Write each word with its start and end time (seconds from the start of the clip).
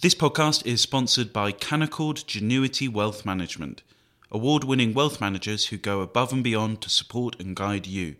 This 0.00 0.14
podcast 0.14 0.64
is 0.64 0.80
sponsored 0.80 1.32
by 1.32 1.50
Canaccord 1.50 2.24
Genuity 2.24 2.88
Wealth 2.88 3.26
Management, 3.26 3.82
award 4.30 4.62
winning 4.62 4.94
wealth 4.94 5.20
managers 5.20 5.66
who 5.66 5.76
go 5.76 6.02
above 6.02 6.32
and 6.32 6.44
beyond 6.44 6.80
to 6.82 6.88
support 6.88 7.34
and 7.40 7.56
guide 7.56 7.88
you. 7.88 8.14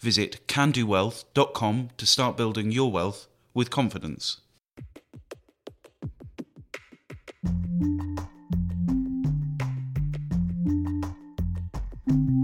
Visit 0.00 0.46
candowealth.com 0.46 1.90
to 1.96 2.06
start 2.06 2.36
building 2.36 2.70
your 2.70 2.92
wealth 2.92 3.26
with 3.54 3.70
confidence. 3.70 4.40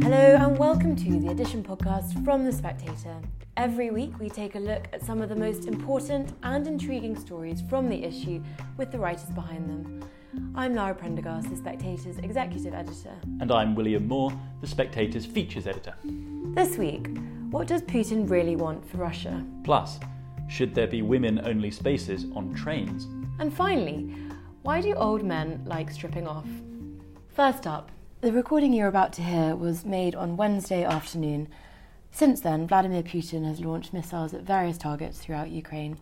Hello, 0.02 0.36
and 0.40 0.58
welcome 0.58 0.96
to 0.96 1.20
the 1.20 1.28
Edition 1.28 1.62
podcast 1.62 2.24
from 2.24 2.44
The 2.44 2.52
Spectator. 2.52 3.20
Every 3.56 3.90
week, 3.90 4.18
we 4.18 4.30
take 4.30 4.54
a 4.54 4.60
look 4.60 4.86
at 4.92 5.02
some 5.02 5.20
of 5.20 5.28
the 5.28 5.36
most 5.36 5.66
important 5.66 6.34
and 6.42 6.66
intriguing 6.66 7.18
stories 7.18 7.62
from 7.68 7.88
the 7.88 8.04
issue 8.04 8.42
with 8.76 8.92
the 8.92 8.98
writers 8.98 9.28
behind 9.30 9.68
them. 9.68 10.08
I'm 10.54 10.74
Lara 10.74 10.94
Prendergast, 10.94 11.50
The 11.50 11.56
Spectator's 11.56 12.18
executive 12.18 12.72
editor. 12.72 13.12
And 13.40 13.50
I'm 13.50 13.74
William 13.74 14.06
Moore, 14.06 14.32
The 14.60 14.66
Spectator's 14.66 15.26
features 15.26 15.66
editor. 15.66 15.94
This 16.54 16.78
week, 16.78 17.08
what 17.50 17.66
does 17.66 17.82
Putin 17.82 18.30
really 18.30 18.54
want 18.54 18.88
for 18.88 18.98
Russia? 18.98 19.44
Plus, 19.64 19.98
should 20.48 20.74
there 20.74 20.86
be 20.86 21.02
women 21.02 21.40
only 21.44 21.72
spaces 21.72 22.26
on 22.36 22.54
trains? 22.54 23.08
And 23.40 23.52
finally, 23.52 24.14
why 24.62 24.80
do 24.80 24.94
old 24.94 25.24
men 25.24 25.62
like 25.66 25.90
stripping 25.90 26.26
off? 26.28 26.48
First 27.28 27.66
up, 27.66 27.90
the 28.20 28.32
recording 28.32 28.72
you're 28.72 28.88
about 28.88 29.12
to 29.14 29.22
hear 29.22 29.56
was 29.56 29.84
made 29.84 30.14
on 30.14 30.36
Wednesday 30.36 30.84
afternoon. 30.84 31.48
Since 32.12 32.40
then, 32.40 32.66
Vladimir 32.66 33.02
Putin 33.02 33.46
has 33.46 33.60
launched 33.60 33.92
missiles 33.92 34.34
at 34.34 34.42
various 34.42 34.76
targets 34.76 35.18
throughout 35.18 35.50
Ukraine. 35.50 35.98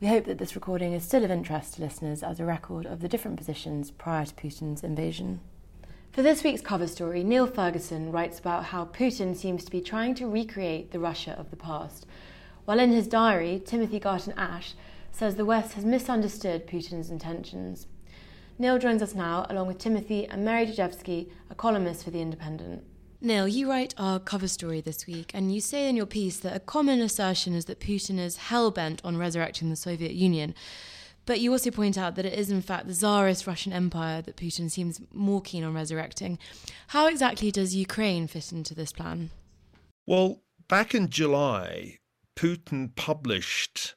We 0.00 0.08
hope 0.08 0.26
that 0.26 0.38
this 0.38 0.54
recording 0.54 0.92
is 0.92 1.04
still 1.04 1.24
of 1.24 1.30
interest 1.30 1.74
to 1.74 1.82
listeners 1.82 2.22
as 2.22 2.38
a 2.38 2.44
record 2.44 2.86
of 2.86 3.00
the 3.00 3.08
different 3.08 3.36
positions 3.36 3.90
prior 3.90 4.26
to 4.26 4.34
Putin's 4.34 4.84
invasion. 4.84 5.40
For 6.12 6.22
this 6.22 6.44
week's 6.44 6.60
cover 6.60 6.86
story, 6.86 7.24
Niall 7.24 7.46
Ferguson 7.46 8.12
writes 8.12 8.38
about 8.38 8.64
how 8.64 8.84
Putin 8.86 9.34
seems 9.34 9.64
to 9.64 9.70
be 9.70 9.80
trying 9.80 10.14
to 10.16 10.28
recreate 10.28 10.90
the 10.90 11.00
Russia 11.00 11.34
of 11.38 11.50
the 11.50 11.56
past, 11.56 12.06
while 12.64 12.78
in 12.78 12.92
his 12.92 13.06
diary, 13.06 13.62
Timothy 13.64 13.98
Garton 13.98 14.34
Ash 14.36 14.74
says 15.12 15.36
the 15.36 15.44
West 15.44 15.72
has 15.72 15.84
misunderstood 15.84 16.66
Putin's 16.66 17.10
intentions. 17.10 17.86
Neil 18.58 18.78
joins 18.78 19.02
us 19.02 19.14
now, 19.14 19.46
along 19.48 19.66
with 19.66 19.78
Timothy 19.78 20.26
and 20.26 20.44
Mary 20.44 20.66
Dejevsky, 20.66 21.30
a 21.50 21.54
columnist 21.54 22.04
for 22.04 22.10
The 22.10 22.20
Independent. 22.20 22.82
Niall, 23.20 23.48
you 23.48 23.68
write 23.68 23.94
our 23.96 24.18
cover 24.18 24.46
story 24.46 24.80
this 24.80 25.06
week, 25.06 25.30
and 25.32 25.54
you 25.54 25.60
say 25.60 25.88
in 25.88 25.96
your 25.96 26.06
piece 26.06 26.38
that 26.38 26.54
a 26.54 26.60
common 26.60 27.00
assertion 27.00 27.54
is 27.54 27.64
that 27.64 27.80
Putin 27.80 28.18
is 28.18 28.36
hell 28.36 28.70
bent 28.70 29.00
on 29.04 29.16
resurrecting 29.16 29.70
the 29.70 29.76
Soviet 29.76 30.12
Union. 30.12 30.54
But 31.24 31.40
you 31.40 31.50
also 31.50 31.70
point 31.70 31.98
out 31.98 32.14
that 32.16 32.26
it 32.26 32.34
is, 32.34 32.50
in 32.50 32.62
fact, 32.62 32.86
the 32.86 32.92
Tsarist 32.92 33.46
Russian 33.46 33.72
Empire 33.72 34.22
that 34.22 34.36
Putin 34.36 34.70
seems 34.70 35.00
more 35.12 35.40
keen 35.40 35.64
on 35.64 35.74
resurrecting. 35.74 36.38
How 36.88 37.08
exactly 37.08 37.50
does 37.50 37.74
Ukraine 37.74 38.26
fit 38.26 38.52
into 38.52 38.74
this 38.74 38.92
plan? 38.92 39.30
Well, 40.06 40.42
back 40.68 40.94
in 40.94 41.08
July, 41.08 41.98
Putin 42.36 42.94
published 42.94 43.94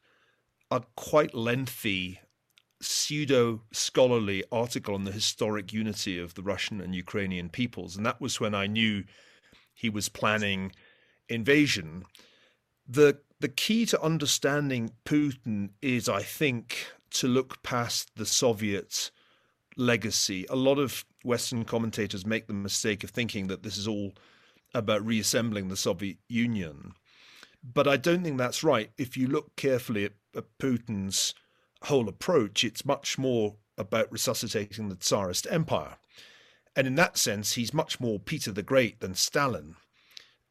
a 0.72 0.82
quite 0.96 1.36
lengthy 1.36 2.20
pseudo 2.82 3.62
scholarly 3.72 4.44
article 4.52 4.96
on 4.96 5.04
the 5.04 5.12
historic 5.12 5.74
unity 5.74 6.18
of 6.20 6.36
the 6.36 6.42
Russian 6.42 6.80
and 6.80 6.96
Ukrainian 6.96 7.50
peoples. 7.50 7.98
And 7.98 8.06
that 8.06 8.22
was 8.22 8.40
when 8.40 8.56
I 8.56 8.68
knew 8.68 9.04
he 9.74 9.90
was 9.90 10.10
planning 10.10 10.72
invasion. 11.28 12.04
The 12.88 13.20
the 13.40 13.48
key 13.50 13.86
to 13.86 14.02
understanding 14.02 14.92
Putin 15.06 15.70
is, 15.82 16.10
I 16.10 16.24
think, 16.24 16.88
to 17.12 17.28
look 17.28 17.64
past 17.64 18.12
the 18.16 18.26
Soviet 18.26 19.12
legacy. 19.78 20.46
A 20.50 20.58
lot 20.58 20.78
of 20.78 21.06
Western 21.24 21.64
commentators 21.64 22.26
make 22.26 22.48
the 22.48 22.54
mistake 22.54 23.04
of 23.04 23.12
thinking 23.12 23.48
that 23.48 23.64
this 23.64 23.78
is 23.78 23.88
all 23.88 24.14
about 24.74 25.06
reassembling 25.06 25.70
the 25.70 25.78
Soviet 25.78 26.18
Union. 26.28 26.94
But 27.64 27.88
I 27.88 27.98
don't 27.98 28.24
think 28.24 28.38
that's 28.38 28.64
right. 28.64 28.92
If 28.98 29.16
you 29.16 29.28
look 29.28 29.56
carefully 29.56 30.06
at, 30.06 30.14
at 30.36 30.46
Putin's 30.62 31.34
whole 31.84 32.10
approach, 32.10 32.64
it's 32.64 32.86
much 32.86 33.18
more 33.18 33.56
about 33.78 34.12
resuscitating 34.12 34.90
the 34.90 34.96
Tsarist 34.96 35.48
Empire. 35.50 35.96
And 36.76 36.86
in 36.86 36.96
that 36.96 37.18
sense, 37.18 37.54
he's 37.54 37.74
much 37.74 38.00
more 38.00 38.20
Peter 38.20 38.52
the 38.52 38.64
Great 38.64 39.00
than 39.00 39.16
Stalin. 39.16 39.76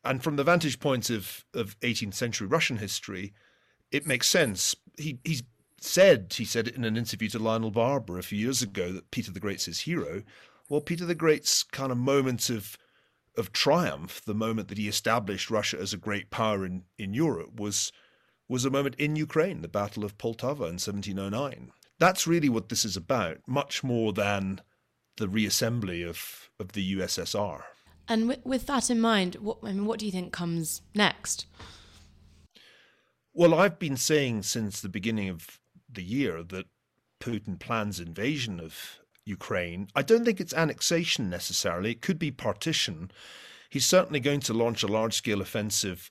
And 0.04 0.22
from 0.22 0.36
the 0.36 0.44
vantage 0.44 0.80
point 0.80 1.10
of, 1.10 1.44
of 1.54 1.78
18th 1.80 2.14
century 2.14 2.46
Russian 2.46 2.78
history, 2.78 3.34
it 3.90 4.06
makes 4.06 4.28
sense. 4.28 4.74
He 4.96 5.18
he's 5.24 5.42
said, 5.80 6.34
he 6.36 6.44
said 6.44 6.68
in 6.68 6.84
an 6.84 6.96
interview 6.96 7.28
to 7.28 7.38
Lionel 7.38 7.70
Barber 7.70 8.18
a 8.18 8.22
few 8.22 8.38
years 8.38 8.62
ago, 8.62 8.92
that 8.92 9.10
Peter 9.10 9.30
the 9.30 9.40
Great's 9.40 9.66
his 9.66 9.80
hero. 9.80 10.22
Well, 10.68 10.80
Peter 10.80 11.04
the 11.04 11.14
Great's 11.14 11.62
kind 11.62 11.92
of 11.92 11.98
moment 11.98 12.50
of 12.50 12.76
of 13.36 13.52
triumph, 13.52 14.20
the 14.24 14.34
moment 14.34 14.68
that 14.68 14.78
he 14.78 14.88
established 14.88 15.48
Russia 15.48 15.78
as 15.80 15.92
a 15.92 15.98
great 15.98 16.28
power 16.28 16.66
in, 16.66 16.82
in 16.98 17.14
Europe, 17.14 17.60
was 17.60 17.92
was 18.48 18.64
a 18.64 18.70
moment 18.70 18.94
in 18.96 19.16
Ukraine, 19.16 19.62
the 19.62 19.68
Battle 19.68 20.04
of 20.04 20.18
Poltava 20.18 20.66
in 20.66 20.78
1709. 20.78 21.70
That's 21.98 22.26
really 22.26 22.48
what 22.48 22.68
this 22.68 22.84
is 22.84 22.96
about, 22.96 23.38
much 23.46 23.82
more 23.82 24.12
than 24.12 24.60
the 25.16 25.26
reassembly 25.26 26.08
of, 26.08 26.48
of 26.58 26.72
the 26.72 26.96
USSR. 26.96 27.62
And 28.08 28.28
with, 28.28 28.44
with 28.44 28.66
that 28.66 28.88
in 28.88 29.00
mind, 29.00 29.34
what, 29.36 29.58
I 29.62 29.72
mean, 29.72 29.84
what 29.84 29.98
do 29.98 30.06
you 30.06 30.12
think 30.12 30.32
comes 30.32 30.82
next? 30.94 31.46
Well, 33.34 33.54
I've 33.54 33.78
been 33.78 33.96
saying 33.96 34.44
since 34.44 34.80
the 34.80 34.88
beginning 34.88 35.28
of 35.28 35.60
the 35.90 36.02
year 36.02 36.42
that 36.42 36.66
Putin 37.20 37.58
plans 37.58 38.00
invasion 38.00 38.60
of 38.60 39.00
Ukraine. 39.24 39.88
I 39.94 40.02
don't 40.02 40.24
think 40.24 40.40
it's 40.40 40.54
annexation 40.54 41.28
necessarily. 41.28 41.92
It 41.92 42.02
could 42.02 42.18
be 42.18 42.30
partition. 42.30 43.10
He's 43.68 43.86
certainly 43.86 44.20
going 44.20 44.40
to 44.40 44.54
launch 44.54 44.82
a 44.82 44.88
large 44.88 45.14
scale 45.14 45.40
offensive 45.40 46.08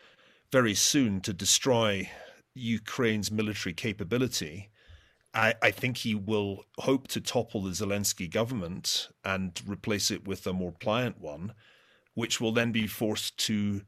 very 0.51 0.75
soon 0.75 1.21
to 1.21 1.33
destroy 1.33 2.09
Ukraine's 2.57 3.31
military 3.31 3.73
capability. 3.73 4.69
I, 5.33 5.55
I, 5.61 5.71
think 5.71 5.97
he 5.97 6.15
will 6.15 6.65
hope 6.79 7.07
to 7.09 7.21
topple 7.21 7.61
the 7.61 7.71
Zelensky 7.71 8.29
government 8.29 9.09
and 9.23 9.59
replace 9.67 10.09
it 10.09 10.27
with 10.27 10.47
a 10.47 10.53
more 10.53 10.71
pliant 10.71 11.19
one, 11.19 11.53
which 12.13 12.41
will 12.41 12.51
then 12.51 12.71
be 12.71 12.87
forced 12.87 13.37
to 13.45 13.81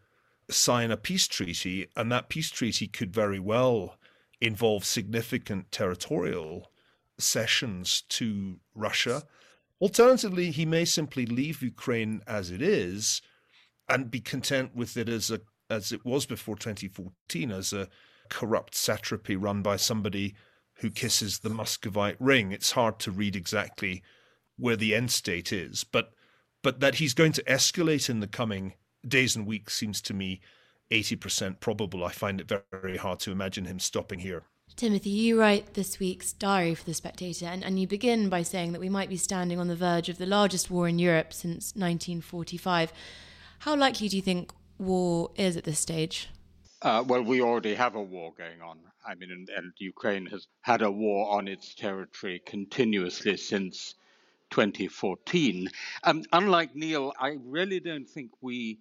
sign 0.49 0.91
a 0.91 0.97
peace 0.97 1.27
treaty. 1.27 1.87
And 1.95 2.11
that 2.11 2.29
peace 2.29 2.49
treaty 2.51 2.87
could 2.87 3.13
very 3.13 3.39
well 3.39 3.97
involve 4.41 4.85
significant 4.85 5.71
territorial 5.71 6.71
cessions 7.17 8.03
to 8.09 8.59
Russia. 8.75 9.23
Alternatively, 9.81 10.51
he 10.51 10.65
may 10.65 10.85
simply 10.85 11.25
leave 11.25 11.61
Ukraine 11.61 12.21
as 12.27 12.51
it 12.51 12.61
is 12.61 13.21
and 13.87 14.11
be 14.11 14.19
content 14.19 14.75
with 14.75 14.97
it 14.97 15.09
as 15.09 15.31
a 15.31 15.41
as 15.69 15.91
it 15.91 16.03
was 16.03 16.25
before 16.25 16.55
2014 16.55 17.51
as 17.51 17.73
a 17.73 17.87
corrupt 18.29 18.75
satrapy 18.75 19.35
run 19.35 19.61
by 19.61 19.75
somebody 19.75 20.35
who 20.75 20.89
kisses 20.89 21.39
the 21.39 21.49
Muscovite 21.49 22.17
ring. 22.19 22.51
It's 22.51 22.71
hard 22.71 22.99
to 22.99 23.11
read 23.11 23.35
exactly 23.35 24.01
where 24.57 24.75
the 24.75 24.95
end 24.95 25.11
state 25.11 25.51
is, 25.51 25.83
but 25.83 26.13
but 26.61 26.81
that 26.81 26.95
he's 26.95 27.13
going 27.13 27.31
to 27.33 27.43
escalate 27.43 28.09
in 28.09 28.19
the 28.19 28.27
coming 28.27 28.73
days 29.07 29.35
and 29.35 29.45
weeks 29.47 29.75
seems 29.75 30.01
to 30.01 30.13
me 30.13 30.41
80% 30.91 31.61
probable. 31.61 32.03
I 32.03 32.11
find 32.11 32.41
it 32.41 32.51
very 32.71 32.97
hard 32.97 33.19
to 33.21 33.31
imagine 33.31 33.65
him 33.65 33.79
stopping 33.79 34.19
here. 34.19 34.43
Timothy, 34.75 35.09
you 35.09 35.39
write 35.39 35.73
this 35.73 35.99
week's 35.99 36.33
diary 36.33 36.75
for 36.75 36.85
The 36.85 36.93
Spectator, 36.93 37.45
and, 37.45 37.63
and 37.63 37.79
you 37.79 37.87
begin 37.87 38.29
by 38.29 38.43
saying 38.43 38.71
that 38.71 38.79
we 38.79 38.89
might 38.89 39.09
be 39.09 39.17
standing 39.17 39.59
on 39.59 39.67
the 39.67 39.75
verge 39.75 40.09
of 40.09 40.17
the 40.17 40.25
largest 40.25 40.69
war 40.69 40.87
in 40.87 40.99
Europe 40.99 41.33
since 41.33 41.73
1945. 41.75 42.93
How 43.59 43.75
likely 43.75 44.07
do 44.07 44.15
you 44.15 44.21
think 44.21 44.51
war 44.77 45.31
is 45.35 45.57
at 45.57 45.63
this 45.63 45.79
stage? 45.79 46.29
Uh, 46.81 47.03
well, 47.05 47.21
we 47.21 47.41
already 47.41 47.75
have 47.75 47.95
a 47.95 48.01
war 48.01 48.31
going 48.37 48.61
on. 48.61 48.79
I 49.05 49.15
mean, 49.15 49.31
and, 49.31 49.49
and, 49.49 49.73
Ukraine 49.79 50.25
has 50.27 50.47
had 50.61 50.81
a 50.81 50.89
war 50.89 51.35
on 51.37 51.47
its 51.47 51.75
territory 51.75 52.41
continuously 52.45 53.35
since 53.35 53.95
2014. 54.51 55.69
Um, 56.03 56.23
unlike 56.31 56.75
Niall, 56.75 57.13
I 57.19 57.37
really 57.43 57.81
don't 57.81 58.07
think 58.07 58.31
we 58.41 58.79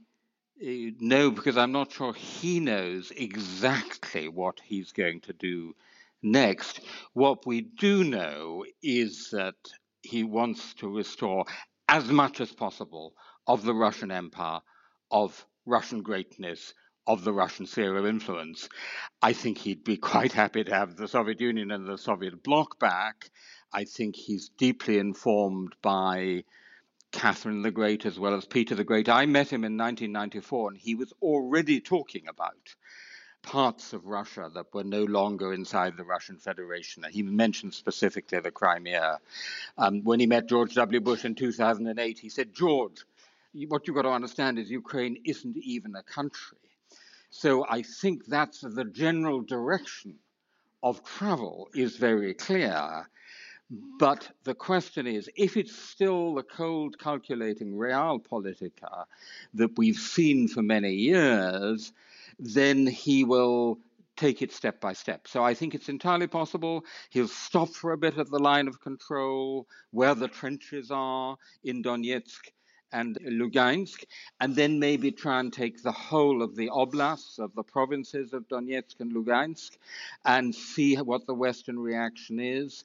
uh, 0.63 0.95
know 1.01 1.31
because 1.33 1.57
I'm 1.57 1.73
not 1.73 1.91
sure 1.91 2.13
he 2.13 2.61
knows 2.61 3.11
exactly 3.11 4.29
what 4.29 4.61
he's 4.65 4.93
going 4.93 5.21
to 5.23 5.33
do 5.33 5.75
next. 6.23 6.81
What 7.15 7.47
we 7.47 7.63
do 7.63 8.05
know 8.05 8.65
is 8.83 9.31
that 9.33 9.57
he 10.03 10.23
wants 10.23 10.75
to 10.75 10.89
restore 10.89 11.45
as 11.89 12.09
much 12.09 12.41
as 12.41 12.53
possible 12.53 13.15
of 13.47 13.65
the 13.65 13.75
Russian 13.75 14.13
Empire, 14.13 14.61
of 15.11 15.45
Russian 15.67 16.03
greatness, 16.03 16.75
of 17.09 17.25
the 17.25 17.33
Russian 17.33 17.67
sphere 17.67 17.97
of 17.97 18.07
influence. 18.07 18.69
I 19.23 19.33
think 19.33 19.59
he'd 19.59 19.83
be 19.83 19.97
quite 20.13 20.33
happy 20.33 20.63
to 20.63 20.75
have 20.75 20.95
the 20.95 21.09
Soviet 21.09 21.41
Union 21.41 21.73
and 21.73 21.89
the 21.89 21.99
Soviet 21.99 22.43
bloc 22.45 22.79
back. 22.79 23.31
I 23.73 23.85
think 23.85 24.15
he's 24.15 24.51
deeply 24.51 24.99
informed 24.99 25.75
by 25.83 26.45
Catherine 27.11 27.63
the 27.63 27.71
Great 27.71 28.05
as 28.05 28.19
well 28.19 28.35
as 28.35 28.45
Peter 28.45 28.75
the 28.75 28.85
Great. 28.85 29.09
I 29.09 29.25
met 29.25 29.51
him 29.51 29.65
in 29.65 29.79
1994 29.79 30.69
and 30.69 30.79
he 30.79 30.95
was 30.95 31.13
already 31.23 31.81
talking 31.81 32.29
about 32.29 32.75
parts 33.43 33.95
of 33.95 34.05
Russia 34.05 34.51
that 34.53 34.75
were 34.75 34.85
no 34.85 35.05
longer 35.05 35.55
inside 35.55 35.97
the 35.97 36.05
Russian 36.05 36.37
Federation. 36.37 37.05
He 37.11 37.23
mentioned 37.23 37.73
specifically 37.73 38.41
the 38.41 38.51
Crimea. 38.51 39.19
Um, 39.79 40.05
when 40.05 40.21
he 40.21 40.27
met 40.27 40.49
George 40.49 40.75
W. 40.75 41.01
Bush 41.01 41.25
in 41.25 41.35
2008, 41.35 42.19
he 42.19 42.29
said, 42.29 42.53
George, 42.53 43.05
what 43.69 43.87
you've 43.87 43.97
got 43.97 44.03
to 44.03 44.11
understand 44.11 44.59
is 44.59 44.71
Ukraine 44.71 45.23
isn't 45.25 45.57
even 45.57 45.95
a 45.95 46.03
country. 46.03 46.59
So 47.31 47.67
I 47.69 47.83
think 47.83 48.27
that's 48.27 48.61
the 48.61 48.85
general 48.85 49.43
direction 49.43 50.19
of 50.83 51.05
travel 51.05 51.69
is 51.75 51.97
very 51.97 52.35
clear. 52.35 53.09
But 53.99 54.31
the 54.45 54.55
question 54.55 55.07
is 55.07 55.29
if 55.37 55.57
it's 55.57 55.77
still 55.77 56.35
the 56.35 56.43
cold, 56.43 56.99
calculating 56.99 57.75
realpolitica 57.75 59.05
that 59.55 59.77
we've 59.77 59.99
seen 59.99 60.49
for 60.49 60.63
many 60.63 60.95
years, 60.95 61.93
then 62.39 62.87
he 62.87 63.25
will 63.25 63.79
take 64.17 64.43
it 64.43 64.53
step 64.53 64.81
by 64.81 64.95
step. 64.95 65.29
So 65.29 65.45
I 65.45 65.55
think 65.55 65.75
it's 65.75 65.89
entirely 65.89 66.27
possible 66.27 66.85
he'll 67.11 67.29
stop 67.29 67.69
for 67.69 67.93
a 67.93 67.99
bit 67.99 68.19
at 68.19 68.31
the 68.31 68.39
line 68.39 68.69
of 68.69 68.81
control 68.81 69.67
where 69.91 70.15
the 70.15 70.29
trenches 70.29 70.91
are 70.91 71.37
in 71.63 71.83
Donetsk 71.83 72.51
and 72.93 73.19
Lugansk, 73.21 74.05
and 74.41 74.55
then 74.55 74.79
maybe 74.79 75.11
try 75.11 75.41
and 75.41 75.53
take 75.53 75.83
the 75.83 75.93
whole 75.93 76.43
of 76.43 76.57
the 76.57 76.69
oblasts 76.71 77.39
of 77.39 77.55
the 77.55 77.63
provinces 77.63 78.33
of 78.33 78.49
Donetsk 78.49 79.01
and 79.01 79.13
Lugansk 79.13 79.77
and 80.25 80.55
see 80.55 80.97
what 80.97 81.27
the 81.27 81.35
Western 81.35 81.79
reaction 81.79 82.41
is. 82.41 82.85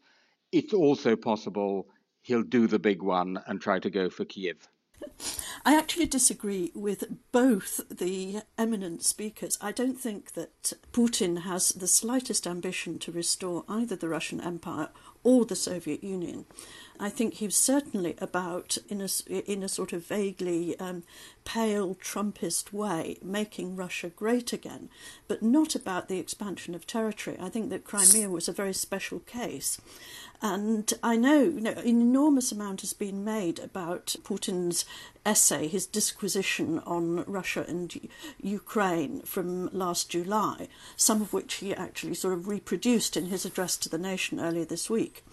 It's 0.51 0.73
also 0.73 1.15
possible 1.15 1.87
he'll 2.21 2.43
do 2.43 2.67
the 2.67 2.79
big 2.79 3.01
one 3.01 3.39
and 3.47 3.61
try 3.61 3.79
to 3.79 3.89
go 3.89 4.09
for 4.09 4.25
Kiev. 4.25 4.67
I 5.65 5.77
actually 5.77 6.07
disagree 6.07 6.71
with 6.75 7.05
both 7.31 7.81
the 7.89 8.41
eminent 8.57 9.03
speakers. 9.03 9.57
I 9.61 9.71
don't 9.71 9.99
think 9.99 10.33
that 10.33 10.73
Putin 10.91 11.43
has 11.43 11.69
the 11.69 11.87
slightest 11.87 12.45
ambition 12.45 12.99
to 12.99 13.11
restore 13.11 13.63
either 13.69 13.95
the 13.95 14.09
Russian 14.09 14.41
Empire 14.41 14.89
or 15.23 15.45
the 15.45 15.55
Soviet 15.55 16.03
Union. 16.03 16.45
I 16.99 17.09
think 17.09 17.35
he 17.35 17.45
was 17.45 17.55
certainly 17.55 18.15
about, 18.19 18.77
in 18.87 19.01
a, 19.01 19.07
in 19.29 19.63
a 19.63 19.69
sort 19.69 19.93
of 19.93 20.05
vaguely 20.05 20.79
um, 20.79 21.03
pale 21.43 21.95
Trumpist 21.95 22.71
way, 22.71 23.17
making 23.21 23.75
Russia 23.75 24.09
great 24.09 24.53
again, 24.53 24.89
but 25.27 25.41
not 25.41 25.75
about 25.75 26.07
the 26.07 26.19
expansion 26.19 26.75
of 26.75 26.85
territory. 26.85 27.37
I 27.39 27.49
think 27.49 27.69
that 27.69 27.83
Crimea 27.83 28.29
was 28.29 28.47
a 28.47 28.53
very 28.53 28.73
special 28.73 29.19
case. 29.19 29.81
And 30.41 30.93
I 31.01 31.15
know, 31.15 31.41
you 31.41 31.61
know 31.61 31.71
an 31.71 31.87
enormous 31.87 32.51
amount 32.51 32.81
has 32.81 32.93
been 32.93 33.23
made 33.23 33.59
about 33.59 34.15
Putin's 34.23 34.83
essay, 35.25 35.67
his 35.67 35.85
disquisition 35.85 36.79
on 36.79 37.23
Russia 37.25 37.65
and 37.67 38.09
Ukraine 38.41 39.21
from 39.21 39.69
last 39.71 40.09
July, 40.09 40.67
some 40.97 41.21
of 41.21 41.31
which 41.31 41.55
he 41.55 41.73
actually 41.73 42.15
sort 42.15 42.33
of 42.33 42.49
reproduced 42.49 43.15
in 43.15 43.27
his 43.27 43.45
address 43.45 43.77
to 43.77 43.89
the 43.89 43.97
nation 43.97 44.39
earlier 44.39 44.65
this 44.65 44.89
week. 44.89 45.23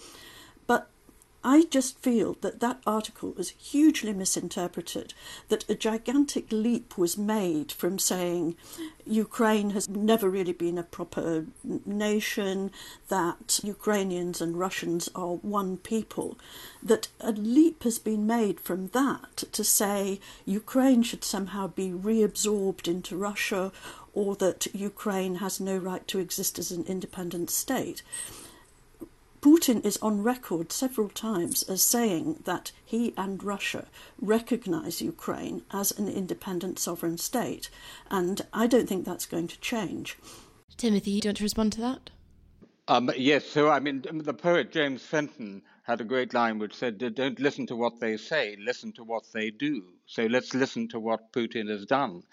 I 1.43 1.65
just 1.71 1.99
feel 1.99 2.37
that 2.43 2.61
that 2.61 2.83
article 2.87 3.31
was 3.31 3.51
hugely 3.51 4.13
misinterpreted, 4.13 5.15
that 5.49 5.69
a 5.71 5.75
gigantic 5.75 6.53
leap 6.53 6.99
was 6.99 7.17
made 7.17 7.73
from 7.73 7.99
saying 7.99 8.57
Ukraine 9.07 9.71
has 9.71 9.89
never 9.89 10.29
really 10.29 10.53
been 10.53 10.77
a 10.77 10.83
proper 10.83 11.47
nation, 11.87 12.71
that 13.09 13.59
Ukrainians 13.63 14.43
and 14.43 14.59
Russians 14.59 15.09
are 15.15 15.37
one 15.37 15.79
people, 15.79 16.39
that 16.83 17.09
a 17.21 17.33
leap 17.33 17.85
has 17.85 17.99
been 17.99 18.27
made 18.27 18.61
from 18.61 18.89
that 18.89 19.45
to 19.53 19.65
say 19.65 20.21
Ukraine 20.45 21.03
should 21.03 21.25
somehow 21.25 21.69
be 21.69 21.89
reabsorbed 21.89 22.87
into 22.87 23.17
Russia 23.17 23.73
or 24.13 24.37
that 24.37 24.67
Ukraine 24.75 25.37
has 25.37 25.59
no 25.59 25.79
right 25.79 26.07
to 26.09 26.19
exist 26.19 26.59
as 26.59 26.71
an 26.71 26.85
independent 26.85 27.49
state. 27.49 28.03
Putin 29.41 29.85
is 29.87 29.97
on 30.03 30.23
record 30.23 30.71
several 30.71 31.09
times 31.09 31.63
as 31.63 31.83
saying 31.83 32.43
that 32.45 32.73
he 32.85 33.15
and 33.17 33.43
Russia 33.43 33.87
recognize 34.21 35.01
Ukraine 35.01 35.63
as 35.71 35.93
an 35.93 36.09
independent 36.09 36.79
sovereign 36.79 37.17
state, 37.17 37.71
and 38.11 38.43
I 38.53 38.67
don't 38.67 38.87
think 38.87 39.07
that's 39.07 39.25
going 39.25 39.49
to 39.49 39.61
change. 39.61 40.19
Timothy, 40.77 41.13
you 41.13 41.23
don't 41.23 41.31
want 41.31 41.39
to 41.39 41.45
respond 41.45 41.73
to 41.75 41.81
that? 41.81 42.11
Um, 42.89 43.11
yes, 43.17 43.47
so 43.47 43.71
I 43.71 43.81
mean, 43.81 44.05
the 44.13 44.35
poet 44.35 44.73
James 44.73 45.03
Fenton 45.03 45.63
had 45.85 46.01
a 46.01 46.05
great 46.05 46.35
line 46.35 46.59
which 46.59 46.75
said, 46.75 46.99
Don't 47.15 47.41
listen 47.41 47.67
to 47.69 47.77
what 47.77 47.99
they 47.99 48.17
say, 48.17 48.57
listen 48.59 48.93
to 48.93 49.05
what 49.05 49.25
they 49.33 49.51
do. 49.51 49.85
So 50.07 50.27
let's 50.27 50.55
listen 50.55 50.89
to 50.89 51.01
what 51.01 51.33
Putin 51.33 51.71
has 51.71 51.87
done. 51.87 52.25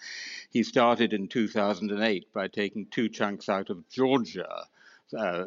He 0.50 0.62
started 0.62 1.12
in 1.12 1.28
2008 1.28 2.32
by 2.34 2.48
taking 2.48 2.86
two 2.86 3.08
chunks 3.08 3.48
out 3.48 3.70
of 3.70 3.88
Georgia 3.88 4.66
uh, 5.16 5.44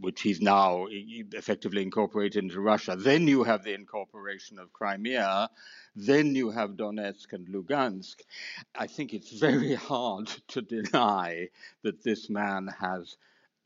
which 0.00 0.22
he's 0.22 0.40
now 0.40 0.86
effectively 0.90 1.82
incorporated 1.82 2.44
into 2.44 2.60
Russia. 2.60 2.96
Then 2.96 3.26
you 3.26 3.42
have 3.44 3.64
the 3.64 3.74
incorporation 3.74 4.58
of 4.58 4.72
Crimea. 4.72 5.48
Then 5.96 6.34
you 6.34 6.50
have 6.50 6.70
Donetsk 6.70 7.32
and 7.32 7.48
Lugansk. 7.48 8.16
I 8.74 8.86
think 8.86 9.12
it's 9.12 9.32
very 9.32 9.74
hard 9.90 10.28
to 10.48 10.62
deny 10.62 11.48
that 11.82 12.02
this 12.02 12.30
man 12.30 12.68
has 12.80 13.16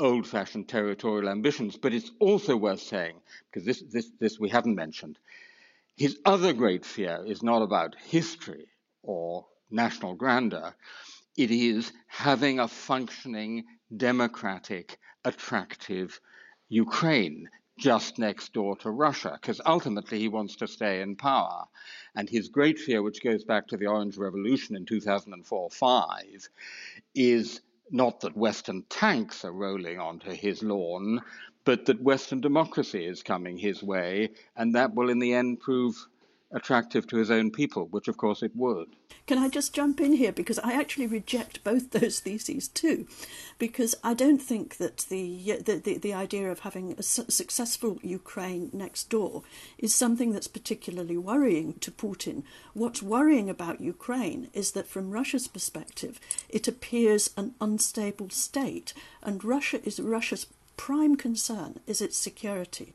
old 0.01 0.27
fashioned 0.27 0.69
territorial 0.69 1.29
ambitions, 1.29 1.77
but 1.77 1.93
it's 1.93 2.11
also 2.21 2.57
worth 2.57 2.81
saying, 2.81 3.17
because 3.51 3.65
this, 3.65 3.81
this, 3.81 4.11
this 4.21 4.39
we 4.39 4.49
haven't 4.49 4.77
mentioned, 4.77 5.19
his 5.97 6.19
other 6.25 6.53
great 6.53 6.85
fear 6.85 7.25
is 7.27 7.43
not 7.43 7.63
about 7.63 7.97
history 8.07 8.69
or 9.03 9.47
national 9.71 10.15
grandeur, 10.15 10.75
it 11.39 11.53
is 11.53 11.93
having 12.09 12.59
a 12.59 12.67
functioning 12.67 13.65
democratic, 13.97 14.99
attractive 15.25 16.21
Ukraine 16.69 17.49
just 17.79 18.19
next 18.19 18.53
door 18.53 18.77
to 18.79 18.91
Russia, 18.91 19.39
because 19.41 19.61
ultimately 19.65 20.19
he 20.19 20.27
wants 20.27 20.57
to 20.57 20.67
stay 20.67 21.01
in 21.01 21.15
power. 21.15 21.65
And 22.17 22.29
his 22.29 22.49
great 22.49 22.81
fear, 22.81 23.03
which 23.03 23.23
goes 23.23 23.45
back 23.45 23.69
to 23.69 23.77
the 23.77 23.87
Orange 23.87 24.17
Revolution 24.17 24.75
in 24.75 24.85
2004 24.85 25.71
5, 25.71 26.49
is 27.15 27.61
not 27.89 28.21
that 28.21 28.37
Western 28.37 28.83
tanks 28.89 29.45
are 29.45 29.53
rolling 29.53 30.01
onto 30.01 30.33
his 30.33 30.65
lawn, 30.65 31.23
but 31.65 31.87
that 31.87 32.03
Western 32.03 32.41
democracy 32.41 33.05
is 33.05 33.23
coming 33.23 33.57
his 33.57 33.81
way, 33.81 34.31
and 34.57 34.75
that 34.75 34.93
will 34.93 35.09
in 35.09 35.21
the 35.21 35.35
end 35.35 35.61
prove 35.61 35.95
attractive 36.51 37.07
to 37.07 37.17
his 37.17 37.31
own 37.31 37.51
people, 37.51 37.87
which 37.87 38.09
of 38.09 38.17
course 38.17 38.43
it 38.43 38.53
would. 38.55 38.89
Can 39.27 39.39
I 39.39 39.49
just 39.49 39.75
jump 39.75 40.01
in 40.01 40.15
here 40.15 40.33
because 40.33 40.59
I 40.61 40.73
actually 40.73 41.07
reject 41.07 41.63
both 41.63 41.91
those 41.93 42.21
theses 42.21 42.69
too, 42.69 43.07
because 43.59 43.95
I 44.03 44.15
don't 44.15 44.41
think 44.41 44.79
that 44.79 44.99
the 45.09 45.53
uh, 45.53 45.63
the, 45.65 45.77
the, 45.77 45.99
the 45.99 46.15
idea 46.15 46.51
of 46.51 46.61
having 46.61 46.93
a 46.93 47.03
su- 47.03 47.27
successful 47.29 47.99
Ukraine 48.03 48.71
next 48.73 49.11
door 49.11 49.43
is 49.77 49.95
something 49.95 50.33
that's 50.33 50.49
particularly 50.49 51.19
worrying 51.19 51.75
to 51.81 51.91
Putin. 51.91 52.45
What's 52.73 53.03
worrying 53.03 53.51
about 53.51 53.81
Ukraine 53.81 54.49
is 54.55 54.73
that 54.73 54.89
from 54.89 55.11
Russia's 55.11 55.49
perspective, 55.49 56.19
it 56.49 56.67
appears 56.67 57.31
an 57.37 57.55
unstable 57.61 58.31
state, 58.31 58.95
and 59.23 59.45
Russia 59.45 59.81
is 59.85 60.01
Russia's 60.01 60.47
prime 60.79 61.17
concern 61.17 61.81
is 61.87 62.01
its 62.01 62.17
security. 62.17 62.95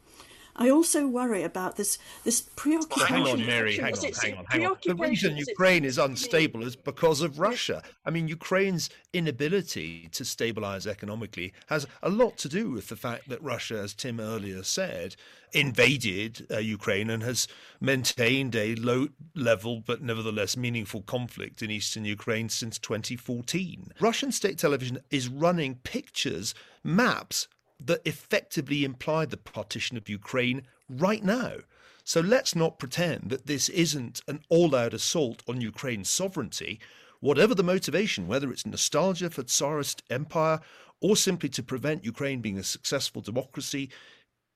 I 0.56 0.70
also 0.70 1.08
worry 1.08 1.44
about 1.44 1.78
this 1.78 1.98
this 2.24 2.42
preoccupation. 2.42 3.08
hang 3.08 3.28
on, 3.28 3.46
Mary, 3.46 3.78
hang 3.78 3.94
on, 3.94 4.12
hang 4.22 4.38
on, 4.38 4.46
hang 4.46 4.66
on. 4.66 4.78
The 4.86 4.96
reason 4.96 5.38
Ukraine 5.38 5.84
is 5.84 5.98
unstable 5.98 6.64
is 6.64 6.76
because 6.76 7.22
of 7.22 7.40
Russia. 7.40 7.82
I 8.06 8.12
mean, 8.12 8.28
Ukraine's 8.28 8.90
inability 9.14 10.10
to 10.12 10.24
stabilize 10.24 10.86
economically 10.86 11.54
has 11.68 11.88
a 12.02 12.10
lot 12.10 12.38
to 12.38 12.50
do 12.50 12.70
with 12.70 12.90
the 12.90 12.96
fact 12.96 13.30
that 13.30 13.42
Russia, 13.42 13.80
as 13.80 13.94
Tim 13.94 14.20
earlier 14.20 14.64
said, 14.64 15.16
invaded 15.54 16.48
uh, 16.52 16.58
Ukraine 16.58 17.10
and 17.10 17.24
has 17.24 17.48
maintained 17.80 18.56
a 18.56 18.76
low 18.76 19.08
level 19.36 19.84
but 19.86 20.02
nevertheless 20.02 20.58
meaningful 20.58 21.02
conflict 21.04 21.62
in 21.62 21.72
eastern 21.72 22.06
Ukraine 22.06 22.50
since 22.50 22.78
2014. 22.80 23.92
Russian 24.00 24.32
state 24.32 24.58
television 24.58 25.00
is 25.10 25.28
running 25.28 25.76
pictures, 25.76 26.56
maps 26.84 27.48
that 27.86 28.02
effectively 28.06 28.84
imply 28.84 29.26
the 29.26 29.38
partition 29.38 29.98
of 29.98 30.10
Ukraine 30.10 30.64
right 30.90 31.24
now. 31.24 31.58
So 32.04 32.20
let's 32.20 32.56
not 32.56 32.80
pretend 32.80 33.30
that 33.30 33.48
this 33.48 33.70
isn't 33.70 34.22
an 34.28 34.42
all 34.50 34.76
out 34.76 34.94
assault 34.94 35.42
on 35.48 35.62
Ukraine's 35.62 36.10
sovereignty. 36.10 36.80
Whatever 37.22 37.56
the 37.56 37.64
motivation, 37.64 38.28
whether 38.28 38.52
it's 38.52 38.66
nostalgia 38.66 39.30
for 39.30 39.44
Tsarist 39.44 40.04
empire 40.10 40.60
or 41.00 41.16
simply 41.16 41.50
to 41.50 41.64
prevent 41.64 42.04
Ukraine 42.04 42.42
being 42.42 42.58
a 42.58 42.64
successful 42.64 43.22
democracy, 43.22 43.90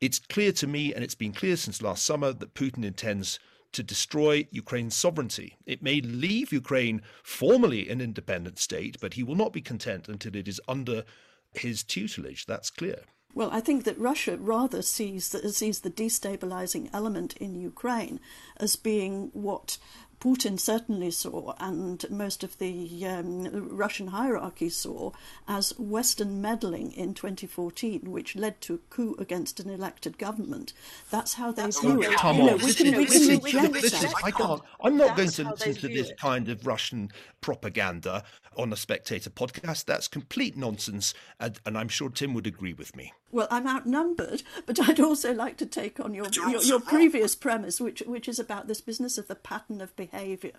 it's 0.01 0.19
clear 0.19 0.51
to 0.53 0.67
me, 0.67 0.93
and 0.93 1.03
it's 1.03 1.15
been 1.15 1.33
clear 1.33 1.55
since 1.55 1.81
last 1.81 2.05
summer, 2.05 2.33
that 2.33 2.53
Putin 2.53 2.85
intends 2.85 3.39
to 3.71 3.83
destroy 3.83 4.47
Ukraine's 4.51 4.95
sovereignty. 4.95 5.57
It 5.65 5.81
may 5.81 6.01
leave 6.01 6.51
Ukraine 6.51 7.01
formally 7.23 7.89
an 7.89 8.01
independent 8.01 8.59
state, 8.59 8.97
but 9.01 9.15
he 9.15 9.23
will 9.23 9.35
not 9.35 9.53
be 9.53 9.61
content 9.61 10.07
until 10.07 10.35
it 10.35 10.47
is 10.47 10.61
under 10.67 11.03
his 11.53 11.83
tutelage. 11.83 12.45
That's 12.45 12.69
clear. 12.69 13.03
Well, 13.33 13.49
I 13.51 13.59
think 13.59 13.83
that 13.83 13.99
Russia 13.99 14.35
rather 14.37 14.81
sees 14.81 15.29
the, 15.29 15.51
sees 15.53 15.81
the 15.81 15.91
destabilizing 15.91 16.89
element 16.91 17.37
in 17.37 17.53
Ukraine 17.55 18.19
as 18.57 18.75
being 18.75 19.29
what 19.33 19.77
Putin 20.19 20.59
certainly 20.59 21.11
saw, 21.11 21.53
and 21.59 22.03
most 22.09 22.43
of 22.43 22.57
the 22.57 23.05
um, 23.05 23.47
Russian 23.69 24.07
hierarchy 24.07 24.69
saw, 24.69 25.11
as 25.47 25.77
Western 25.77 26.41
meddling 26.41 26.91
in 26.91 27.13
2014, 27.13 28.11
which 28.11 28.35
led 28.35 28.59
to 28.61 28.75
a 28.75 28.77
coup 28.89 29.15
against 29.19 29.59
an 29.59 29.69
elected 29.69 30.17
government. 30.17 30.73
That's 31.11 31.35
how 31.35 31.51
they 31.51 31.69
view 31.69 32.01
it. 32.01 32.17
Come 32.17 32.37
You 32.37 32.43
know, 32.45 32.53
on, 32.53 32.57
we 32.59 32.65
this 32.65 32.75
can, 32.75 32.97
we 32.97 33.05
can 33.51 33.71
reject 33.71 34.01
that. 34.01 34.13
I 34.23 34.31
can't. 34.31 34.61
I'm 34.81 34.97
not 34.97 35.15
going 35.15 35.29
to 35.29 35.49
listen 35.49 35.75
to 35.75 35.87
this 35.87 36.09
it. 36.09 36.17
kind 36.17 36.49
of 36.49 36.65
Russian 36.65 37.11
propaganda 37.41 38.23
on 38.57 38.73
a 38.73 38.75
spectator 38.75 39.29
podcast. 39.29 39.85
That's 39.85 40.07
complete 40.07 40.57
nonsense, 40.57 41.13
and, 41.39 41.59
and 41.65 41.77
I'm 41.77 41.89
sure 41.89 42.09
Tim 42.09 42.33
would 42.33 42.47
agree 42.47 42.73
with 42.73 42.95
me. 42.95 43.13
Well, 43.31 43.47
I'm 43.51 43.67
outnumbered, 43.67 44.43
but 44.65 44.79
I'd 44.89 44.99
also 44.99 45.33
like 45.33 45.57
to 45.57 45.65
take 45.65 45.99
on 45.99 46.13
your 46.13 46.27
your, 46.33 46.61
your 46.61 46.79
previous 46.79 47.35
premise, 47.35 47.81
which 47.81 48.01
which 48.05 48.27
is 48.27 48.39
about 48.39 48.67
this 48.67 48.81
business 48.81 49.17
of 49.17 49.27
the 49.27 49.35
pattern 49.35 49.81
of 49.81 49.95
behaviour. 49.95 50.53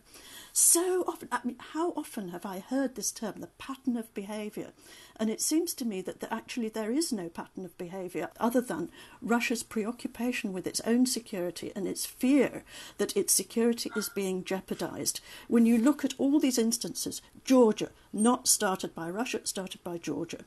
So 0.53 1.05
often, 1.07 1.29
I 1.31 1.41
mean, 1.45 1.57
how 1.73 1.93
often 1.93 2.31
have 2.31 2.45
I 2.45 2.59
heard 2.59 2.95
this 2.95 3.13
term, 3.13 3.35
the 3.39 3.47
pattern 3.59 3.97
of 3.97 4.13
behaviour? 4.15 4.73
And 5.21 5.31
it 5.31 5.41
seems 5.41 5.75
to 5.75 5.85
me 5.85 6.01
that, 6.03 6.21
that 6.21 6.33
actually 6.33 6.69
there 6.69 6.91
is 6.91 7.13
no 7.13 7.29
pattern 7.29 7.65
of 7.65 7.77
behaviour 7.79 8.31
other 8.41 8.61
than 8.61 8.91
Russia's 9.21 9.63
preoccupation 9.63 10.53
with 10.53 10.67
its 10.67 10.81
own 10.81 11.07
security 11.07 11.73
and 11.77 11.87
its 11.87 12.07
fear 12.07 12.65
that 12.99 13.17
its 13.17 13.33
security 13.33 13.91
is 13.95 14.09
being 14.09 14.45
jeopardised. 14.45 15.21
When 15.49 15.67
you 15.67 15.79
look 15.79 16.05
at 16.05 16.15
all 16.19 16.41
these 16.41 16.59
instances, 16.59 17.23
Georgia, 17.45 17.91
not 18.13 18.49
started 18.49 18.95
by 18.95 19.11
Russia, 19.11 19.41
started 19.45 19.83
by 19.85 19.99
Georgia, 19.99 20.39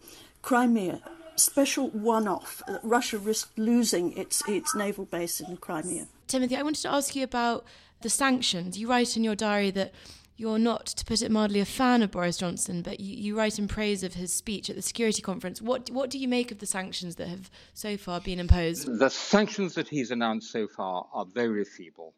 Crimea, 0.41 1.01
special 1.35 1.89
one-off. 1.89 2.61
Uh, 2.67 2.77
Russia 2.83 3.17
risked 3.17 3.57
losing 3.57 4.17
its 4.17 4.41
its 4.47 4.75
naval 4.75 5.05
base 5.05 5.39
in 5.39 5.57
Crimea. 5.57 6.07
Timothy, 6.27 6.55
I 6.55 6.63
wanted 6.63 6.81
to 6.83 6.91
ask 6.91 7.15
you 7.15 7.23
about 7.23 7.65
the 8.01 8.09
sanctions. 8.09 8.77
You 8.77 8.87
write 8.89 9.17
in 9.17 9.23
your 9.23 9.35
diary 9.35 9.71
that 9.71 9.93
you're 10.37 10.57
not, 10.57 10.87
to 10.87 11.05
put 11.05 11.21
it 11.21 11.29
mildly, 11.29 11.59
a 11.59 11.65
fan 11.65 12.01
of 12.01 12.09
Boris 12.09 12.37
Johnson, 12.37 12.81
but 12.81 12.99
you, 12.99 13.15
you 13.15 13.37
write 13.37 13.59
in 13.59 13.67
praise 13.67 14.01
of 14.03 14.15
his 14.15 14.33
speech 14.33 14.71
at 14.71 14.75
the 14.75 14.81
security 14.81 15.21
conference. 15.21 15.61
What 15.61 15.91
what 15.91 16.09
do 16.09 16.17
you 16.17 16.27
make 16.27 16.51
of 16.51 16.57
the 16.57 16.65
sanctions 16.65 17.15
that 17.17 17.27
have 17.27 17.51
so 17.73 17.95
far 17.95 18.19
been 18.19 18.39
imposed? 18.39 18.87
The 18.97 19.09
sanctions 19.09 19.75
that 19.75 19.87
he's 19.87 20.09
announced 20.09 20.51
so 20.51 20.67
far 20.67 21.05
are 21.13 21.25
very 21.25 21.63
feeble. 21.63 22.13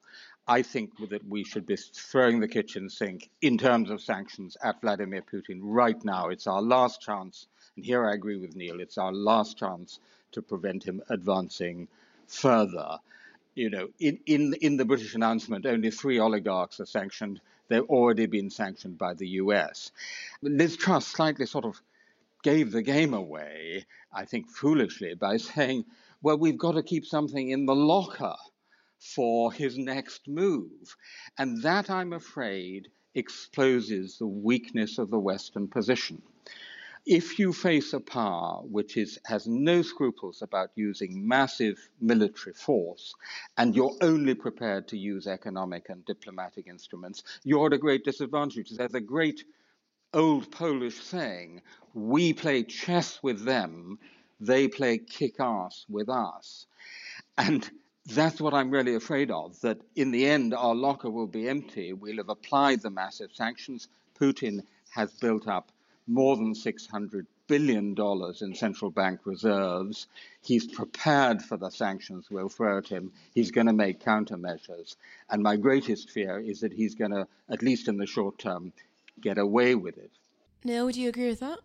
I 0.48 0.62
think 0.62 0.92
that 1.10 1.28
we 1.28 1.44
should 1.44 1.66
be 1.66 1.78
throwing 1.78 2.40
the 2.40 2.48
kitchen 2.48 2.90
sink 2.90 3.30
in 3.42 3.58
terms 3.58 3.90
of 3.90 4.02
sanctions 4.02 4.56
at 4.64 4.82
Vladimir 4.82 5.22
Putin 5.22 5.60
right 5.62 6.04
now. 6.04 6.30
It's 6.30 6.48
our 6.48 6.62
last 6.62 7.02
chance, 7.02 7.48
and 7.76 7.86
here 7.86 8.08
I 8.08 8.14
agree 8.14 8.38
with 8.38 8.56
Niall, 8.56 8.80
it's 8.80 8.98
our 8.98 9.12
last 9.12 9.58
chance 9.58 10.00
to 10.34 10.42
prevent 10.42 10.84
him 10.84 11.02
advancing 11.10 11.88
further. 12.28 13.00
You 13.56 13.70
know, 13.70 13.90
in, 14.00 14.20
in, 14.26 14.54
in 14.62 14.78
the 14.78 14.86
British 14.86 15.16
announcement, 15.16 15.66
only 15.66 15.92
three 15.92 16.20
oligarchs 16.20 16.80
are 16.80 16.86
sanctioned. 16.86 17.42
They've 17.68 17.84
already 17.84 18.26
been 18.26 18.50
sanctioned 18.50 18.98
by 18.98 19.14
the 19.14 19.28
US. 19.42 19.92
Liz 20.42 20.78
Truss 20.78 21.08
slightly 21.08 21.46
sort 21.46 21.66
of 21.66 21.82
gave 22.44 22.72
the 22.72 22.82
game 22.82 23.14
away, 23.14 23.86
I 24.12 24.26
think 24.26 24.50
foolishly, 24.50 25.14
by 25.16 25.38
saying, 25.52 25.86
well, 26.22 26.38
we've 26.38 26.58
got 26.58 26.74
to 26.74 26.84
keep 26.84 27.06
something 27.06 27.50
in 27.50 27.66
the 27.66 27.76
locker 27.76 28.36
for 29.00 29.52
his 29.52 29.78
next 29.78 30.28
move. 30.28 30.96
And 31.38 31.62
that, 31.64 31.90
I'm 31.90 32.14
afraid, 32.14 32.90
exposes 33.16 34.18
the 34.18 34.28
weakness 34.28 34.98
of 34.98 35.10
the 35.10 35.20
Western 35.20 35.68
position. 35.68 36.22
If 37.06 37.38
you 37.38 37.52
face 37.52 37.92
a 37.92 38.00
power 38.00 38.62
which 38.64 38.96
is, 38.96 39.20
has 39.26 39.46
no 39.46 39.82
scruples 39.82 40.42
about 40.42 40.72
using 40.76 41.28
massive 41.28 41.78
military 42.00 42.54
force, 42.54 43.14
and 43.58 43.76
you're 43.76 43.98
only 44.00 44.36
prepared 44.36 44.88
to 44.88 44.98
use 44.98 45.28
economic 45.28 45.90
and 45.90 46.06
diplomatic 46.06 46.68
instruments, 46.68 47.24
you're 47.44 47.68
at 47.68 47.74
a 47.74 47.78
great 47.78 48.06
disadvantage. 48.06 48.70
There's 48.70 48.94
a 48.94 49.02
great 49.02 49.44
old 50.14 50.50
Polish 50.50 51.02
saying 51.02 51.62
we 51.94 52.32
play 52.32 52.64
chess 52.64 53.22
with 53.22 53.44
them, 53.44 54.00
they 54.40 54.70
play 54.70 54.98
kick 54.98 55.42
ass 55.42 55.86
with 55.90 56.08
us. 56.08 56.68
And 57.38 57.70
that's 58.06 58.40
what 58.40 58.54
I'm 58.54 58.72
really 58.72 58.96
afraid 58.96 59.30
of 59.30 59.60
that 59.62 59.82
in 59.98 60.12
the 60.12 60.26
end, 60.26 60.54
our 60.54 60.76
locker 60.76 61.10
will 61.10 61.28
be 61.28 61.50
empty. 61.50 61.92
We'll 61.92 62.18
have 62.18 62.30
applied 62.30 62.82
the 62.82 62.90
massive 62.90 63.32
sanctions. 63.34 63.90
Putin 64.18 64.62
has 64.92 65.12
built 65.12 65.48
up 65.50 65.72
more 66.08 66.36
than 66.36 66.54
$600 66.54 67.26
billion 67.48 67.96
in 68.42 68.56
central 68.56 68.92
bank 68.92 69.22
reserves. 69.26 70.08
He's 70.42 70.68
prepared 70.68 71.42
for 71.42 71.58
the 71.58 71.70
sanctions 71.70 72.30
we'll 72.30 72.50
throw 72.50 72.78
at 72.78 72.88
him. 72.88 73.12
He's 73.34 73.52
going 73.52 73.68
to 73.68 73.74
make 73.74 74.04
countermeasures. 74.04 74.96
And 75.30 75.44
my 75.44 75.56
greatest 75.56 76.10
fear 76.10 76.40
is 76.40 76.62
that 76.62 76.74
he's 76.74 76.96
going 76.96 77.12
to, 77.12 77.28
at 77.50 77.62
least 77.62 77.88
in 77.88 77.98
the 77.98 78.06
short 78.06 78.38
term, 78.38 78.74
get 79.22 79.38
away 79.38 79.76
with 79.76 79.98
it. 79.98 80.12
Niall, 80.64 80.86
would 80.86 80.96
you 80.96 81.10
agree 81.10 81.28
with 81.28 81.42
that? 81.42 81.60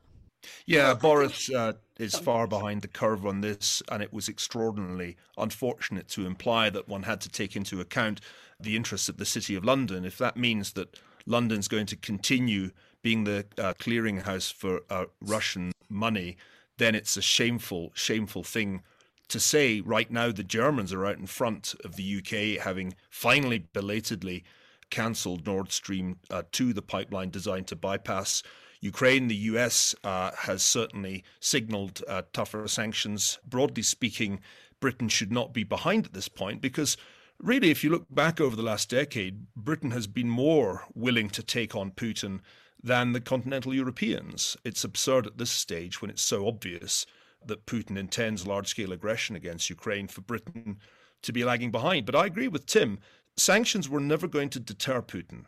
Yeah, 0.66 0.94
Boris 0.94 1.50
uh, 1.50 1.74
is 1.98 2.14
far 2.14 2.46
behind 2.46 2.82
the 2.82 2.88
curve 2.88 3.26
on 3.26 3.40
this, 3.40 3.82
and 3.90 4.02
it 4.02 4.12
was 4.12 4.28
extraordinarily 4.28 5.16
unfortunate 5.36 6.08
to 6.08 6.26
imply 6.26 6.70
that 6.70 6.88
one 6.88 7.02
had 7.02 7.20
to 7.22 7.28
take 7.28 7.56
into 7.56 7.80
account 7.80 8.20
the 8.60 8.76
interests 8.76 9.08
of 9.08 9.16
the 9.16 9.24
City 9.24 9.54
of 9.56 9.64
London. 9.64 10.04
If 10.04 10.18
that 10.18 10.36
means 10.36 10.72
that 10.72 11.00
London's 11.26 11.68
going 11.68 11.86
to 11.86 11.96
continue 11.96 12.70
being 13.02 13.24
the 13.24 13.46
uh, 13.58 13.74
clearinghouse 13.74 14.52
for 14.52 14.80
uh, 14.90 15.06
Russian 15.20 15.72
money, 15.88 16.36
then 16.78 16.94
it's 16.94 17.16
a 17.16 17.22
shameful, 17.22 17.92
shameful 17.94 18.44
thing 18.44 18.82
to 19.28 19.40
say. 19.40 19.80
Right 19.80 20.10
now, 20.10 20.32
the 20.32 20.44
Germans 20.44 20.92
are 20.92 21.06
out 21.06 21.18
in 21.18 21.26
front 21.26 21.74
of 21.84 21.96
the 21.96 22.18
UK, 22.18 22.62
having 22.62 22.94
finally 23.10 23.58
belatedly 23.58 24.44
cancelled 24.90 25.46
Nord 25.46 25.70
Stream 25.72 26.18
uh, 26.30 26.42
2, 26.52 26.72
the 26.72 26.82
pipeline 26.82 27.30
designed 27.30 27.66
to 27.68 27.76
bypass 27.76 28.42
Ukraine, 28.80 29.28
the 29.28 29.34
US 29.34 29.94
uh, 30.04 30.30
has 30.36 30.62
certainly 30.62 31.24
signaled 31.40 32.02
uh, 32.06 32.22
tougher 32.32 32.66
sanctions. 32.68 33.38
Broadly 33.44 33.82
speaking, 33.82 34.40
Britain 34.80 35.08
should 35.08 35.32
not 35.32 35.52
be 35.52 35.64
behind 35.64 36.06
at 36.06 36.12
this 36.12 36.28
point 36.28 36.60
because, 36.60 36.96
really, 37.40 37.70
if 37.70 37.82
you 37.82 37.90
look 37.90 38.06
back 38.08 38.40
over 38.40 38.54
the 38.54 38.62
last 38.62 38.88
decade, 38.90 39.46
Britain 39.56 39.90
has 39.90 40.06
been 40.06 40.30
more 40.30 40.84
willing 40.94 41.28
to 41.30 41.42
take 41.42 41.74
on 41.74 41.90
Putin 41.90 42.40
than 42.82 43.12
the 43.12 43.20
continental 43.20 43.74
Europeans. 43.74 44.56
It's 44.64 44.84
absurd 44.84 45.26
at 45.26 45.38
this 45.38 45.50
stage 45.50 46.00
when 46.00 46.10
it's 46.10 46.22
so 46.22 46.46
obvious 46.46 47.06
that 47.44 47.66
Putin 47.66 47.96
intends 47.96 48.46
large 48.46 48.68
scale 48.68 48.92
aggression 48.92 49.36
against 49.36 49.70
Ukraine 49.70 50.08
for 50.08 50.20
Britain 50.20 50.78
to 51.22 51.32
be 51.32 51.44
lagging 51.44 51.70
behind. 51.70 52.06
But 52.06 52.16
I 52.16 52.26
agree 52.26 52.48
with 52.48 52.66
Tim. 52.66 52.98
Sanctions 53.36 53.88
were 53.88 54.00
never 54.00 54.26
going 54.26 54.50
to 54.50 54.60
deter 54.60 55.02
Putin. 55.02 55.44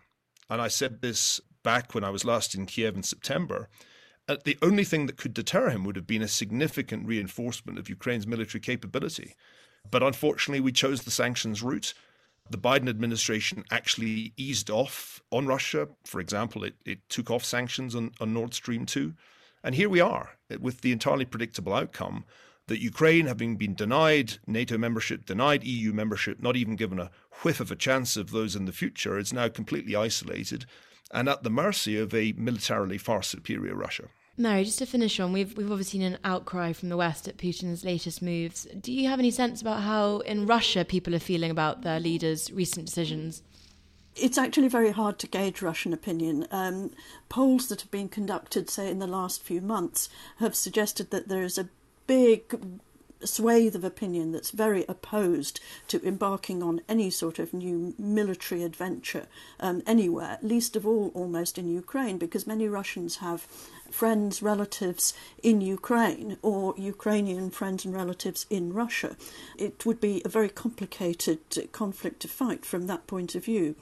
And 0.48 0.60
I 0.60 0.68
said 0.68 1.00
this 1.00 1.40
back 1.62 1.94
when 1.94 2.04
I 2.04 2.10
was 2.10 2.24
last 2.24 2.54
in 2.54 2.66
Kiev 2.66 2.96
in 2.96 3.02
September, 3.02 3.68
uh, 4.28 4.36
the 4.44 4.58
only 4.62 4.84
thing 4.84 5.06
that 5.06 5.16
could 5.16 5.34
deter 5.34 5.70
him 5.70 5.84
would 5.84 5.96
have 5.96 6.06
been 6.06 6.22
a 6.22 6.28
significant 6.28 7.06
reinforcement 7.06 7.78
of 7.78 7.88
Ukraine's 7.88 8.26
military 8.26 8.60
capability. 8.60 9.34
But 9.90 10.02
unfortunately, 10.02 10.60
we 10.60 10.72
chose 10.72 11.02
the 11.02 11.10
sanctions 11.10 11.62
route. 11.62 11.94
The 12.50 12.58
Biden 12.58 12.88
administration 12.88 13.64
actually 13.70 14.32
eased 14.36 14.70
off 14.70 15.22
on 15.30 15.46
Russia. 15.46 15.88
For 16.04 16.20
example, 16.20 16.64
it, 16.64 16.74
it 16.84 17.08
took 17.08 17.30
off 17.30 17.44
sanctions 17.44 17.94
on, 17.94 18.10
on 18.20 18.34
Nord 18.34 18.54
Stream 18.54 18.86
2. 18.86 19.14
And 19.62 19.76
here 19.76 19.88
we 19.88 20.00
are 20.00 20.30
with 20.58 20.80
the 20.80 20.90
entirely 20.90 21.24
predictable 21.24 21.72
outcome 21.72 22.24
that 22.66 22.80
Ukraine, 22.80 23.26
having 23.26 23.56
been 23.56 23.74
denied 23.74 24.38
NATO 24.46 24.76
membership, 24.76 25.26
denied 25.26 25.64
EU 25.64 25.92
membership, 25.92 26.42
not 26.42 26.56
even 26.56 26.76
given 26.76 26.98
a 26.98 27.10
whiff 27.42 27.60
of 27.60 27.70
a 27.70 27.76
chance 27.76 28.16
of 28.16 28.30
those 28.30 28.56
in 28.56 28.64
the 28.64 28.72
future, 28.72 29.16
is 29.18 29.32
now 29.32 29.48
completely 29.48 29.94
isolated 29.94 30.66
and 31.12 31.28
at 31.28 31.42
the 31.42 31.50
mercy 31.50 31.98
of 31.98 32.14
a 32.14 32.32
militarily 32.32 32.98
far 32.98 33.22
superior 33.22 33.74
Russia. 33.74 34.08
Mary, 34.40 34.64
just 34.64 34.78
to 34.78 34.86
finish 34.86 35.20
on, 35.20 35.32
we've 35.32 35.56
we've 35.56 35.70
obviously 35.70 36.00
seen 36.00 36.12
an 36.12 36.18
outcry 36.24 36.72
from 36.72 36.88
the 36.88 36.96
West 36.96 37.28
at 37.28 37.36
Putin's 37.36 37.84
latest 37.84 38.22
moves. 38.22 38.66
Do 38.80 38.92
you 38.92 39.08
have 39.08 39.18
any 39.18 39.30
sense 39.30 39.60
about 39.60 39.82
how 39.82 40.18
in 40.20 40.46
Russia 40.46 40.84
people 40.84 41.14
are 41.14 41.20
feeling 41.20 41.50
about 41.50 41.82
their 41.82 42.00
leaders' 42.00 42.50
recent 42.50 42.86
decisions? 42.86 43.42
It's 44.16 44.38
actually 44.38 44.68
very 44.68 44.90
hard 44.90 45.18
to 45.20 45.26
gauge 45.26 45.62
Russian 45.62 45.92
opinion. 45.92 46.46
Um, 46.50 46.90
polls 47.28 47.68
that 47.68 47.82
have 47.82 47.90
been 47.90 48.08
conducted, 48.08 48.68
say, 48.68 48.90
in 48.90 48.98
the 48.98 49.06
last 49.06 49.42
few 49.42 49.60
months, 49.60 50.08
have 50.38 50.56
suggested 50.56 51.10
that 51.10 51.28
there 51.28 51.42
is 51.42 51.58
a 51.58 51.68
big 52.06 52.80
swathe 53.24 53.74
of 53.74 53.84
opinion 53.84 54.32
that's 54.32 54.50
very 54.50 54.84
opposed 54.88 55.60
to 55.88 56.04
embarking 56.06 56.62
on 56.62 56.80
any 56.88 57.10
sort 57.10 57.38
of 57.38 57.52
new 57.52 57.94
military 57.98 58.62
adventure 58.62 59.26
um, 59.58 59.82
anywhere, 59.86 60.38
least 60.42 60.76
of 60.76 60.86
all 60.86 61.10
almost 61.14 61.58
in 61.58 61.68
Ukraine, 61.68 62.18
because 62.18 62.46
many 62.46 62.68
Russians 62.68 63.16
have 63.16 63.46
friends, 63.90 64.42
relatives 64.42 65.14
in 65.42 65.60
Ukraine 65.60 66.36
or 66.42 66.74
Ukrainian 66.76 67.50
friends 67.50 67.84
and 67.84 67.94
relatives 67.94 68.46
in 68.48 68.72
Russia. 68.72 69.16
It 69.58 69.84
would 69.84 70.00
be 70.00 70.22
a 70.24 70.28
very 70.28 70.48
complicated 70.48 71.38
conflict 71.72 72.20
to 72.20 72.28
fight 72.28 72.64
from 72.64 72.86
that 72.86 73.06
point 73.06 73.34
of 73.34 73.44
view 73.44 73.74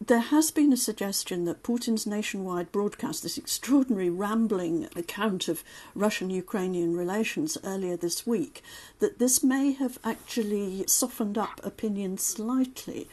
there 0.00 0.20
has 0.20 0.50
been 0.50 0.72
a 0.72 0.76
suggestion 0.76 1.44
that 1.46 1.62
Putin's 1.62 2.06
nationwide 2.06 2.70
broadcast, 2.70 3.22
this 3.22 3.38
extraordinary 3.38 4.10
rambling 4.10 4.88
account 4.94 5.48
of 5.48 5.64
Russian 5.94 6.30
Ukrainian 6.30 6.96
relations 6.96 7.56
earlier 7.64 7.96
this 7.96 8.26
week, 8.26 8.62
that 8.98 9.18
this 9.18 9.42
may 9.42 9.72
have 9.72 9.98
actually 10.04 10.84
softened 10.86 11.38
up 11.38 11.60
opinion 11.64 12.18
slightly. 12.18 13.08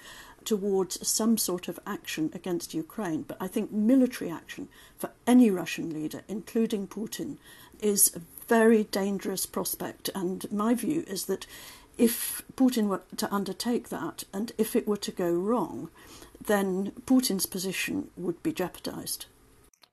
towards 0.46 1.08
some 1.08 1.38
sort 1.38 1.68
of 1.68 1.80
action 1.86 2.30
against 2.34 2.74
Ukraine. 2.74 3.24
But 3.24 3.38
I 3.40 3.48
think 3.48 3.72
military 3.72 4.30
action 4.30 4.68
for 4.98 5.12
any 5.25 5.50
Russian 5.50 5.94
leader, 5.94 6.22
including 6.28 6.88
Putin, 6.88 7.38
is 7.80 8.12
a 8.16 8.22
very 8.48 8.84
dangerous 8.86 9.46
prospect. 9.46 10.10
And 10.13 10.52
my 10.52 10.74
view 10.74 11.04
is 11.08 11.25
that 11.25 11.46
if 11.98 12.42
Putin 12.56 12.88
were 12.88 13.02
to 13.18 13.34
undertake 13.34 13.90
that, 13.90 14.24
and 14.34 14.52
if 14.58 14.75
it 14.75 14.88
were 14.88 14.98
to 14.98 15.12
go 15.12 15.32
wrong, 15.32 15.90
then 16.46 16.92
Putin's 17.06 17.46
position 17.46 18.10
would 18.16 18.42
be 18.44 18.54
jeopardized. 18.54 19.26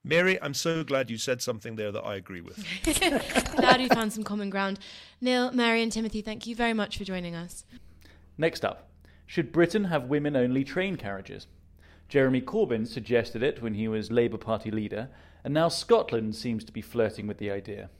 Mary, 0.02 0.40
I'm 0.40 0.54
so 0.54 0.82
glad 0.82 1.10
you 1.10 1.18
said 1.18 1.42
something 1.42 1.76
there 1.76 1.92
that 1.92 2.02
I 2.02 2.14
agree 2.14 2.40
with. 2.40 2.64
glad 3.56 3.80
we 3.80 3.88
found 3.88 4.12
some 4.12 4.24
common 4.24 4.48
ground. 4.48 4.78
Niall, 5.20 5.52
Mary, 5.52 5.82
and 5.82 5.92
Timothy, 5.92 6.22
thank 6.22 6.46
you 6.46 6.56
very 6.56 6.72
much 6.72 6.96
for 6.96 7.04
joining 7.04 7.34
us. 7.34 7.64
Next 8.38 8.64
up, 8.64 8.88
should 9.26 9.52
Britain 9.52 9.84
have 9.84 10.04
women 10.04 10.36
only 10.36 10.64
train 10.64 10.96
carriages? 10.96 11.46
Jeremy 12.08 12.40
Corbyn 12.40 12.86
suggested 12.86 13.42
it 13.42 13.62
when 13.62 13.74
he 13.74 13.86
was 13.88 14.10
Labour 14.10 14.38
Party 14.38 14.70
leader, 14.70 15.10
and 15.44 15.52
now 15.52 15.68
Scotland 15.68 16.34
seems 16.34 16.64
to 16.64 16.72
be 16.72 16.80
flirting 16.80 17.26
with 17.26 17.38
the 17.38 17.50
idea. 17.50 17.90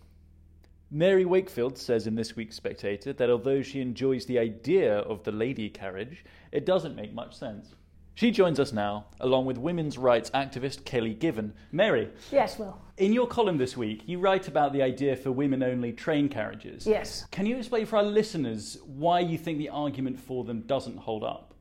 Mary 0.90 1.24
Wakefield 1.24 1.78
says 1.78 2.06
in 2.06 2.16
this 2.16 2.34
week's 2.34 2.56
Spectator 2.56 3.12
that 3.12 3.30
although 3.30 3.62
she 3.62 3.80
enjoys 3.80 4.26
the 4.26 4.38
idea 4.38 4.98
of 5.00 5.22
the 5.22 5.30
lady 5.30 5.68
carriage, 5.68 6.24
it 6.50 6.66
doesn't 6.66 6.96
make 6.96 7.12
much 7.12 7.36
sense. 7.36 7.74
She 8.20 8.30
joins 8.30 8.60
us 8.60 8.70
now, 8.70 9.06
along 9.18 9.46
with 9.46 9.56
women's 9.56 9.96
rights 9.96 10.28
activist 10.32 10.84
Kelly 10.84 11.14
Given. 11.14 11.54
Mary. 11.72 12.10
Yes, 12.30 12.58
Will. 12.58 12.78
In 12.98 13.14
your 13.14 13.26
column 13.26 13.56
this 13.56 13.78
week, 13.78 14.02
you 14.04 14.18
write 14.18 14.46
about 14.46 14.74
the 14.74 14.82
idea 14.82 15.16
for 15.16 15.32
women 15.32 15.62
only 15.62 15.94
train 15.94 16.28
carriages. 16.28 16.86
Yes. 16.86 17.24
Can 17.30 17.46
you 17.46 17.56
explain 17.56 17.86
for 17.86 17.96
our 17.96 18.02
listeners 18.02 18.76
why 18.84 19.20
you 19.20 19.38
think 19.38 19.56
the 19.56 19.70
argument 19.70 20.20
for 20.20 20.44
them 20.44 20.60
doesn't 20.66 20.98
hold 20.98 21.24
up? 21.24 21.54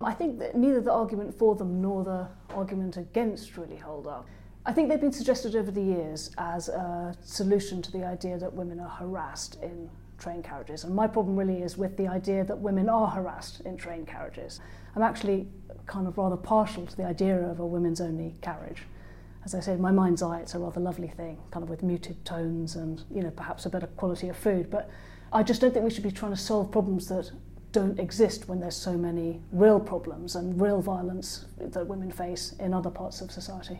I 0.00 0.14
think 0.14 0.38
that 0.38 0.56
neither 0.56 0.80
the 0.80 0.90
argument 0.90 1.38
for 1.38 1.54
them 1.54 1.82
nor 1.82 2.02
the 2.02 2.28
argument 2.54 2.96
against 2.96 3.58
really 3.58 3.76
hold 3.76 4.06
up. 4.06 4.26
I 4.64 4.72
think 4.72 4.88
they've 4.88 4.98
been 4.98 5.12
suggested 5.12 5.54
over 5.54 5.70
the 5.70 5.82
years 5.82 6.30
as 6.38 6.70
a 6.70 7.14
solution 7.20 7.82
to 7.82 7.92
the 7.92 8.06
idea 8.06 8.38
that 8.38 8.50
women 8.50 8.80
are 8.80 8.88
harassed 8.88 9.58
in 9.62 9.90
train 10.16 10.42
carriages. 10.42 10.84
And 10.84 10.94
my 10.94 11.06
problem 11.06 11.36
really 11.36 11.62
is 11.62 11.76
with 11.76 11.98
the 11.98 12.08
idea 12.08 12.42
that 12.44 12.58
women 12.58 12.88
are 12.88 13.06
harassed 13.06 13.60
in 13.60 13.76
train 13.76 14.06
carriages. 14.06 14.60
I'm 14.94 15.02
actually 15.02 15.46
kind 15.86 16.06
of 16.06 16.18
rather 16.18 16.36
partial 16.36 16.86
to 16.86 16.96
the 16.96 17.04
idea 17.04 17.36
of 17.36 17.60
a 17.60 17.66
women's 17.66 18.00
only 18.00 18.34
carriage. 18.40 18.82
As 19.44 19.54
I 19.54 19.60
said, 19.60 19.76
in 19.76 19.82
my 19.82 19.92
mind's 19.92 20.22
eye, 20.22 20.40
it's 20.40 20.54
a 20.54 20.58
rather 20.58 20.80
lovely 20.80 21.08
thing, 21.08 21.38
kind 21.50 21.62
of 21.62 21.70
with 21.70 21.82
muted 21.82 22.24
tones 22.24 22.74
and, 22.74 23.04
you 23.10 23.22
know, 23.22 23.30
perhaps 23.30 23.64
a 23.64 23.70
better 23.70 23.86
quality 23.86 24.28
of 24.28 24.36
food. 24.36 24.70
But 24.70 24.90
I 25.32 25.42
just 25.42 25.60
don't 25.60 25.72
think 25.72 25.84
we 25.84 25.90
should 25.90 26.02
be 26.02 26.10
trying 26.10 26.32
to 26.32 26.36
solve 26.36 26.72
problems 26.72 27.08
that 27.08 27.30
don't 27.70 28.00
exist 28.00 28.48
when 28.48 28.58
there's 28.58 28.74
so 28.74 28.96
many 28.96 29.40
real 29.52 29.78
problems 29.78 30.34
and 30.34 30.60
real 30.60 30.80
violence 30.80 31.44
that 31.58 31.86
women 31.86 32.10
face 32.10 32.54
in 32.58 32.72
other 32.72 32.90
parts 32.90 33.20
of 33.20 33.30
society. 33.30 33.78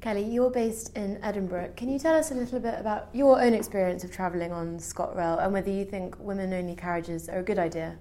Kelly, 0.00 0.24
you're 0.24 0.50
based 0.50 0.96
in 0.96 1.22
Edinburgh. 1.22 1.72
Can 1.76 1.88
you 1.88 1.98
tell 1.98 2.14
us 2.14 2.30
a 2.30 2.34
little 2.34 2.58
bit 2.58 2.74
about 2.78 3.08
your 3.12 3.40
own 3.40 3.54
experience 3.54 4.02
of 4.04 4.10
travelling 4.10 4.50
on 4.50 4.78
ScotRail 4.78 5.42
and 5.42 5.52
whether 5.52 5.70
you 5.70 5.84
think 5.84 6.18
women 6.18 6.52
only 6.52 6.74
carriages 6.74 7.28
are 7.28 7.38
a 7.38 7.42
good 7.42 7.58
idea? 7.58 7.98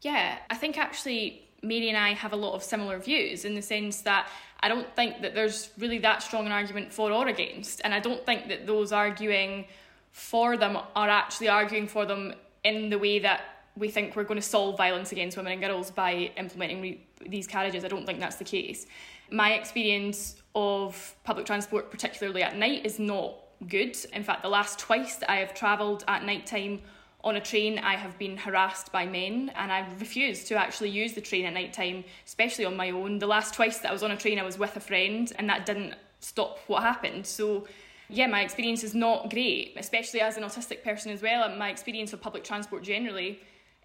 Yeah, 0.00 0.38
I 0.48 0.54
think 0.54 0.78
actually 0.78 1.47
Mary 1.62 1.88
and 1.88 1.96
I 1.96 2.12
have 2.12 2.32
a 2.32 2.36
lot 2.36 2.54
of 2.54 2.62
similar 2.62 2.98
views 2.98 3.44
in 3.44 3.54
the 3.54 3.62
sense 3.62 4.02
that 4.02 4.28
I 4.60 4.68
don't 4.68 4.94
think 4.94 5.22
that 5.22 5.34
there's 5.34 5.70
really 5.78 5.98
that 5.98 6.22
strong 6.22 6.46
an 6.46 6.52
argument 6.52 6.92
for 6.92 7.12
or 7.12 7.28
against, 7.28 7.80
and 7.84 7.94
I 7.94 8.00
don't 8.00 8.24
think 8.24 8.48
that 8.48 8.66
those 8.66 8.92
arguing 8.92 9.66
for 10.12 10.56
them 10.56 10.78
are 10.96 11.08
actually 11.08 11.48
arguing 11.48 11.86
for 11.86 12.06
them 12.06 12.34
in 12.64 12.90
the 12.90 12.98
way 12.98 13.18
that 13.20 13.42
we 13.76 13.88
think 13.88 14.16
we're 14.16 14.24
going 14.24 14.40
to 14.40 14.46
solve 14.46 14.76
violence 14.76 15.12
against 15.12 15.36
women 15.36 15.52
and 15.52 15.62
girls 15.62 15.90
by 15.90 16.32
implementing 16.36 16.80
re- 16.80 17.00
these 17.26 17.46
carriages. 17.46 17.84
I 17.84 17.88
don't 17.88 18.06
think 18.06 18.18
that's 18.18 18.36
the 18.36 18.44
case. 18.44 18.86
My 19.30 19.52
experience 19.52 20.36
of 20.54 21.14
public 21.24 21.46
transport, 21.46 21.90
particularly 21.90 22.42
at 22.42 22.56
night, 22.56 22.84
is 22.84 22.98
not 22.98 23.34
good. 23.68 23.96
In 24.12 24.24
fact, 24.24 24.42
the 24.42 24.48
last 24.48 24.78
twice 24.78 25.16
that 25.16 25.30
I 25.30 25.36
have 25.36 25.54
travelled 25.54 26.04
at 26.08 26.24
night 26.24 26.46
time 26.46 26.80
on 27.24 27.36
a 27.36 27.40
train, 27.40 27.78
I 27.78 27.96
have 27.96 28.16
been 28.18 28.36
harassed 28.36 28.92
by 28.92 29.04
men, 29.04 29.50
and 29.56 29.72
I 29.72 29.86
refuse 29.98 30.44
to 30.44 30.54
actually 30.54 30.90
use 30.90 31.14
the 31.14 31.20
train 31.20 31.44
at 31.46 31.52
night 31.52 31.72
time, 31.72 32.04
especially 32.26 32.64
on 32.64 32.76
my 32.76 32.90
own. 32.90 33.18
The 33.18 33.26
last 33.26 33.54
twice 33.54 33.78
that 33.78 33.90
I 33.90 33.92
was 33.92 34.02
on 34.02 34.12
a 34.12 34.16
train, 34.16 34.38
I 34.38 34.44
was 34.44 34.58
with 34.58 34.76
a 34.76 34.80
friend, 34.80 35.32
and 35.36 35.48
that 35.50 35.66
didn't 35.66 35.94
stop 36.20 36.58
what 36.68 36.82
happened. 36.82 37.26
So, 37.26 37.66
yeah, 38.08 38.28
my 38.28 38.42
experience 38.42 38.84
is 38.84 38.94
not 38.94 39.30
great, 39.30 39.74
especially 39.76 40.20
as 40.20 40.36
an 40.36 40.44
autistic 40.44 40.84
person 40.84 41.10
as 41.10 41.20
well. 41.20 41.42
And 41.42 41.58
my 41.58 41.70
experience 41.70 42.12
of 42.12 42.20
public 42.20 42.44
transport 42.44 42.84
generally 42.84 43.40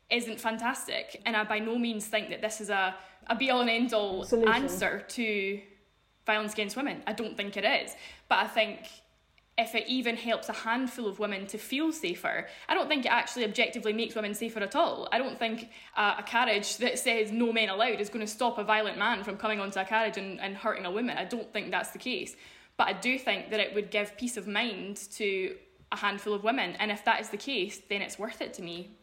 isn't 0.09 0.39
fantastic, 0.39 1.21
and 1.25 1.35
I 1.35 1.43
by 1.43 1.59
no 1.59 1.77
means 1.79 2.05
think 2.05 2.29
that 2.29 2.41
this 2.41 2.61
is 2.61 2.69
a, 2.69 2.95
a 3.27 3.35
be 3.35 3.49
all 3.49 3.61
and 3.61 3.69
end 3.69 3.93
all 3.93 4.27
answer 4.47 5.03
to 5.07 5.59
violence 6.25 6.53
against 6.53 6.75
women. 6.77 7.01
I 7.07 7.13
don't 7.13 7.35
think 7.35 7.57
it 7.57 7.65
is. 7.65 7.95
But 8.29 8.39
I 8.39 8.47
think 8.47 8.79
if 9.57 9.75
it 9.75 9.87
even 9.87 10.15
helps 10.15 10.49
a 10.49 10.53
handful 10.53 11.07
of 11.07 11.19
women 11.19 11.45
to 11.47 11.57
feel 11.57 11.91
safer, 11.91 12.47
I 12.67 12.73
don't 12.73 12.87
think 12.87 13.05
it 13.05 13.11
actually 13.11 13.45
objectively 13.45 13.93
makes 13.93 14.15
women 14.15 14.33
safer 14.33 14.59
at 14.59 14.75
all. 14.75 15.07
I 15.11 15.19
don't 15.19 15.37
think 15.37 15.69
uh, 15.95 16.15
a 16.17 16.23
carriage 16.23 16.77
that 16.77 16.97
says 16.97 17.31
no 17.31 17.53
men 17.53 17.69
allowed 17.69 18.01
is 18.01 18.09
going 18.09 18.25
to 18.25 18.31
stop 18.31 18.57
a 18.57 18.63
violent 18.63 18.97
man 18.97 19.23
from 19.23 19.37
coming 19.37 19.59
onto 19.59 19.79
a 19.79 19.85
carriage 19.85 20.17
and, 20.17 20.39
and 20.41 20.57
hurting 20.57 20.85
a 20.85 20.91
woman. 20.91 21.17
I 21.17 21.25
don't 21.25 21.51
think 21.53 21.69
that's 21.69 21.91
the 21.91 21.99
case. 21.99 22.35
But 22.77 22.87
I 22.87 22.93
do 22.93 23.19
think 23.19 23.51
that 23.51 23.59
it 23.59 23.75
would 23.75 23.91
give 23.91 24.17
peace 24.17 24.37
of 24.37 24.47
mind 24.47 24.97
to 25.13 25.55
a 25.91 25.97
handful 25.97 26.33
of 26.33 26.43
women. 26.43 26.75
And 26.79 26.89
if 26.89 27.05
that 27.05 27.21
is 27.21 27.29
the 27.29 27.37
case, 27.37 27.79
then 27.89 28.01
it's 28.01 28.17
worth 28.17 28.41
it 28.41 28.53
to 28.55 28.63
me. 28.63 28.97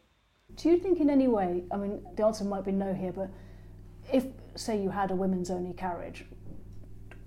Do 0.56 0.68
you 0.68 0.78
think 0.78 0.98
in 0.98 1.08
any 1.08 1.28
way, 1.28 1.62
I 1.70 1.76
mean, 1.76 2.04
the 2.16 2.24
answer 2.24 2.44
might 2.44 2.64
be 2.64 2.72
no 2.72 2.92
here, 2.92 3.12
but 3.12 3.30
if, 4.12 4.26
say, 4.56 4.82
you 4.82 4.90
had 4.90 5.12
a 5.12 5.14
women's 5.14 5.48
only 5.48 5.72
carriage, 5.72 6.24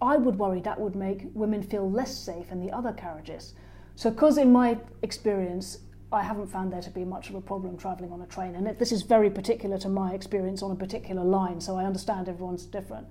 I 0.02 0.18
would 0.18 0.38
worry 0.38 0.62
that 0.62 0.80
would 0.80 0.96
make 0.96 1.28
women 1.34 1.64
feel 1.64 1.90
less 1.90 2.16
safe 2.16 2.52
in 2.52 2.60
the 2.60 2.72
other 2.72 2.94
carriages. 2.94 3.54
So, 3.96 4.10
because 4.10 4.38
in 4.38 4.52
my 4.52 4.78
experience, 5.02 5.80
I 6.12 6.22
haven't 6.22 6.48
found 6.48 6.72
there 6.72 6.82
to 6.82 6.90
be 6.90 7.06
much 7.06 7.30
of 7.30 7.36
a 7.36 7.42
problem 7.42 7.78
travelling 7.78 8.12
on 8.12 8.22
a 8.22 8.28
train, 8.28 8.56
and 8.56 8.68
this 8.78 8.92
is 8.92 9.02
very 9.04 9.30
particular 9.30 9.78
to 9.80 9.90
my 9.90 10.14
experience 10.14 10.62
on 10.62 10.72
a 10.72 10.76
particular 10.76 11.24
line, 11.24 11.60
so 11.60 11.76
I 11.76 11.86
understand 11.86 12.30
everyone's 12.30 12.66
different. 12.66 13.08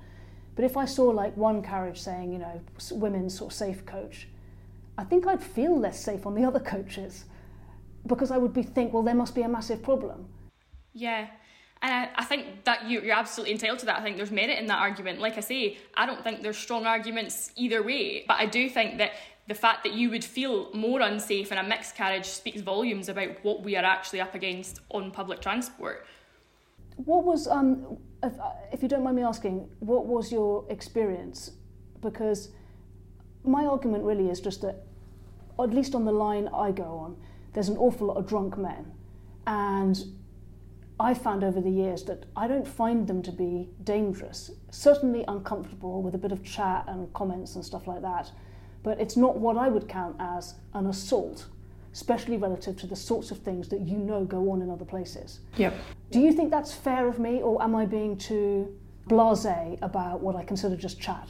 But 0.55 0.65
if 0.65 0.77
I 0.77 0.85
saw 0.85 1.05
like 1.05 1.37
one 1.37 1.63
carriage 1.63 2.01
saying, 2.01 2.33
you 2.33 2.39
know, 2.39 2.61
women's 2.93 3.39
sort 3.39 3.53
of 3.53 3.57
safe 3.57 3.85
coach, 3.87 4.29
I 4.99 5.05
think 5.05 5.27
I'd 5.27 5.43
feel 5.43 5.79
less 5.79 6.03
safe 6.03 6.27
on 6.27 6.35
the 6.35 6.45
other 6.49 6.61
coaches 6.61 7.25
because 8.07 8.31
I 8.31 8.39
would 8.39 8.53
be 8.53 8.63
think, 8.63 8.93
well, 8.93 9.03
there 9.03 9.15
must 9.15 9.35
be 9.35 9.43
a 9.43 9.49
massive 9.49 9.83
problem. 9.83 10.27
Yeah, 10.93 11.29
and 11.83 11.93
I, 11.93 12.09
I 12.17 12.25
think 12.25 12.65
that 12.65 12.89
you, 12.89 13.01
you're 13.01 13.15
absolutely 13.15 13.53
entitled 13.53 13.81
to 13.81 13.87
that. 13.87 13.99
I 13.99 14.03
think 14.03 14.17
there's 14.17 14.31
merit 14.31 14.59
in 14.59 14.67
that 14.67 14.79
argument. 14.79 15.21
Like 15.21 15.37
I 15.37 15.41
say, 15.41 15.79
I 15.97 16.07
don't 16.07 16.23
think 16.23 16.43
there's 16.43 16.57
strong 16.57 16.87
arguments 16.87 17.53
either 17.57 17.83
way, 17.83 18.25
but 18.27 18.39
I 18.39 18.47
do 18.47 18.71
think 18.71 18.99
that 18.99 19.13
the 19.49 19.55
fact 19.55 19.83
that 19.83 19.93
you 19.93 20.09
would 20.11 20.25
feel 20.25 20.73
more 20.73 21.01
unsafe 21.01 21.51
in 21.51 21.59
a 21.59 21.63
mixed 21.63 21.97
carriage 21.97 22.27
speaks 22.27 22.61
volumes 22.61 23.09
about 23.09 23.31
what 23.43 23.63
we 23.63 23.77
are 23.77 23.85
actually 23.85 24.21
up 24.21 24.35
against 24.37 24.81
on 24.91 25.11
public 25.11 25.41
transport. 25.41 26.07
What 26.97 27.25
was, 27.25 27.49
um, 27.49 27.99
if, 28.23 28.35
if 28.73 28.83
you 28.83 28.89
don't 28.89 29.03
mind 29.03 29.17
me 29.17 29.25
asking, 29.25 29.69
what 29.81 30.07
was 30.07 30.31
your 30.31 30.65
experience? 30.71 31.53
Because 32.01 32.51
my 33.45 33.65
argument 33.65 34.05
really 34.05 34.29
is 34.29 34.41
just 34.41 34.63
that, 34.63 34.87
at 35.59 35.71
least 35.71 35.97
on 35.97 36.05
the 36.05 36.13
line 36.13 36.49
I 36.55 36.71
go 36.71 36.85
on, 36.85 37.17
there's 37.53 37.69
an 37.69 37.77
awful 37.77 38.07
lot 38.07 38.19
of 38.19 38.29
drunk 38.29 38.57
men. 38.57 38.93
And 39.47 39.99
I've 41.03 41.21
found 41.21 41.43
over 41.43 41.61
the 41.61 41.69
years 41.69 42.05
that 42.05 42.27
I 42.37 42.47
don't 42.47 42.67
find 42.67 43.09
them 43.09 43.23
to 43.23 43.33
be 43.33 43.69
dangerous. 43.83 44.53
Certainly 44.71 45.25
uncomfortable 45.27 46.01
with 46.01 46.15
a 46.15 46.19
bit 46.19 46.31
of 46.31 46.45
chat 46.45 46.85
and 46.87 47.13
comments 47.13 47.57
and 47.57 47.65
stuff 47.65 47.89
like 47.89 48.03
that, 48.03 48.31
but 48.85 49.01
it's 49.01 49.17
not 49.17 49.37
what 49.37 49.57
I 49.57 49.67
would 49.67 49.89
count 49.89 50.15
as 50.21 50.55
an 50.75 50.87
assault, 50.87 51.47
especially 51.93 52.37
relative 52.37 52.77
to 52.77 52.87
the 52.87 52.95
sorts 52.95 53.33
of 53.33 53.39
things 53.39 53.69
that 53.71 53.81
you 53.81 53.99
know 53.99 54.25
go 54.25 54.53
on 54.53 54.63
in 54.63 54.71
other 54.71 54.85
places. 54.85 55.41
Yep. 55.57 55.75
Do 56.13 56.21
you 56.21 56.33
think 56.33 56.53
that's 56.53 56.73
fair 56.73 57.09
of 57.09 57.19
me, 57.19 57.43
or 57.43 57.61
am 57.61 57.75
I 57.75 57.85
being 57.85 58.17
too 58.17 58.73
blasé 59.09 59.79
about 59.83 60.21
what 60.21 60.37
I 60.37 60.45
consider 60.45 60.77
just 60.77 61.01
chat? 61.01 61.29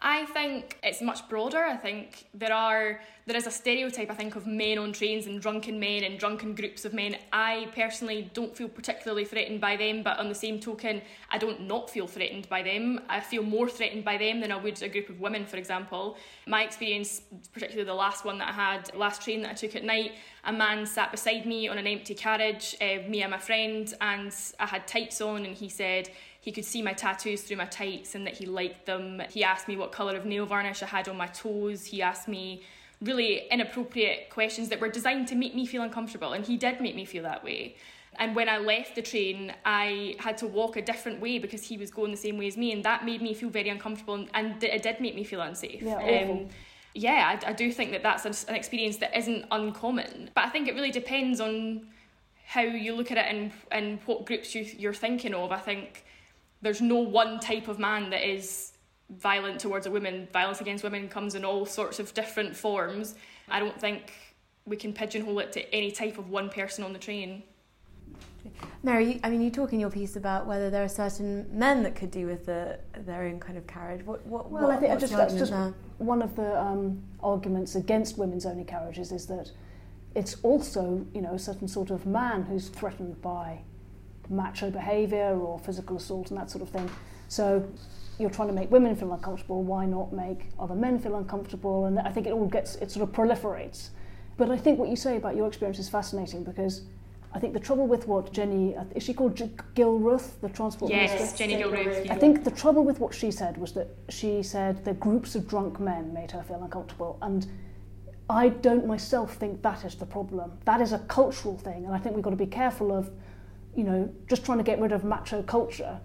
I 0.00 0.26
think 0.26 0.78
it's 0.82 1.02
much 1.02 1.28
broader. 1.28 1.64
I 1.64 1.76
think 1.76 2.26
there 2.32 2.52
are 2.52 3.00
there 3.26 3.36
is 3.36 3.46
a 3.46 3.50
stereotype 3.50 4.10
I 4.10 4.14
think 4.14 4.36
of 4.36 4.46
men 4.46 4.78
on 4.78 4.90
trains 4.90 5.26
and 5.26 5.38
drunken 5.38 5.78
men 5.78 6.02
and 6.04 6.18
drunken 6.18 6.54
groups 6.54 6.86
of 6.86 6.94
men. 6.94 7.16
I 7.30 7.68
personally 7.74 8.30
don't 8.32 8.56
feel 8.56 8.70
particularly 8.70 9.26
threatened 9.26 9.60
by 9.60 9.76
them, 9.76 10.02
but 10.02 10.18
on 10.18 10.30
the 10.30 10.34
same 10.34 10.58
token, 10.58 11.02
I 11.30 11.36
don't 11.36 11.60
not 11.66 11.90
feel 11.90 12.06
threatened 12.06 12.48
by 12.48 12.62
them. 12.62 13.00
I 13.06 13.20
feel 13.20 13.42
more 13.42 13.68
threatened 13.68 14.02
by 14.02 14.16
them 14.16 14.40
than 14.40 14.50
I 14.50 14.56
would 14.56 14.82
a 14.82 14.88
group 14.88 15.10
of 15.10 15.20
women, 15.20 15.44
for 15.44 15.58
example. 15.58 16.16
My 16.46 16.62
experience, 16.64 17.20
particularly 17.52 17.84
the 17.84 17.92
last 17.92 18.24
one 18.24 18.38
that 18.38 18.48
I 18.48 18.52
had, 18.52 18.94
last 18.94 19.20
train 19.20 19.42
that 19.42 19.50
I 19.50 19.54
took 19.54 19.76
at 19.76 19.84
night, 19.84 20.12
a 20.44 20.52
man 20.52 20.86
sat 20.86 21.10
beside 21.10 21.44
me 21.44 21.68
on 21.68 21.76
an 21.76 21.86
empty 21.86 22.14
carriage, 22.14 22.76
uh, 22.80 23.06
me 23.08 23.20
and 23.20 23.30
my 23.30 23.38
friend, 23.38 23.92
and 24.00 24.34
I 24.58 24.64
had 24.64 24.86
tights 24.86 25.20
on, 25.20 25.44
and 25.44 25.54
he 25.54 25.68
said 25.68 26.08
he 26.48 26.52
could 26.52 26.64
see 26.64 26.80
my 26.80 26.94
tattoos 26.94 27.42
through 27.42 27.58
my 27.58 27.66
tights 27.66 28.14
and 28.14 28.26
that 28.26 28.32
he 28.32 28.46
liked 28.46 28.86
them. 28.86 29.20
He 29.28 29.44
asked 29.44 29.68
me 29.68 29.76
what 29.76 29.92
colour 29.92 30.16
of 30.16 30.24
nail 30.24 30.46
varnish 30.46 30.82
I 30.82 30.86
had 30.86 31.06
on 31.06 31.18
my 31.18 31.26
toes. 31.26 31.84
He 31.84 32.00
asked 32.00 32.26
me 32.26 32.62
really 33.02 33.46
inappropriate 33.50 34.30
questions 34.30 34.70
that 34.70 34.80
were 34.80 34.88
designed 34.88 35.28
to 35.28 35.34
make 35.34 35.54
me 35.54 35.66
feel 35.66 35.82
uncomfortable, 35.82 36.32
and 36.32 36.46
he 36.46 36.56
did 36.56 36.80
make 36.80 36.96
me 36.96 37.04
feel 37.04 37.22
that 37.24 37.44
way. 37.44 37.76
And 38.18 38.34
when 38.34 38.48
I 38.48 38.56
left 38.56 38.94
the 38.94 39.02
train, 39.02 39.52
I 39.66 40.16
had 40.20 40.38
to 40.38 40.46
walk 40.46 40.78
a 40.78 40.80
different 40.80 41.20
way 41.20 41.38
because 41.38 41.62
he 41.62 41.76
was 41.76 41.90
going 41.90 42.12
the 42.12 42.16
same 42.16 42.38
way 42.38 42.46
as 42.46 42.56
me, 42.56 42.72
and 42.72 42.82
that 42.82 43.04
made 43.04 43.20
me 43.20 43.34
feel 43.34 43.50
very 43.50 43.68
uncomfortable, 43.68 44.26
and, 44.32 44.64
it 44.64 44.82
did 44.82 45.02
make 45.02 45.14
me 45.14 45.24
feel 45.24 45.42
unsafe. 45.42 45.82
Yeah, 45.82 45.98
Um, 45.98 46.48
yeah, 46.94 47.38
I, 47.44 47.50
I 47.50 47.52
do 47.52 47.70
think 47.70 47.90
that 47.90 48.02
that's 48.02 48.24
an 48.48 48.54
experience 48.54 48.96
that 48.96 49.14
isn't 49.14 49.44
uncommon. 49.50 50.30
But 50.34 50.46
I 50.46 50.48
think 50.48 50.66
it 50.66 50.74
really 50.74 50.92
depends 50.92 51.42
on 51.42 51.88
how 52.46 52.62
you 52.62 52.94
look 52.94 53.10
at 53.10 53.18
it 53.18 53.26
and 53.28 53.52
and 53.70 53.98
what 54.06 54.24
groups 54.24 54.54
you, 54.54 54.64
you're 54.78 54.94
thinking 54.94 55.34
of. 55.34 55.52
I 55.52 55.58
think 55.58 56.06
there's 56.62 56.80
no 56.80 56.96
one 56.96 57.40
type 57.40 57.68
of 57.68 57.78
man 57.78 58.10
that 58.10 58.28
is 58.28 58.72
violent 59.10 59.60
towards 59.60 59.86
a 59.86 59.90
woman. 59.90 60.28
Violence 60.32 60.60
against 60.60 60.84
women 60.84 61.08
comes 61.08 61.34
in 61.34 61.44
all 61.44 61.64
sorts 61.64 61.98
of 61.98 62.12
different 62.14 62.56
forms. 62.56 63.14
I 63.48 63.60
don't 63.60 63.78
think 63.80 64.12
we 64.66 64.76
can 64.76 64.92
pigeonhole 64.92 65.38
it 65.38 65.52
to 65.52 65.74
any 65.74 65.90
type 65.90 66.18
of 66.18 66.28
one 66.28 66.50
person 66.50 66.84
on 66.84 66.92
the 66.92 66.98
train. 66.98 67.42
Mary, 68.82 69.20
I 69.24 69.30
mean, 69.30 69.40
you 69.40 69.50
talk 69.50 69.72
in 69.72 69.80
your 69.80 69.90
piece 69.90 70.16
about 70.16 70.46
whether 70.46 70.70
there 70.70 70.84
are 70.84 70.88
certain 70.88 71.46
men 71.52 71.82
that 71.82 71.94
could 71.94 72.10
do 72.10 72.26
with 72.26 72.46
the, 72.46 72.78
their 73.04 73.24
own 73.24 73.40
kind 73.40 73.58
of 73.58 73.66
carriage. 73.66 74.04
What, 74.04 74.24
what, 74.26 74.50
Well, 74.50 74.64
what, 74.64 74.76
I 74.76 74.76
think 74.76 74.92
I 74.92 74.96
just, 74.96 75.12
that's 75.12 75.34
just 75.34 75.52
there? 75.52 75.74
one 75.98 76.22
of 76.22 76.36
the 76.36 76.58
um, 76.58 77.02
arguments 77.22 77.74
against 77.74 78.18
women's 78.18 78.46
only 78.46 78.64
carriages 78.64 79.12
is 79.12 79.26
that 79.26 79.50
it's 80.14 80.36
also, 80.42 81.06
you 81.14 81.20
know, 81.20 81.34
a 81.34 81.38
certain 81.38 81.68
sort 81.68 81.90
of 81.90 82.06
man 82.06 82.42
who's 82.42 82.68
threatened 82.68 83.20
by 83.20 83.60
macho 84.30 84.70
behaviour 84.70 85.38
or 85.38 85.58
physical 85.58 85.96
assault 85.96 86.30
and 86.30 86.38
that 86.38 86.50
sort 86.50 86.62
of 86.62 86.70
thing. 86.70 86.88
So 87.28 87.66
you're 88.18 88.30
trying 88.30 88.48
to 88.48 88.54
make 88.54 88.70
women 88.70 88.96
feel 88.96 89.12
uncomfortable. 89.12 89.62
Why 89.62 89.86
not 89.86 90.12
make 90.12 90.50
other 90.58 90.74
men 90.74 90.98
feel 90.98 91.16
uncomfortable? 91.16 91.86
And 91.86 91.98
I 91.98 92.10
think 92.10 92.26
it 92.26 92.32
all 92.32 92.46
gets, 92.46 92.76
it 92.76 92.90
sort 92.90 93.08
of 93.08 93.14
proliferates. 93.14 93.90
But 94.36 94.50
I 94.50 94.56
think 94.56 94.78
what 94.78 94.88
you 94.88 94.96
say 94.96 95.16
about 95.16 95.36
your 95.36 95.46
experience 95.46 95.78
is 95.78 95.88
fascinating 95.88 96.44
because 96.44 96.82
I 97.34 97.38
think 97.38 97.52
the 97.52 97.60
trouble 97.60 97.86
with 97.86 98.08
what 98.08 98.32
Jenny, 98.32 98.74
is 98.94 99.02
she 99.02 99.12
called 99.12 99.36
G- 99.36 99.50
Gilruth, 99.74 100.40
the 100.40 100.48
transport 100.48 100.90
Yes, 100.90 101.12
minister? 101.12 101.38
Jenny 101.38 101.62
Gilruth. 101.62 102.10
I 102.10 102.14
think 102.14 102.44
the 102.44 102.50
trouble 102.50 102.84
with 102.84 103.00
what 103.00 103.14
she 103.14 103.30
said 103.30 103.58
was 103.58 103.72
that 103.72 103.88
she 104.08 104.42
said 104.42 104.84
the 104.84 104.94
groups 104.94 105.34
of 105.34 105.46
drunk 105.46 105.78
men 105.78 106.14
made 106.14 106.30
her 106.30 106.42
feel 106.42 106.62
uncomfortable. 106.62 107.18
And 107.20 107.46
I 108.30 108.48
don't 108.48 108.86
myself 108.86 109.34
think 109.34 109.62
that 109.62 109.84
is 109.84 109.94
the 109.94 110.06
problem. 110.06 110.52
That 110.64 110.80
is 110.80 110.92
a 110.92 110.98
cultural 111.00 111.56
thing. 111.58 111.84
And 111.84 111.94
I 111.94 111.98
think 111.98 112.14
we've 112.14 112.24
got 112.24 112.30
to 112.30 112.36
be 112.36 112.46
careful 112.46 112.92
of, 112.92 113.10
you 113.78 113.84
know, 113.84 114.12
just 114.28 114.44
trying 114.44 114.58
to 114.58 114.64
get 114.64 114.80
rid 114.80 114.90
of 114.90 115.04
macho 115.04 115.40
culture 115.44 116.00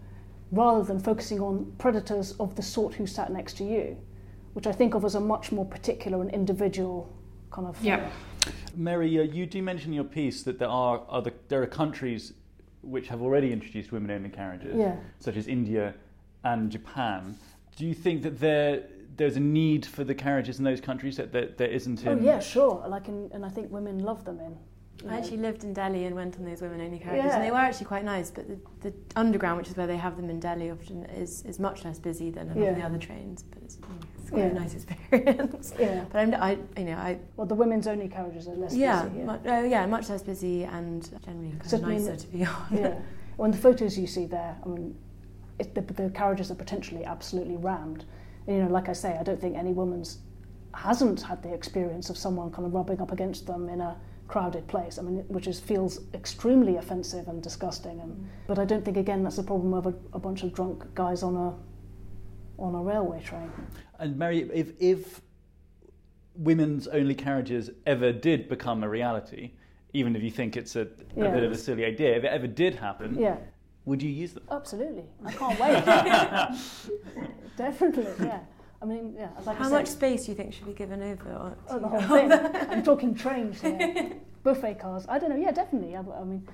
rather 0.52 0.84
than 0.84 1.00
focusing 1.00 1.40
on 1.40 1.74
predators 1.80 2.34
of 2.34 2.56
the 2.56 2.62
sort 2.62 2.94
who 2.94 3.08
sat 3.08 3.34
next 3.34 3.58
to 3.58 3.64
you, 3.64 3.98
which 4.54 4.68
I 4.68 4.72
think 4.72 4.94
of 4.94 5.04
as 5.04 5.16
a 5.16 5.20
much 5.20 5.52
more 5.52 5.66
particular 5.66 6.22
and 6.22 6.30
individual 6.30 7.12
kind 7.50 7.68
of 7.68 7.76
thing. 7.78 7.88
Yeah. 7.88 8.10
Mary, 8.76 9.20
uh, 9.20 9.24
you 9.24 9.48
do 9.48 9.64
mention 9.64 9.90
in 9.90 9.96
your 9.96 10.04
piece 10.04 10.44
that 10.44 10.60
there 10.60 10.70
are 10.70 11.02
other 11.10 11.32
there 11.48 11.64
are 11.64 11.68
countries 11.68 12.34
which 12.84 13.08
have 13.08 13.24
already 13.24 13.52
introduced 13.52 13.92
women-only 13.92 14.30
carriages, 14.30 14.76
Yeah. 14.78 14.98
such 15.18 15.36
as 15.36 15.48
India 15.48 15.96
and 16.44 16.70
Japan. 16.70 17.36
Do 17.76 17.88
you 17.88 17.96
think 17.96 18.22
that 18.22 18.40
there 18.40 18.84
there's 19.18 19.36
a 19.38 19.40
need 19.40 19.84
for 19.86 20.04
the 20.04 20.14
carriages 20.14 20.60
in 20.60 20.64
those 20.64 20.82
countries 20.82 21.18
that 21.18 21.32
there, 21.32 21.48
there 21.58 21.70
isn't 21.70 22.06
Oh 22.06 22.20
yeah, 22.20 22.40
sure. 22.40 22.84
Like, 22.88 23.08
in, 23.08 23.32
and 23.34 23.44
I 23.44 23.50
think 23.50 23.72
women 23.72 24.00
love 24.00 24.26
them 24.26 24.40
in. 24.40 24.58
I 25.10 25.18
actually 25.18 25.38
lived 25.38 25.64
in 25.66 25.74
Delhi 25.74 26.06
and 26.06 26.16
went 26.16 26.38
on 26.38 26.46
those 26.46 26.62
women 26.62 26.80
only 26.80 26.98
carriages, 27.00 27.26
Yeah. 27.26 27.36
and 27.36 27.44
they 27.44 27.52
were 27.52 27.58
actually 27.58 27.88
quite 27.88 28.06
nice. 28.06 28.32
But 28.32 28.48
the, 28.48 28.58
the 28.90 28.94
underground, 29.18 29.58
which 29.58 29.68
is 29.70 29.76
where 29.76 29.88
they 29.88 29.98
have 29.98 30.16
them 30.16 30.30
in 30.30 30.40
Delhi, 30.40 30.72
often 30.72 31.04
is, 31.06 31.44
is 31.44 31.60
much 31.60 31.84
less 31.84 32.00
busy 32.00 32.30
than 32.30 32.46
a 32.52 32.54
lot 32.54 32.58
of 32.58 32.64
Yeah. 32.64 32.74
the 32.74 32.82
other 32.86 32.98
trains. 32.98 33.44
But 33.44 33.64
it's, 33.64 33.78
it's 34.22 34.30
quite 34.30 34.40
Yeah. 34.40 34.46
a 34.46 34.54
nice 34.54 34.74
experience. 34.76 35.74
Yeah. 35.80 36.06
But 36.10 36.20
I'm, 36.20 36.34
I, 36.36 36.58
you 36.78 36.86
know, 36.86 36.96
I 36.96 37.20
Well, 37.36 37.48
the 37.48 37.56
women's 37.56 37.88
only 37.88 38.08
carriages 38.08 38.48
are 38.48 38.56
less 38.56 38.74
yeah, 38.76 39.04
busy. 39.06 39.24
Much, 39.24 39.46
uh, 39.46 39.64
yeah, 39.68 39.86
much 39.88 40.10
less 40.10 40.22
busy 40.24 40.64
and 40.64 41.02
generally 41.26 41.52
kind 41.60 41.74
of 41.74 41.82
nicer 41.82 42.16
to 42.16 42.28
be 42.28 42.46
on. 42.46 42.56
yeah. 42.72 43.00
When 43.36 43.52
the 43.52 43.58
photos 43.58 43.98
you 43.98 44.08
see 44.08 44.26
there, 44.26 44.56
I 44.64 44.68
mean, 44.70 44.96
it, 45.60 45.76
the, 45.76 45.82
the 45.82 46.10
carriages 46.12 46.50
are 46.50 46.56
potentially 46.56 47.04
absolutely 47.04 47.58
rammed. 47.58 48.06
And, 48.48 48.56
you 48.58 48.64
know, 48.64 48.70
like 48.70 48.88
I 48.90 48.94
say, 48.94 49.18
I 49.20 49.24
don't 49.24 49.42
think 49.42 49.58
any 49.58 49.74
woman's 49.74 50.20
hasn't 50.76 51.22
had 51.22 51.44
the 51.44 51.54
experience 51.54 52.10
of 52.10 52.18
someone 52.18 52.52
kind 52.52 52.66
of 52.66 52.74
rubbing 52.74 53.02
up 53.02 53.12
against 53.12 53.46
them 53.48 53.68
in 53.70 53.82
a 53.82 53.96
crowded 54.34 54.68
place. 54.68 54.98
I 54.98 55.04
mean, 55.04 55.18
which 55.28 55.46
is 55.46 55.60
feels 55.60 56.00
extremely 56.16 56.78
offensive 56.78 57.28
and 57.28 57.44
disgusting. 57.50 58.00
And 58.00 58.12
mm. 58.12 58.26
but 58.48 58.58
I 58.58 58.66
don't 58.66 58.84
think 58.84 58.98
again 58.98 59.22
that's 59.24 59.36
the 59.36 59.44
problem 59.44 59.76
of 59.76 59.86
a, 59.86 59.94
a 60.14 60.20
bunch 60.28 60.42
of 60.42 60.52
drunk 60.54 60.80
guys 60.96 61.22
on 61.22 61.36
a 61.36 61.50
on 62.58 62.74
a 62.74 62.82
railway 62.82 63.22
train. 63.22 63.52
And 64.00 64.18
Mary, 64.18 64.40
if 64.52 64.74
if 64.80 65.22
women's 66.36 66.88
only 66.88 67.14
carriages 67.14 67.70
ever 67.86 68.12
did 68.12 68.50
become 68.50 68.84
a 68.84 68.90
reality, 68.90 69.52
even 69.94 70.16
if 70.16 70.24
you 70.24 70.32
think 70.32 70.58
it's 70.58 70.76
a, 70.76 70.82
a 70.82 70.88
Yeah. 71.16 71.32
bit 71.36 71.44
of 71.44 71.52
a 71.52 71.58
silly 71.68 71.86
idea, 71.86 72.18
if 72.18 72.24
it 72.24 72.32
ever 72.40 72.48
did 72.48 72.74
happen, 72.74 73.10
Yeah. 73.28 73.38
would 73.86 74.02
you 74.02 74.10
use 74.10 74.34
them? 74.34 74.46
Absolutely, 74.50 75.06
I 75.24 75.32
can't 75.32 75.60
wait. 75.64 75.76
Definitely, 77.66 78.26
yeah. 78.26 78.40
I 78.84 78.86
mean, 78.86 79.16
yeah. 79.18 79.30
Like 79.46 79.56
I 79.56 79.64
How 79.64 79.70
said, 79.70 79.76
much 79.78 79.88
space 79.88 80.26
do 80.26 80.32
you 80.32 80.38
think 80.38 80.54
should 80.54 80.66
be 80.66 80.74
given 80.74 81.02
over? 81.02 81.30
Or 81.32 81.58
Oh, 81.70 81.80
the 81.80 81.88
whole 81.88 82.18
thing. 82.20 82.32
I'm 82.70 82.84
talking 82.84 83.16
trains 83.16 83.62
here, 83.62 84.12
buffet 84.44 84.80
cars. 84.80 85.06
I 85.08 85.18
don't 85.20 85.30
know. 85.30 85.38
Yeah, 85.38 85.52
definitely. 85.52 85.96
I, 85.96 86.02
I 86.02 86.24
mean, 86.26 86.46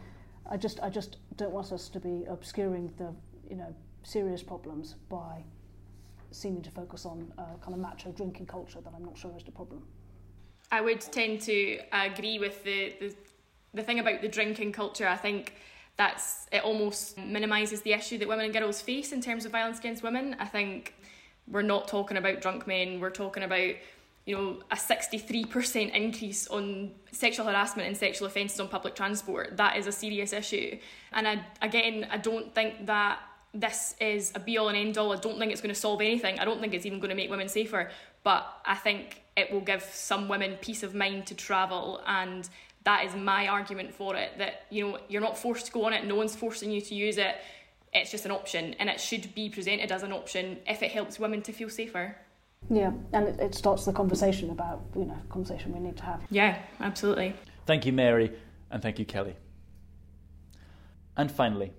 I 0.50 0.56
just, 0.56 0.80
I 0.82 0.90
just 0.90 1.18
don't 1.38 1.52
want 1.52 1.72
us 1.72 1.90
to 1.90 2.00
be 2.00 2.26
obscuring 2.30 2.94
the, 3.00 3.12
you 3.50 3.56
know, 3.56 3.74
serious 4.04 4.44
problems 4.44 4.94
by 5.10 5.44
seeming 6.30 6.62
to 6.62 6.70
focus 6.70 7.04
on 7.08 7.34
uh, 7.40 7.44
kind 7.62 7.74
of 7.74 7.80
macho 7.80 8.12
drinking 8.12 8.46
culture 8.46 8.80
that 8.84 8.94
I'm 8.96 9.04
not 9.04 9.18
sure 9.18 9.34
is 9.36 9.44
the 9.44 9.52
problem. 9.52 9.82
I 10.72 10.82
would 10.82 11.02
tend 11.02 11.42
to 11.42 11.80
agree 11.92 12.38
with 12.38 12.64
the, 12.64 12.94
the 13.00 13.16
the 13.74 13.84
thing 13.84 14.00
about 14.00 14.22
the 14.22 14.28
drinking 14.28 14.72
culture. 14.72 15.08
I 15.08 15.16
think 15.16 15.54
that's 15.98 16.48
it 16.52 16.64
almost 16.64 17.18
minimises 17.18 17.82
the 17.82 17.94
issue 17.94 18.18
that 18.20 18.28
women 18.28 18.46
and 18.46 18.54
girls 18.54 18.82
face 18.82 19.12
in 19.12 19.22
terms 19.22 19.46
of 19.46 19.52
violence 19.52 19.80
against 19.80 20.02
women. 20.04 20.36
I 20.40 20.46
think 20.46 20.94
we're 21.52 21.62
not 21.62 21.88
talking 21.88 22.18
about 22.18 22.42
drunk 22.42 22.68
men. 22.68 23.00
We're 23.00 23.10
talking 23.10 23.44
about 23.44 23.76
you 24.26 24.36
know 24.36 24.60
a 24.72 24.78
sixty 24.78 25.18
three 25.18 25.46
percent 25.46 25.94
increase 25.94 26.48
on 26.48 26.92
sexual 27.12 27.46
harassment 27.46 27.88
and 27.88 27.98
sexual 27.98 28.28
offences 28.28 28.60
on 28.60 28.68
public 28.68 28.96
transport. 28.96 29.58
That 29.58 29.78
is 29.78 29.88
a 29.88 29.92
serious 29.92 30.34
issue. 30.34 30.78
And 31.12 31.28
I 31.28 31.46
again 31.62 32.08
I 32.12 32.18
don't 32.18 32.54
think 32.54 32.86
that 32.86 33.20
this 33.54 33.96
is 34.00 34.32
a 34.36 34.40
be 34.40 34.58
all 34.58 34.70
and 34.70 34.78
end 34.78 34.98
all. 34.98 35.12
I 35.12 35.16
don't 35.16 35.40
think 35.40 35.52
it's 35.52 35.62
going 35.62 35.74
to 35.74 35.80
solve 35.80 36.02
anything. 36.02 36.40
I 36.40 36.46
don't 36.46 36.62
think 36.62 36.74
it's 36.74 36.86
even 36.86 37.00
going 37.00 37.10
to 37.10 37.16
make 37.16 37.32
women 37.32 37.50
safer. 37.50 37.90
But 38.24 38.46
I 38.66 38.76
think 38.76 39.24
it 39.36 39.52
will 39.52 39.62
give 39.62 39.82
some 39.82 40.28
women 40.28 40.58
peace 40.62 40.84
of 40.84 40.94
mind 40.94 41.26
to 41.28 41.36
travel 41.36 42.02
and 42.06 42.48
that 42.84 43.06
is 43.06 43.16
my 43.16 43.48
argument 43.48 43.94
for 43.94 44.16
it 44.16 44.38
that 44.38 44.66
you 44.70 44.86
know 44.86 45.00
you're 45.10 45.22
not 45.22 45.38
forced 45.38 45.66
to 45.68 45.72
go 45.72 45.86
on 45.86 45.94
it 45.94 46.06
no 46.06 46.16
one's 46.16 46.36
forcing 46.36 46.72
you 46.72 46.82
to 46.82 46.96
use 46.96 47.18
it 47.18 47.36
it's 47.94 48.12
just 48.12 48.26
an 48.26 48.32
option 48.32 48.76
and 48.80 48.90
it 48.90 49.00
should 49.00 49.34
be 49.34 49.50
presented 49.50 49.92
as 49.92 50.04
an 50.04 50.12
option 50.12 50.58
if 50.68 50.84
it 50.84 50.92
helps 50.92 51.20
women 51.20 51.42
to 51.42 51.52
feel 51.52 51.70
safer 51.70 52.16
Yeah, 52.70 52.92
and 53.14 53.28
it, 53.28 53.40
it 53.40 53.56
starts 53.56 53.86
the 53.86 53.94
conversation 53.94 54.50
about, 54.52 54.82
you 54.96 55.06
know, 55.06 55.18
conversation 55.30 55.74
we 55.74 55.80
need 55.80 55.98
to 55.98 56.04
have. 56.04 56.22
yeah 56.30 56.60
absolutely 56.80 57.34
Thank 57.66 57.86
you, 57.86 57.94
Mary, 57.94 58.32
and 58.72 58.82
thank 58.82 58.98
you, 58.98 59.06
Kelly. 59.06 59.36
And 61.16 61.32
finally, 61.32 61.74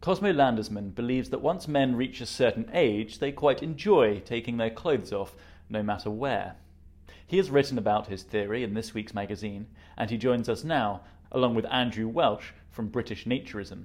Cosmo 0.00 0.32
Landesman 0.32 0.94
believes 0.94 1.30
that 1.30 1.40
once 1.40 1.66
men 1.66 1.96
reach 1.96 2.20
a 2.20 2.26
certain 2.26 2.70
age, 2.72 3.18
they 3.18 3.32
quite 3.32 3.62
enjoy 3.62 4.20
taking 4.20 4.58
their 4.58 4.70
clothes 4.70 5.12
off, 5.12 5.34
no 5.68 5.82
matter 5.82 6.10
where. 6.10 6.54
He 7.26 7.38
has 7.38 7.50
written 7.50 7.78
about 7.78 8.06
his 8.08 8.22
theory 8.22 8.62
in 8.62 8.74
this 8.74 8.94
week's 8.94 9.14
magazine, 9.14 9.66
and 9.96 10.10
he 10.10 10.18
joins 10.18 10.48
us 10.48 10.62
now, 10.62 11.00
along 11.32 11.54
with 11.54 11.66
Andrew 11.72 12.06
Welch 12.06 12.52
from 12.70 12.88
British 12.88 13.24
Naturism. 13.24 13.84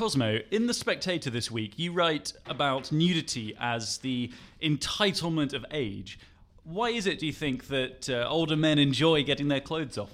Cosmo, 0.00 0.38
in 0.50 0.66
The 0.66 0.72
Spectator 0.72 1.28
this 1.28 1.50
week, 1.50 1.78
you 1.78 1.92
write 1.92 2.32
about 2.46 2.90
nudity 2.90 3.54
as 3.60 3.98
the 3.98 4.32
entitlement 4.62 5.52
of 5.52 5.66
age. 5.72 6.18
Why 6.64 6.88
is 6.88 7.06
it, 7.06 7.18
do 7.18 7.26
you 7.26 7.34
think, 7.34 7.66
that 7.66 8.08
uh, 8.08 8.26
older 8.26 8.56
men 8.56 8.78
enjoy 8.78 9.24
getting 9.24 9.48
their 9.48 9.60
clothes 9.60 9.98
off? 9.98 10.08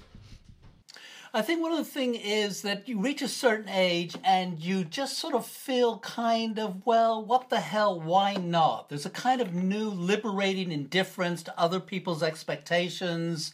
I 1.32 1.40
think 1.40 1.62
one 1.62 1.70
of 1.70 1.78
the 1.78 1.84
things 1.84 2.18
is 2.20 2.62
that 2.62 2.88
you 2.88 2.98
reach 2.98 3.22
a 3.22 3.28
certain 3.28 3.68
age 3.68 4.16
and 4.24 4.58
you 4.58 4.82
just 4.82 5.18
sort 5.18 5.34
of 5.34 5.46
feel 5.46 6.00
kind 6.00 6.58
of, 6.58 6.84
well, 6.84 7.24
what 7.24 7.48
the 7.48 7.60
hell, 7.60 8.00
why 8.00 8.34
not? 8.34 8.88
There's 8.88 9.06
a 9.06 9.10
kind 9.10 9.40
of 9.40 9.54
new 9.54 9.88
liberating 9.88 10.72
indifference 10.72 11.44
to 11.44 11.56
other 11.56 11.78
people's 11.78 12.24
expectations. 12.24 13.52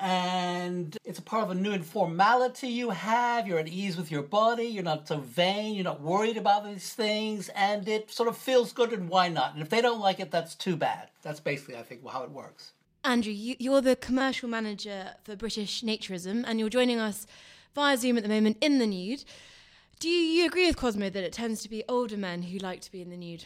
And 0.00 0.96
it's 1.04 1.20
a 1.20 1.22
part 1.22 1.44
of 1.44 1.50
a 1.50 1.54
new 1.54 1.72
informality 1.72 2.68
you 2.68 2.90
have. 2.90 3.46
You're 3.46 3.60
at 3.60 3.68
ease 3.68 3.96
with 3.96 4.10
your 4.10 4.22
body. 4.22 4.64
You're 4.64 4.82
not 4.82 5.06
so 5.06 5.18
vain. 5.18 5.74
You're 5.74 5.84
not 5.84 6.00
worried 6.00 6.36
about 6.36 6.64
these 6.64 6.92
things. 6.92 7.48
And 7.50 7.88
it 7.88 8.10
sort 8.10 8.28
of 8.28 8.36
feels 8.36 8.72
good, 8.72 8.92
and 8.92 9.08
why 9.08 9.28
not? 9.28 9.54
And 9.54 9.62
if 9.62 9.70
they 9.70 9.80
don't 9.80 10.00
like 10.00 10.18
it, 10.18 10.30
that's 10.30 10.54
too 10.54 10.74
bad. 10.76 11.10
That's 11.22 11.40
basically, 11.40 11.76
I 11.76 11.82
think, 11.82 12.06
how 12.08 12.24
it 12.24 12.30
works. 12.30 12.72
Andrew, 13.04 13.32
you, 13.32 13.54
you're 13.58 13.82
the 13.82 13.96
commercial 13.96 14.48
manager 14.48 15.10
for 15.22 15.36
British 15.36 15.82
Naturism, 15.82 16.42
and 16.46 16.58
you're 16.58 16.70
joining 16.70 16.98
us 16.98 17.26
via 17.74 17.96
Zoom 17.96 18.16
at 18.16 18.22
the 18.22 18.28
moment 18.28 18.56
in 18.60 18.78
the 18.78 18.86
nude. 18.86 19.24
Do 20.00 20.08
you, 20.08 20.18
you 20.18 20.46
agree 20.46 20.66
with 20.66 20.76
Cosmo 20.76 21.08
that 21.10 21.24
it 21.24 21.32
tends 21.32 21.62
to 21.62 21.68
be 21.68 21.84
older 21.88 22.16
men 22.16 22.42
who 22.42 22.58
like 22.58 22.80
to 22.80 22.90
be 22.90 23.00
in 23.00 23.10
the 23.10 23.16
nude? 23.16 23.44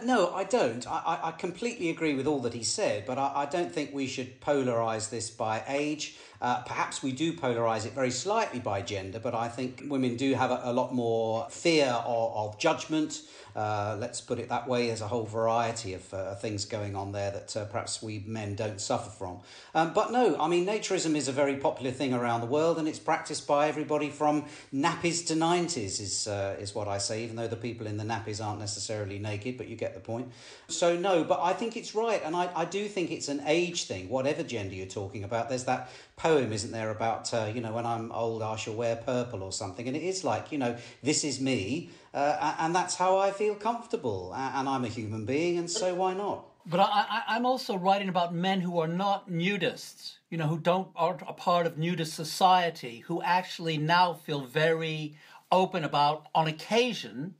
No, 0.00 0.32
I 0.32 0.44
don't. 0.44 0.86
I, 0.86 1.18
I, 1.24 1.30
completely 1.32 1.90
agree 1.90 2.14
with 2.14 2.28
all 2.28 2.38
that 2.42 2.54
he 2.54 2.62
said, 2.62 3.04
but 3.04 3.18
I, 3.18 3.32
I 3.34 3.46
don't 3.46 3.72
think 3.72 3.92
we 3.92 4.06
should 4.06 4.40
polarise 4.40 5.10
this 5.10 5.28
by 5.28 5.64
age. 5.66 6.16
Uh, 6.40 6.62
perhaps 6.62 7.02
we 7.02 7.10
do 7.10 7.32
polarize 7.32 7.84
it 7.84 7.94
very 7.94 8.12
slightly 8.12 8.60
by 8.60 8.80
gender, 8.80 9.18
but 9.18 9.34
I 9.34 9.48
think 9.48 9.82
women 9.88 10.14
do 10.14 10.34
have 10.34 10.52
a, 10.52 10.60
a 10.62 10.72
lot 10.72 10.94
more 10.94 11.48
fear 11.50 11.86
of, 11.86 12.36
of 12.36 12.58
judgment. 12.60 13.22
Uh, 13.58 13.96
let's 13.98 14.20
put 14.20 14.38
it 14.38 14.48
that 14.50 14.68
way. 14.68 14.86
There's 14.86 15.00
a 15.00 15.08
whole 15.08 15.24
variety 15.24 15.92
of 15.92 16.14
uh, 16.14 16.36
things 16.36 16.64
going 16.64 16.94
on 16.94 17.10
there 17.10 17.32
that 17.32 17.56
uh, 17.56 17.64
perhaps 17.64 18.00
we 18.00 18.22
men 18.24 18.54
don't 18.54 18.80
suffer 18.80 19.10
from. 19.10 19.40
Um, 19.74 19.92
but 19.92 20.12
no, 20.12 20.36
I 20.38 20.46
mean, 20.46 20.64
naturism 20.64 21.16
is 21.16 21.26
a 21.26 21.32
very 21.32 21.56
popular 21.56 21.90
thing 21.90 22.14
around 22.14 22.40
the 22.40 22.46
world 22.46 22.78
and 22.78 22.86
it's 22.86 23.00
practiced 23.00 23.48
by 23.48 23.66
everybody 23.66 24.10
from 24.10 24.44
nappies 24.72 25.26
to 25.26 25.34
90s, 25.34 26.00
is, 26.00 26.28
uh, 26.28 26.54
is 26.60 26.72
what 26.72 26.86
I 26.86 26.98
say, 26.98 27.24
even 27.24 27.34
though 27.34 27.48
the 27.48 27.56
people 27.56 27.88
in 27.88 27.96
the 27.96 28.04
nappies 28.04 28.40
aren't 28.40 28.60
necessarily 28.60 29.18
naked, 29.18 29.58
but 29.58 29.66
you 29.66 29.74
get 29.74 29.92
the 29.92 29.98
point. 29.98 30.30
So, 30.68 30.96
no, 30.96 31.24
but 31.24 31.40
I 31.42 31.52
think 31.52 31.76
it's 31.76 31.96
right. 31.96 32.22
And 32.24 32.36
I, 32.36 32.50
I 32.54 32.64
do 32.64 32.86
think 32.86 33.10
it's 33.10 33.26
an 33.26 33.42
age 33.44 33.86
thing, 33.86 34.08
whatever 34.08 34.44
gender 34.44 34.76
you're 34.76 34.86
talking 34.86 35.24
about. 35.24 35.48
There's 35.48 35.64
that 35.64 35.90
poem, 36.14 36.52
isn't 36.52 36.70
there, 36.70 36.90
about, 36.90 37.34
uh, 37.34 37.50
you 37.52 37.60
know, 37.60 37.72
when 37.72 37.86
I'm 37.86 38.12
old, 38.12 38.40
I 38.40 38.54
shall 38.54 38.74
wear 38.74 38.94
purple 38.94 39.42
or 39.42 39.50
something. 39.50 39.88
And 39.88 39.96
it 39.96 40.04
is 40.04 40.22
like, 40.22 40.52
you 40.52 40.58
know, 40.58 40.76
this 41.02 41.24
is 41.24 41.40
me, 41.40 41.90
uh, 42.14 42.54
and 42.58 42.74
that's 42.74 42.96
how 42.96 43.18
I 43.18 43.30
feel 43.30 43.54
comfortable. 43.54 44.34
And 44.34 44.68
I'm 44.68 44.84
a 44.84 44.88
human 44.88 45.24
being, 45.24 45.58
and 45.58 45.70
so 45.70 45.94
why 45.94 46.14
not? 46.14 46.44
But 46.66 46.80
I, 46.80 47.22
I'm 47.28 47.46
also 47.46 47.76
writing 47.76 48.10
about 48.10 48.34
men 48.34 48.60
who 48.60 48.78
are 48.78 48.88
not 48.88 49.30
nudists, 49.30 50.16
you 50.28 50.36
know, 50.36 50.48
who 50.48 50.58
don't 50.58 50.88
aren't 50.94 51.22
a 51.22 51.32
part 51.32 51.66
of 51.66 51.78
nudist 51.78 52.12
society, 52.12 53.04
who 53.06 53.22
actually 53.22 53.78
now 53.78 54.12
feel 54.12 54.42
very 54.44 55.16
open 55.50 55.82
about, 55.82 56.26
on 56.34 56.46
occasion, 56.46 57.34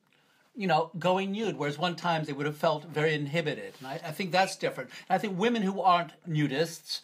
you 0.57 0.67
know, 0.67 0.91
going 0.99 1.33
nude, 1.33 1.59
whereas 1.59 1.79
one 1.79 1.95
time 1.95 2.25
they 2.25 2.33
would 2.33 2.47
have 2.47 2.57
felt 2.57 2.85
very 2.87 3.15
inhibited. 3.15 3.75
And 3.79 3.89
I, 3.89 4.01
I 4.03 4.13
think 4.13 4.33
that's 4.33 4.57
different. 4.57 4.91
And 5.09 5.15
I 5.15 5.19
think 5.19 5.39
women 5.39 5.63
who 5.63 5.81
aren't 5.83 6.13
nudists 6.27 7.01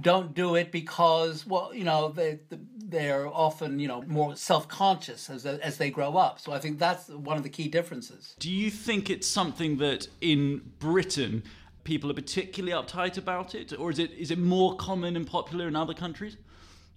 don't 0.00 0.34
do 0.34 0.54
it 0.56 0.72
because, 0.72 1.46
well, 1.46 1.72
you 1.74 1.84
know, 1.84 2.08
they 2.08 2.40
they're 2.50 3.26
often, 3.26 3.78
you 3.78 3.88
know, 3.88 4.02
more 4.02 4.36
self-conscious 4.36 5.30
as 5.30 5.46
as 5.46 5.78
they 5.78 5.90
grow 5.90 6.16
up. 6.16 6.40
So 6.40 6.52
I 6.52 6.58
think 6.58 6.78
that's 6.78 7.08
one 7.08 7.36
of 7.36 7.42
the 7.42 7.48
key 7.48 7.68
differences. 7.68 8.34
Do 8.38 8.50
you 8.50 8.70
think 8.70 9.10
it's 9.10 9.26
something 9.26 9.78
that 9.78 10.08
in 10.20 10.62
Britain 10.78 11.42
people 11.84 12.10
are 12.10 12.14
particularly 12.14 12.72
uptight 12.72 13.18
about 13.18 13.54
it, 13.54 13.78
or 13.78 13.90
is 13.90 13.98
it 13.98 14.10
is 14.12 14.30
it 14.30 14.38
more 14.38 14.76
common 14.76 15.16
and 15.16 15.26
popular 15.26 15.68
in 15.68 15.76
other 15.76 15.94
countries? 15.94 16.36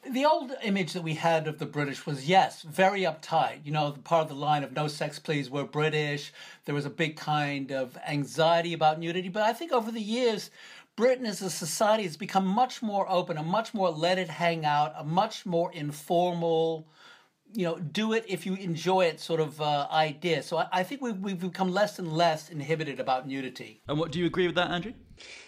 The 0.09 0.25
old 0.25 0.53
image 0.63 0.93
that 0.93 1.01
we 1.01 1.15
had 1.15 1.47
of 1.47 1.59
the 1.59 1.65
British 1.65 2.05
was, 2.05 2.29
yes, 2.29 2.61
very 2.61 3.01
uptight. 3.01 3.65
You 3.65 3.73
know, 3.73 3.91
part 3.91 4.21
of 4.21 4.29
the 4.29 4.35
line 4.35 4.63
of 4.63 4.71
no 4.71 4.87
sex, 4.87 5.19
please, 5.19 5.49
we're 5.49 5.65
British. 5.65 6.31
There 6.63 6.75
was 6.75 6.85
a 6.85 6.89
big 6.89 7.17
kind 7.17 7.73
of 7.73 7.97
anxiety 8.07 8.71
about 8.73 8.99
nudity. 8.99 9.27
But 9.27 9.43
I 9.43 9.51
think 9.51 9.73
over 9.73 9.91
the 9.91 9.99
years, 9.99 10.49
Britain 10.97 11.27
as 11.27 11.43
a 11.43 11.49
society 11.49 12.03
has 12.03 12.17
become 12.17 12.45
much 12.45 12.81
more 12.81 13.09
open, 13.09 13.37
a 13.37 13.43
much 13.43 13.73
more 13.73 13.89
let 13.91 14.17
it 14.17 14.29
hang 14.29 14.65
out, 14.65 14.93
a 14.97 15.03
much 15.03 15.45
more 15.45 15.71
informal, 15.71 16.89
you 17.53 17.65
know, 17.65 17.77
do 17.77 18.13
it 18.13 18.25
if 18.27 18.47
you 18.47 18.55
enjoy 18.55 19.05
it 19.05 19.19
sort 19.19 19.39
of 19.39 19.61
uh, 19.61 19.87
idea. 19.91 20.41
So 20.41 20.57
I, 20.57 20.67
I 20.73 20.83
think 20.83 21.01
we've, 21.01 21.17
we've 21.19 21.39
become 21.39 21.71
less 21.71 21.99
and 21.99 22.11
less 22.11 22.49
inhibited 22.49 22.99
about 22.99 23.27
nudity. 23.27 23.81
And 23.87 23.99
what 23.99 24.11
do 24.11 24.17
you 24.17 24.25
agree 24.25 24.47
with 24.47 24.55
that, 24.55 24.71
Andrew? 24.71 24.93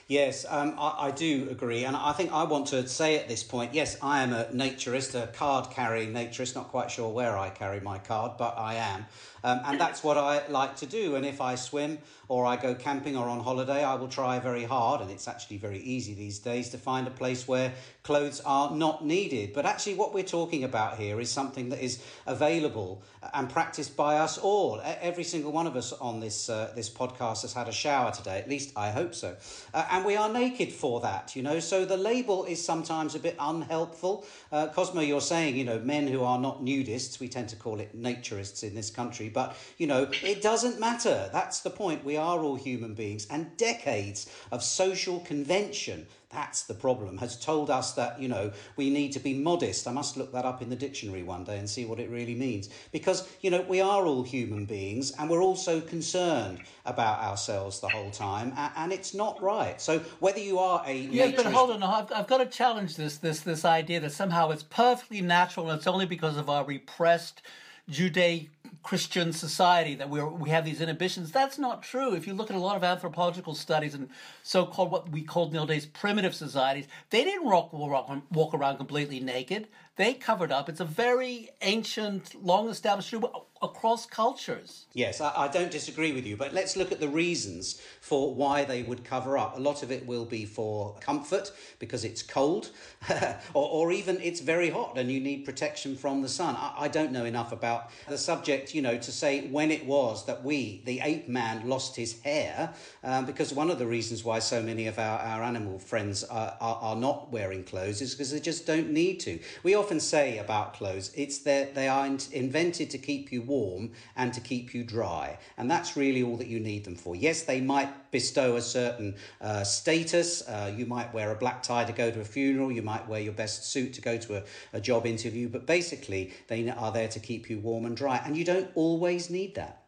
Yes, 0.09 0.43
um, 0.49 0.73
I, 0.79 1.09
I, 1.09 1.11
do 1.11 1.49
agree. 1.51 1.83
And 1.85 1.95
I 1.95 2.13
think 2.13 2.33
I 2.33 2.43
want 2.43 2.65
to 2.69 2.87
say 2.87 3.19
at 3.19 3.27
this 3.27 3.43
point 3.43 3.75
yes, 3.75 3.95
I 4.01 4.23
am 4.23 4.33
a 4.33 4.45
naturist, 4.45 5.13
a 5.13 5.27
card 5.27 5.69
carrying 5.69 6.13
naturist, 6.13 6.55
not 6.55 6.69
quite 6.69 6.89
sure 6.89 7.09
where 7.09 7.37
I 7.37 7.51
carry 7.51 7.79
my 7.79 7.99
card, 7.99 8.31
but 8.35 8.55
I 8.57 8.73
am. 8.73 9.05
Um, 9.43 9.61
and 9.65 9.79
that's 9.79 10.03
what 10.03 10.17
I 10.17 10.47
like 10.47 10.77
to 10.77 10.85
do. 10.85 11.15
And 11.15 11.25
if 11.25 11.41
I 11.41 11.55
swim 11.55 11.99
or 12.27 12.45
I 12.45 12.55
go 12.55 12.75
camping 12.75 13.15
or 13.15 13.27
on 13.27 13.39
holiday, 13.39 13.83
I 13.83 13.95
will 13.95 14.07
try 14.07 14.39
very 14.39 14.63
hard, 14.63 15.01
and 15.01 15.09
it's 15.09 15.27
actually 15.27 15.57
very 15.57 15.79
easy 15.79 16.13
these 16.13 16.39
days 16.39 16.69
to 16.69 16.77
find 16.77 17.07
a 17.07 17.11
place 17.11 17.47
where 17.47 17.73
clothes 18.03 18.41
are 18.41 18.71
not 18.71 19.05
needed. 19.05 19.53
But 19.53 19.65
actually, 19.65 19.95
what 19.95 20.13
we're 20.13 20.23
talking 20.23 20.63
about 20.63 20.97
here 20.97 21.19
is 21.19 21.31
something 21.31 21.69
that 21.69 21.79
is 21.79 22.03
available 22.25 23.01
and 23.33 23.49
practiced 23.49 23.95
by 23.95 24.17
us 24.17 24.37
all. 24.37 24.81
Every 24.83 25.23
single 25.23 25.51
one 25.51 25.67
of 25.67 25.75
us 25.75 25.93
on 25.93 26.19
this 26.19 26.49
uh, 26.49 26.71
this 26.75 26.89
podcast 26.89 27.41
has 27.43 27.53
had 27.53 27.67
a 27.67 27.71
shower 27.71 28.11
today. 28.11 28.39
At 28.39 28.49
least 28.49 28.73
I 28.75 28.91
hope 28.91 29.15
so. 29.15 29.35
Uh, 29.73 29.85
and 29.99 30.05
we 30.05 30.15
are 30.15 30.31
naked 30.31 30.71
for 30.71 31.01
that, 31.01 31.35
you 31.35 31.43
know. 31.43 31.59
So 31.59 31.83
the 31.83 31.97
label 31.97 32.45
is 32.45 32.63
sometimes 32.63 33.15
a 33.15 33.19
bit 33.19 33.35
unhelpful. 33.37 34.25
Uh, 34.49 34.67
Cosmo, 34.67 35.01
you're 35.01 35.19
saying, 35.19 35.57
you 35.57 35.65
know, 35.65 35.77
men 35.79 36.07
who 36.07 36.23
are 36.23 36.39
not 36.39 36.63
nudists, 36.63 37.19
we 37.19 37.27
tend 37.27 37.49
to 37.49 37.57
call 37.57 37.81
it 37.81 38.01
naturists 38.01 38.63
in 38.63 38.75
this 38.75 38.89
country, 38.89 39.27
but 39.27 39.57
you 39.77 39.87
know, 39.87 40.09
it 40.23 40.41
doesn't 40.41 40.79
matter. 40.79 41.29
That's 41.33 41.59
the 41.59 41.69
point. 41.69 42.05
We 42.05 42.15
are 42.15 42.39
all 42.39 42.55
human 42.55 42.93
beings, 42.93 43.27
and 43.29 43.57
decades 43.57 44.29
of 44.53 44.63
social 44.63 45.19
convention 45.19 46.07
that's 46.31 46.63
the 46.63 46.75
problem, 46.75 47.17
has 47.17 47.39
told 47.39 47.71
us 47.71 47.93
that, 47.93 48.21
you 48.21 48.27
know, 48.27 48.51
we 48.75 48.91
need 48.91 49.11
to 49.13 49.19
be 49.19 49.33
modest. 49.33 49.87
I 49.87 49.91
must 49.91 50.15
look 50.15 50.31
that 50.33 50.45
up 50.45 50.61
in 50.61 50.69
the 50.69 50.75
dictionary 50.75 51.23
one 51.23 51.43
day 51.43 51.57
and 51.57 51.67
see 51.67 51.85
what 51.85 51.99
it 51.99 52.09
really 52.09 52.35
means. 52.35 52.69
Because, 52.91 53.27
you 53.41 53.49
know, 53.49 53.61
we 53.61 53.81
are 53.81 54.05
all 54.05 54.21
human 54.21 54.65
beings 54.65 55.11
and 55.17 55.27
we're 55.27 55.41
also 55.41 55.81
concerned 55.81 56.59
about 56.85 57.19
ourselves 57.21 57.79
the 57.79 57.89
whole 57.89 58.11
time, 58.11 58.53
and, 58.75 58.89
it's 58.89 59.13
not 59.13 59.39
right. 59.41 59.79
So 59.79 59.99
whether 60.19 60.39
you 60.39 60.57
are 60.57 60.83
a. 60.85 60.95
Yeah, 60.95 61.31
but 61.35 61.45
hold 61.45 61.69
on, 61.69 61.83
I've, 61.83 62.11
I've 62.11 62.27
got 62.27 62.39
to 62.39 62.47
challenge 62.47 62.95
this, 62.95 63.17
this, 63.17 63.41
this 63.41 63.63
idea 63.63 63.99
that 63.99 64.11
somehow 64.11 64.49
it's 64.49 64.63
perfectly 64.63 65.21
natural 65.21 65.69
and 65.69 65.77
it's 65.77 65.85
only 65.85 66.07
because 66.07 66.37
of 66.37 66.49
our 66.49 66.65
repressed 66.65 67.43
Judeo 67.89 68.47
Christian 68.83 69.33
society 69.33 69.95
that 69.95 70.09
we 70.09 70.23
we 70.23 70.49
have 70.49 70.65
these 70.65 70.81
inhibitions. 70.81 71.31
That's 71.31 71.57
not 71.57 71.83
true. 71.83 72.13
If 72.13 72.27
you 72.27 72.33
look 72.33 72.49
at 72.49 72.55
a 72.55 72.59
lot 72.59 72.75
of 72.75 72.83
anthropological 72.83 73.55
studies 73.55 73.93
and 73.93 74.09
so-called 74.43 74.91
what 74.91 75.09
we 75.09 75.21
called 75.21 75.53
nowadays 75.53 75.85
primitive 75.85 76.33
societies, 76.33 76.87
they 77.09 77.23
didn't 77.23 77.45
walk, 77.45 77.73
walk, 77.73 78.09
walk 78.31 78.53
around 78.53 78.77
completely 78.77 79.19
naked. 79.19 79.67
They 79.95 80.13
covered 80.13 80.49
up. 80.49 80.69
It's 80.69 80.79
a 80.79 80.85
very 80.85 81.49
ancient, 81.61 82.33
long-established 82.41 83.11
rule 83.11 83.47
across 83.61 84.05
cultures. 84.05 84.85
Yes, 84.93 85.19
I, 85.19 85.33
I, 85.35 85.47
don't 85.49 85.71
disagree 85.71 86.13
with 86.13 86.25
you, 86.25 86.37
but 86.37 86.53
let's 86.53 86.77
look 86.77 86.91
at 86.91 87.01
the 87.01 87.09
reasons 87.09 87.81
for 87.99 88.33
why 88.33 88.63
they 88.63 88.83
would 88.83 89.03
cover 89.03 89.37
up. 89.37 89.57
A 89.57 89.59
lot 89.59 89.83
of 89.83 89.91
it 89.91 90.05
will 90.05 90.23
be 90.23 90.45
for 90.45 90.95
comfort 91.01 91.51
because 91.79 92.05
it's 92.05 92.23
cold, 92.23 92.69
or, 93.53 93.69
or, 93.69 93.91
even 93.91 94.21
it's 94.21 94.39
very 94.39 94.69
hot 94.69 94.97
and 94.97 95.11
you 95.11 95.19
need 95.19 95.43
protection 95.43 95.97
from 95.97 96.21
the 96.21 96.29
sun. 96.29 96.55
I, 96.55 96.73
I, 96.77 96.87
don't 96.87 97.11
know 97.11 97.25
enough 97.25 97.51
about 97.51 97.89
the 98.07 98.17
subject, 98.17 98.58
you 98.73 98.81
know, 98.81 98.97
to 98.97 99.11
say 99.11 99.47
when 99.47 99.71
it 99.71 99.85
was 99.85 100.25
that 100.25 100.43
we, 100.43 100.81
the 100.85 100.99
ape 101.01 101.27
man, 101.27 101.67
lost 101.67 101.95
his 101.95 102.19
hair, 102.21 102.73
um, 103.03 103.25
because 103.25 103.53
one 103.53 103.69
of 103.69 103.79
the 103.79 103.87
reasons 103.87 104.23
why 104.23 104.39
so 104.39 104.61
many 104.61 104.87
of 104.87 104.99
our, 104.99 105.19
our 105.19 105.43
animal 105.43 105.79
friends 105.79 106.23
are, 106.23 106.55
are, 106.59 106.79
are 106.81 106.95
not 106.95 107.31
wearing 107.31 107.63
clothes 107.63 108.01
is 108.01 108.13
because 108.13 108.31
they 108.31 108.39
just 108.39 108.65
don't 108.65 108.91
need 108.91 109.19
to. 109.21 109.39
We 109.63 109.75
often 109.75 109.99
say 109.99 110.37
about 110.37 110.73
clothes, 110.73 111.11
it's 111.15 111.39
that 111.39 111.75
they 111.75 111.87
are 111.87 112.05
invented 112.05 112.89
to 112.91 112.97
keep 112.97 113.31
you 113.31 113.41
warm 113.41 113.91
and 114.15 114.33
to 114.33 114.41
keep 114.41 114.73
you 114.73 114.83
dry. 114.83 115.37
And 115.57 115.69
that's 115.69 115.95
really 115.95 116.23
all 116.23 116.37
that 116.37 116.47
you 116.47 116.59
need 116.59 116.83
them 116.83 116.95
for. 116.95 117.15
Yes, 117.15 117.43
they 117.43 117.61
might 117.61 118.11
bestow 118.11 118.55
a 118.55 118.61
certain 118.61 119.15
uh, 119.41 119.63
status. 119.63 120.47
Uh, 120.47 120.73
you 120.75 120.85
might 120.85 121.13
wear 121.13 121.31
a 121.31 121.35
black 121.35 121.63
tie 121.63 121.85
to 121.85 121.93
go 121.93 122.11
to 122.11 122.19
a 122.19 122.25
funeral, 122.25 122.71
you 122.71 122.81
might 122.81 123.07
wear 123.07 123.21
your 123.21 123.33
best 123.33 123.65
suit 123.65 123.93
to 123.93 124.01
go 124.01 124.17
to 124.17 124.37
a, 124.37 124.43
a 124.73 124.81
job 124.81 125.05
interview, 125.05 125.47
but 125.47 125.65
basically, 125.65 126.33
they 126.47 126.69
are 126.69 126.91
there 126.91 127.07
to 127.07 127.19
keep 127.19 127.49
you 127.49 127.59
warm 127.59 127.85
and 127.85 127.95
dry. 127.95 128.21
And 128.25 128.35
you 128.35 128.43
don't 128.53 128.71
always 128.75 129.29
need 129.29 129.55
that. 129.55 129.83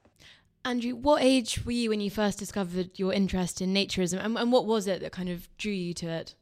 Andrew, 0.64 0.96
what 0.96 1.24
age 1.24 1.66
were 1.66 1.72
you 1.72 1.90
when 1.90 2.02
you 2.02 2.12
first 2.12 2.38
discovered 2.38 2.92
your 3.00 3.14
interest 3.14 3.62
in 3.62 3.74
naturism, 3.74 4.24
and, 4.24 4.38
and 4.38 4.52
what 4.52 4.68
was 4.68 4.88
it 4.88 5.02
that 5.02 5.12
kind 5.12 5.30
of 5.30 5.50
drew 5.58 5.72
you 5.72 5.94
to 5.96 6.08
it? 6.08 6.36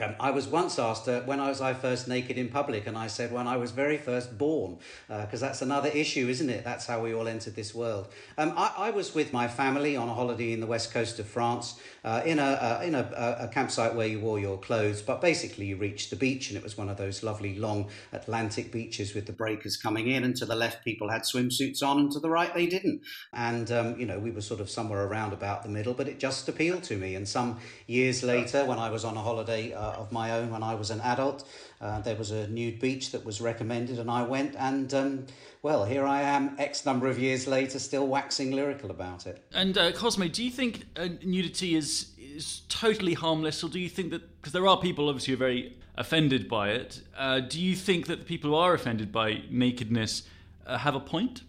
Um, 0.00 0.16
I 0.18 0.32
was 0.32 0.48
once 0.48 0.80
asked 0.80 1.08
uh, 1.08 1.20
when 1.20 1.38
I 1.38 1.48
was 1.48 1.60
I 1.60 1.72
first 1.72 2.08
naked 2.08 2.36
in 2.36 2.48
public, 2.48 2.88
and 2.88 2.98
I 2.98 3.06
said 3.06 3.30
when 3.30 3.46
I 3.46 3.56
was 3.56 3.70
very 3.70 3.96
first 3.96 4.36
born, 4.36 4.78
because 5.06 5.40
uh, 5.40 5.46
that's 5.46 5.62
another 5.62 5.88
issue, 5.88 6.26
isn't 6.28 6.50
it? 6.50 6.64
That's 6.64 6.84
how 6.84 7.00
we 7.00 7.14
all 7.14 7.28
entered 7.28 7.54
this 7.54 7.72
world. 7.72 8.08
Um, 8.36 8.54
I, 8.56 8.72
I, 8.76 8.90
was 8.90 9.14
with 9.14 9.32
my 9.32 9.46
family 9.46 9.94
on 9.94 10.08
a 10.08 10.14
holiday 10.14 10.52
in 10.52 10.58
the 10.58 10.66
west 10.66 10.92
coast 10.92 11.20
of 11.20 11.28
France, 11.28 11.78
uh, 12.02 12.22
in 12.24 12.40
a 12.40 12.42
uh, 12.42 12.82
in 12.84 12.96
a, 12.96 13.38
a, 13.42 13.48
campsite 13.48 13.94
where 13.94 14.08
you 14.08 14.18
wore 14.18 14.40
your 14.40 14.58
clothes, 14.58 15.00
but 15.00 15.20
basically 15.20 15.66
you 15.66 15.76
reached 15.76 16.10
the 16.10 16.16
beach, 16.16 16.50
and 16.50 16.58
it 16.58 16.64
was 16.64 16.76
one 16.76 16.88
of 16.88 16.96
those 16.96 17.22
lovely 17.22 17.56
long 17.56 17.88
Atlantic 18.12 18.72
beaches 18.72 19.14
with 19.14 19.26
the 19.26 19.32
breakers 19.32 19.76
coming 19.76 20.08
in, 20.08 20.24
and 20.24 20.34
to 20.34 20.44
the 20.44 20.56
left 20.56 20.84
people 20.84 21.08
had 21.08 21.22
swimsuits 21.22 21.84
on, 21.84 22.00
and 22.00 22.10
to 22.10 22.18
the 22.18 22.28
right 22.28 22.52
they 22.52 22.66
didn't. 22.66 23.00
And 23.32 23.70
um, 23.70 24.00
you 24.00 24.06
know 24.06 24.18
we 24.18 24.32
were 24.32 24.40
sort 24.40 24.58
of 24.58 24.68
somewhere 24.68 25.06
around 25.06 25.32
about 25.32 25.62
the 25.62 25.68
middle, 25.68 25.94
but 25.94 26.08
it 26.08 26.18
just 26.18 26.48
appealed 26.48 26.82
to 26.84 26.96
me. 26.96 27.14
And 27.14 27.28
some 27.28 27.60
years 27.86 28.24
later, 28.24 28.64
when 28.64 28.80
I 28.80 28.90
was 28.90 29.04
on 29.04 29.16
a 29.16 29.22
holiday 29.22 29.72
uh, 29.84 30.00
of 30.00 30.12
my 30.12 30.32
own 30.32 30.50
when 30.50 30.62
I 30.62 30.74
was 30.74 30.90
an 30.90 31.00
adult. 31.00 31.44
Uh, 31.80 32.00
there 32.00 32.16
was 32.16 32.30
a 32.30 32.48
nude 32.48 32.80
beach 32.80 33.12
that 33.12 33.24
was 33.24 33.40
recommended, 33.40 33.98
and 33.98 34.10
I 34.10 34.22
went. 34.22 34.54
And 34.58 34.92
um, 34.94 35.26
well, 35.62 35.84
here 35.84 36.06
I 36.06 36.22
am, 36.22 36.56
X 36.58 36.86
number 36.86 37.06
of 37.06 37.18
years 37.18 37.46
later, 37.46 37.78
still 37.78 38.06
waxing 38.06 38.52
lyrical 38.52 38.90
about 38.90 39.26
it. 39.26 39.42
And 39.52 39.76
uh, 39.76 39.92
Cosmo, 39.92 40.28
do 40.28 40.42
you 40.42 40.50
think 40.50 40.84
uh, 40.96 41.08
nudity 41.22 41.74
is 41.74 42.10
is 42.18 42.62
totally 42.68 43.14
harmless, 43.14 43.62
or 43.62 43.68
do 43.68 43.78
you 43.78 43.88
think 43.88 44.10
that 44.10 44.22
because 44.36 44.52
there 44.52 44.66
are 44.66 44.78
people 44.80 45.08
obviously 45.08 45.32
who 45.32 45.36
are 45.36 45.46
very 45.46 45.76
offended 45.96 46.48
by 46.48 46.70
it, 46.70 47.02
uh, 47.16 47.40
do 47.40 47.60
you 47.60 47.76
think 47.76 48.06
that 48.06 48.18
the 48.18 48.24
people 48.24 48.50
who 48.50 48.56
are 48.56 48.74
offended 48.74 49.12
by 49.12 49.42
nakedness 49.50 50.24
uh, 50.66 50.78
have 50.78 50.94
a 50.94 51.00
point? 51.00 51.42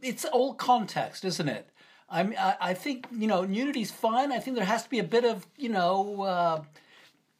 It's 0.00 0.24
all 0.24 0.54
context, 0.54 1.24
isn't 1.24 1.48
it? 1.48 1.68
I 2.08 2.22
mean, 2.22 2.38
I, 2.38 2.56
I 2.60 2.74
think 2.74 3.06
you 3.10 3.26
know 3.26 3.44
nudity's 3.44 3.90
fine. 3.90 4.32
I 4.32 4.38
think 4.38 4.56
there 4.56 4.64
has 4.64 4.84
to 4.84 4.90
be 4.90 4.98
a 4.98 5.04
bit 5.04 5.24
of 5.24 5.46
you 5.56 5.68
know 5.68 6.22
uh, 6.22 6.62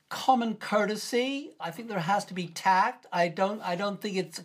common 0.09 0.55
courtesy. 0.57 1.51
I 1.61 1.71
think 1.71 1.88
there 1.88 1.99
has 1.99 2.25
to 2.27 2.35
be 2.35 2.47
tact. 2.49 3.07
I 3.12 3.29
don't. 3.29 3.61
I 3.62 3.77
don't 3.77 4.01
think 4.01 4.16
it's 4.16 4.40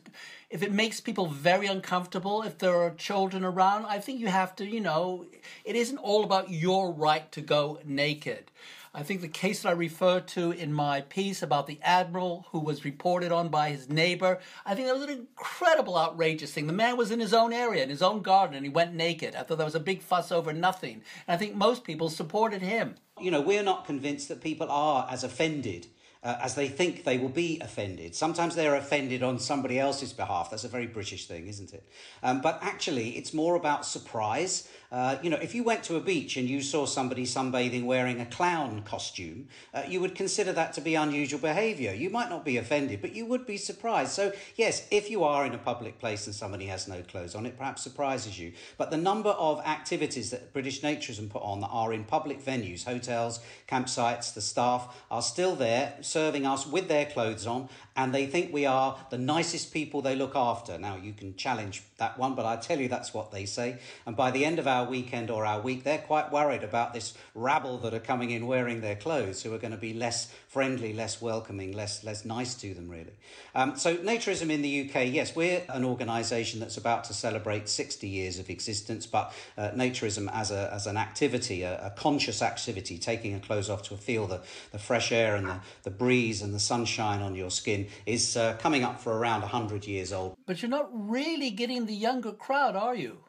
if 0.54 0.62
it 0.62 0.72
makes 0.72 1.02
people 1.02 1.26
very 1.26 1.66
uncomfortable. 1.66 2.44
If 2.44 2.60
there 2.60 2.76
are 2.76 2.92
children 2.92 3.44
around, 3.44 3.88
I 3.88 3.98
think 3.98 4.20
you 4.20 4.28
have 4.28 4.56
to. 4.58 4.66
You 4.66 4.82
know, 4.82 5.26
it 5.66 5.76
isn't 5.76 5.98
all 5.98 6.24
about 6.24 6.52
your 6.52 6.94
right 6.94 7.30
to 7.32 7.42
go 7.42 7.80
naked. 7.84 8.52
I 8.94 9.02
think 9.02 9.22
the 9.22 9.28
case 9.28 9.64
that 9.64 9.70
I 9.70 9.72
referred 9.72 10.28
to 10.30 10.52
in 10.52 10.72
my 10.72 11.02
piece 11.02 11.42
about 11.42 11.66
the 11.66 11.80
admiral 11.82 12.46
who 12.52 12.60
was 12.60 12.86
reported 12.86 13.32
on 13.32 13.50
by 13.50 13.72
his 13.72 13.90
neighbor, 13.90 14.38
I 14.64 14.76
think 14.76 14.86
that 14.86 14.94
was 14.94 15.10
an 15.10 15.10
incredible, 15.10 15.98
outrageous 15.98 16.54
thing. 16.54 16.68
The 16.68 16.74
man 16.74 16.98
was 16.98 17.10
in 17.10 17.20
his 17.20 17.34
own 17.34 17.52
area, 17.52 17.82
in 17.82 17.90
his 17.90 18.04
own 18.04 18.22
garden, 18.22 18.56
and 18.56 18.64
he 18.64 18.70
went 18.72 18.94
naked. 18.94 19.36
I 19.36 19.42
thought 19.42 19.58
there 19.58 19.66
was 19.66 19.74
a 19.74 19.80
big 19.80 20.04
fuss 20.04 20.32
over 20.32 20.54
nothing. 20.54 21.02
And 21.28 21.34
I 21.34 21.38
think 21.38 21.56
most 21.56 21.84
people 21.84 22.12
supported 22.12 22.62
him. 22.62 22.94
You 23.20 23.32
know, 23.32 23.42
we're 23.42 23.64
not 23.64 23.88
convinced 23.88 24.28
that 24.28 24.42
people 24.42 24.70
are 24.70 25.08
as 25.10 25.24
offended 25.24 25.88
uh, 26.24 26.38
as 26.42 26.56
they 26.56 26.68
think 26.68 27.04
they 27.04 27.18
will 27.18 27.30
be 27.30 27.60
offended. 27.60 28.16
Sometimes 28.16 28.56
they're 28.56 28.76
offended 28.76 29.24
on 29.24 29.40
somebody 29.40 29.80
else's 29.80 30.14
behalf. 30.14 30.50
That's 30.50 30.64
a 30.64 30.70
very 30.70 30.88
British 30.88 31.28
thing, 31.28 31.48
isn't 31.48 31.74
it? 31.74 31.84
Um, 32.22 32.42
but 32.42 32.60
actually, 32.62 33.12
it's 33.12 33.34
more 33.34 33.56
about 33.56 33.86
surprise. 33.86 34.70
Uh, 34.94 35.18
you 35.24 35.30
know, 35.32 35.38
if 35.38 35.56
you 35.56 35.64
went 35.64 35.82
to 35.82 35.96
a 35.96 36.00
beach 36.00 36.38
and 36.38 36.48
you 36.48 36.62
saw 36.62 36.86
somebody 36.86 37.26
sunbathing 37.26 37.84
wearing 37.84 38.22
a 38.22 38.28
clown 38.28 38.84
costume, 38.84 39.48
uh, 39.74 39.82
you 39.88 40.00
would 40.00 40.14
consider 40.14 40.54
that 40.54 40.72
to 40.72 40.82
be 40.82 40.94
unusual 40.94 41.40
behaviour. 41.40 41.92
You 41.92 42.12
might 42.12 42.30
not 42.30 42.46
be 42.46 42.58
offended, 42.58 43.02
but 43.02 43.16
you 43.16 43.26
would 43.26 43.48
be 43.48 43.58
surprised. 43.58 44.12
So, 44.12 44.32
yes, 44.56 44.88
if 44.92 45.10
you 45.10 45.24
are 45.24 45.48
in 45.48 45.56
a 45.56 45.58
public 45.58 45.98
place 45.98 46.28
and 46.28 46.36
somebody 46.36 46.68
has 46.68 46.88
no 46.88 47.02
clothes 47.02 47.34
on, 47.34 47.48
it 47.48 47.58
perhaps 47.58 47.82
surprises 47.82 48.38
you. 48.38 48.54
But 48.78 48.92
the 48.92 48.98
number 48.98 49.32
of 49.32 49.62
activities 49.62 50.30
that 50.30 50.54
British 50.54 50.82
Naturism 50.82 51.28
put 51.28 51.42
on 51.42 51.62
that 51.62 51.70
are 51.72 51.92
in 51.92 52.04
public 52.04 52.46
venues, 52.46 52.84
hotels, 52.84 53.40
campsites, 53.68 54.36
the 54.36 54.42
staff 54.42 54.96
are 55.10 55.24
still 55.24 55.56
there 55.56 55.96
serving 56.02 56.46
us 56.46 56.68
with 56.68 56.88
their 56.88 57.08
clothes 57.08 57.48
on, 57.48 57.68
and 57.96 58.14
they 58.14 58.26
think 58.26 58.52
we 58.52 58.66
are 58.66 58.98
the 59.12 59.18
nicest 59.18 59.72
people 59.72 60.02
they 60.02 60.16
look 60.16 60.36
after. 60.36 60.78
Now, 60.78 60.96
you 60.96 61.14
can 61.14 61.36
challenge 61.36 61.84
that 61.98 62.18
one, 62.18 62.34
but 62.34 62.46
I 62.46 62.56
tell 62.56 62.80
you 62.80 62.88
that's 62.88 63.14
what 63.14 63.32
they 63.32 63.46
say. 63.46 63.78
And 64.06 64.16
by 64.16 64.32
the 64.32 64.46
end 64.46 64.58
of 64.58 64.68
our 64.68 64.86
weekend 64.86 65.30
or 65.30 65.46
our 65.46 65.62
week, 65.62 65.84
they're 65.84 66.00
quite 66.00 66.32
worried 66.32 66.64
about 66.64 66.94
this 66.94 67.14
rabble 67.36 67.78
that 67.80 67.94
are 67.94 68.00
coming 68.00 68.32
in 68.32 68.48
wearing 68.48 68.82
their 68.82 68.96
clothes, 68.96 69.44
who 69.44 69.54
are 69.54 69.60
going 69.60 69.72
to 69.72 69.78
be 69.78 69.94
less 69.94 70.34
friendly, 70.54 70.94
less 70.94 71.20
welcoming, 71.20 71.72
less 71.72 72.04
less 72.04 72.26
nice 72.26 72.54
to 72.54 72.76
them, 72.76 72.88
really. 72.88 73.16
Um, 73.56 73.76
so, 73.76 73.98
Naturism 73.98 74.52
in 74.52 74.62
the 74.62 74.88
UK, 74.88 75.12
yes, 75.12 75.36
we're 75.36 75.64
an 75.70 75.84
organisation 75.84 76.60
that's 76.60 76.78
about 76.78 77.04
to 77.06 77.14
celebrate 77.14 77.68
60 77.68 78.08
years 78.08 78.38
of 78.38 78.52
existence, 78.52 79.08
but 79.08 79.34
uh, 79.58 79.72
Naturism 79.72 80.30
as, 80.32 80.52
a, 80.52 80.72
as 80.72 80.86
an 80.86 80.96
activity, 80.96 81.64
a, 81.64 81.88
a 81.88 81.90
conscious 81.90 82.44
activity, 82.44 83.00
taking 83.00 83.32
your 83.32 83.40
clothes 83.40 83.68
off 83.68 83.82
to 83.84 83.98
feel 83.98 84.28
the, 84.28 84.42
the 84.72 84.78
fresh 84.78 85.12
air 85.12 85.36
and 85.36 85.48
the, 85.48 85.60
the 85.82 85.92
breeze 85.92 86.44
and 86.44 86.54
the 86.54 86.60
sunshine 86.60 87.24
on 87.24 87.34
your 87.34 87.50
skin, 87.50 87.88
is 88.06 88.38
uh, 88.38 88.54
coming 88.60 88.84
up 88.84 89.02
for 89.02 89.18
around 89.18 89.42
100 89.42 89.88
years 89.88 90.14
old. 90.14 90.38
But 90.46 90.62
you're 90.62 90.70
not 90.70 90.90
really 90.94 91.50
getting 91.50 91.88
the 91.88 91.96
younger 91.96 92.32
crowd, 92.32 92.76
are 92.76 92.96
you? 92.96 93.23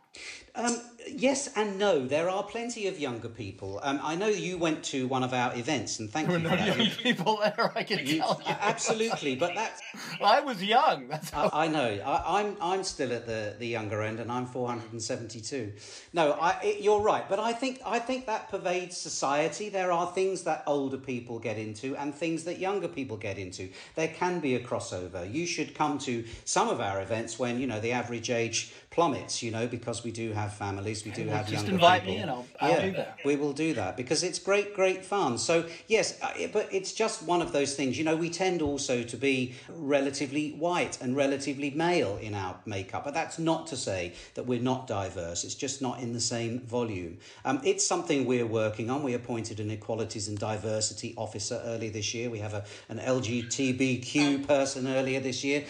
Um, 0.57 0.81
yes 1.09 1.50
and 1.57 1.81
no. 1.81 2.07
There 2.07 2.31
are 2.31 2.44
plenty 2.44 2.87
of 2.87 2.96
younger 3.00 3.29
people. 3.29 3.81
Um, 3.83 3.98
I 4.00 4.14
know 4.14 4.29
you 4.29 4.57
went 4.57 4.85
to 4.85 5.09
one 5.09 5.24
of 5.24 5.35
our 5.35 5.53
events, 5.57 5.98
and 5.98 6.09
thank 6.09 6.29
there 6.29 6.38
you 6.38 6.44
were 6.44 6.50
for 6.50 6.57
no 6.57 6.64
that. 6.64 6.79
young 6.79 6.90
people 6.90 7.38
there. 7.42 7.72
I 7.74 7.83
can 7.83 8.07
You- 8.07 8.18
tell 8.20 8.40
you. 8.46 8.55
absolutely, 8.61 9.35
but 9.35 9.57
that's. 9.57 9.83
Well, 10.20 10.31
I 10.38 10.40
was 10.40 10.62
young. 10.62 11.09
That's 11.09 11.31
how... 11.31 11.50
I, 11.53 11.64
I 11.64 11.68
know. 11.68 11.88
I, 12.07 12.40
I'm 12.40 12.57
I'm 12.61 12.85
still 12.85 13.12
at 13.12 13.27
the, 13.27 13.57
the 13.59 13.66
younger 13.66 14.00
end, 14.03 14.20
and 14.20 14.31
I'm 14.31 14.46
472. 14.46 15.72
No, 16.12 16.33
I, 16.33 16.61
it, 16.62 16.81
you're 16.83 17.00
right, 17.00 17.29
but 17.29 17.40
I 17.40 17.53
think 17.53 17.81
I 17.85 17.98
think 17.98 18.27
that 18.27 18.48
pervades 18.48 18.96
society. 18.96 19.68
There 19.70 19.90
are 19.90 20.12
things 20.12 20.42
that 20.44 20.62
older 20.68 20.98
people 20.98 21.40
get 21.40 21.59
into, 21.59 21.96
and 21.96 22.14
things 22.14 22.44
that 22.44 22.61
younger 22.61 22.87
people 22.88 23.16
get 23.16 23.38
into. 23.38 23.70
There 23.96 24.09
can 24.09 24.38
be 24.38 24.55
a 24.55 24.61
crossover. 24.61 25.31
You 25.33 25.46
should 25.46 25.74
come 25.74 25.98
to 26.00 26.24
some 26.44 26.68
of 26.68 26.81
our 26.81 27.03
events 27.03 27.40
when 27.40 27.59
you 27.61 27.66
know 27.66 27.81
the 27.81 27.90
average 27.90 28.31
age 28.31 28.72
plummets. 28.94 29.42
You 29.42 29.50
know, 29.50 29.66
because 29.66 30.04
we 30.04 30.12
do 30.12 30.33
have 30.33 30.54
families, 30.54 31.04
we 31.04 31.11
do 31.11 31.26
Well, 31.26 31.37
have 31.37 31.46
just 31.48 31.66
younger 31.66 31.72
invite 31.72 32.02
people. 32.02 32.14
me 32.14 32.20
and 32.20 32.30
I'll- 32.30 32.46
I'll 32.61 32.70
yeah, 32.70 32.87
do 32.87 32.92
that. 32.92 33.18
we 33.24 33.35
will 33.37 33.52
do 33.52 33.74
that 33.74 33.96
because 33.96 34.22
it's 34.22 34.38
great, 34.38 34.74
great 34.74 35.04
fun. 35.04 35.37
So 35.38 35.64
yes, 35.88 36.16
uh, 36.22 36.30
but 36.52 36.68
it's 36.72 36.92
just 36.92 37.22
one 37.22 37.42
of 37.42 37.52
those 37.52 37.74
things. 37.74 37.98
You 37.98 38.04
know, 38.04 38.16
we 38.16 38.30
tend 38.30 38.62
also 38.62 39.02
to 39.02 39.16
be 39.16 39.54
relatively 39.68 40.50
white 40.52 40.98
and 41.02 41.16
relatively 41.16 41.70
male 41.70 42.18
in 42.22 42.35
our 42.35 42.57
makeup, 42.66 43.04
but 43.04 43.14
that's 43.14 43.38
not 43.38 43.66
to 43.68 43.76
say 43.76 44.12
that 44.35 44.46
we're 44.46 44.61
not 44.72 44.87
diverse. 44.87 45.44
It's 45.44 45.54
just 45.57 45.83
not 45.83 46.00
in 46.00 46.12
the 46.12 46.20
same 46.20 46.61
volume. 46.61 47.18
Um, 47.44 47.61
it's 47.64 47.85
something 47.87 48.24
we're 48.26 48.46
working 48.46 48.90
on. 48.90 49.02
We 49.02 49.14
appointed 49.14 49.59
an 49.61 49.70
equalities 49.70 50.28
and 50.28 50.38
diversity 50.38 51.14
officer 51.16 51.61
earlier 51.64 51.90
this 51.90 52.14
year. 52.14 52.30
We 52.30 52.38
have 52.38 52.54
a 52.54 52.64
an 52.88 52.98
LGBTQ 53.00 54.46
person 54.46 54.87
earlier 54.87 55.20
this 55.20 55.42
year. 55.44 55.64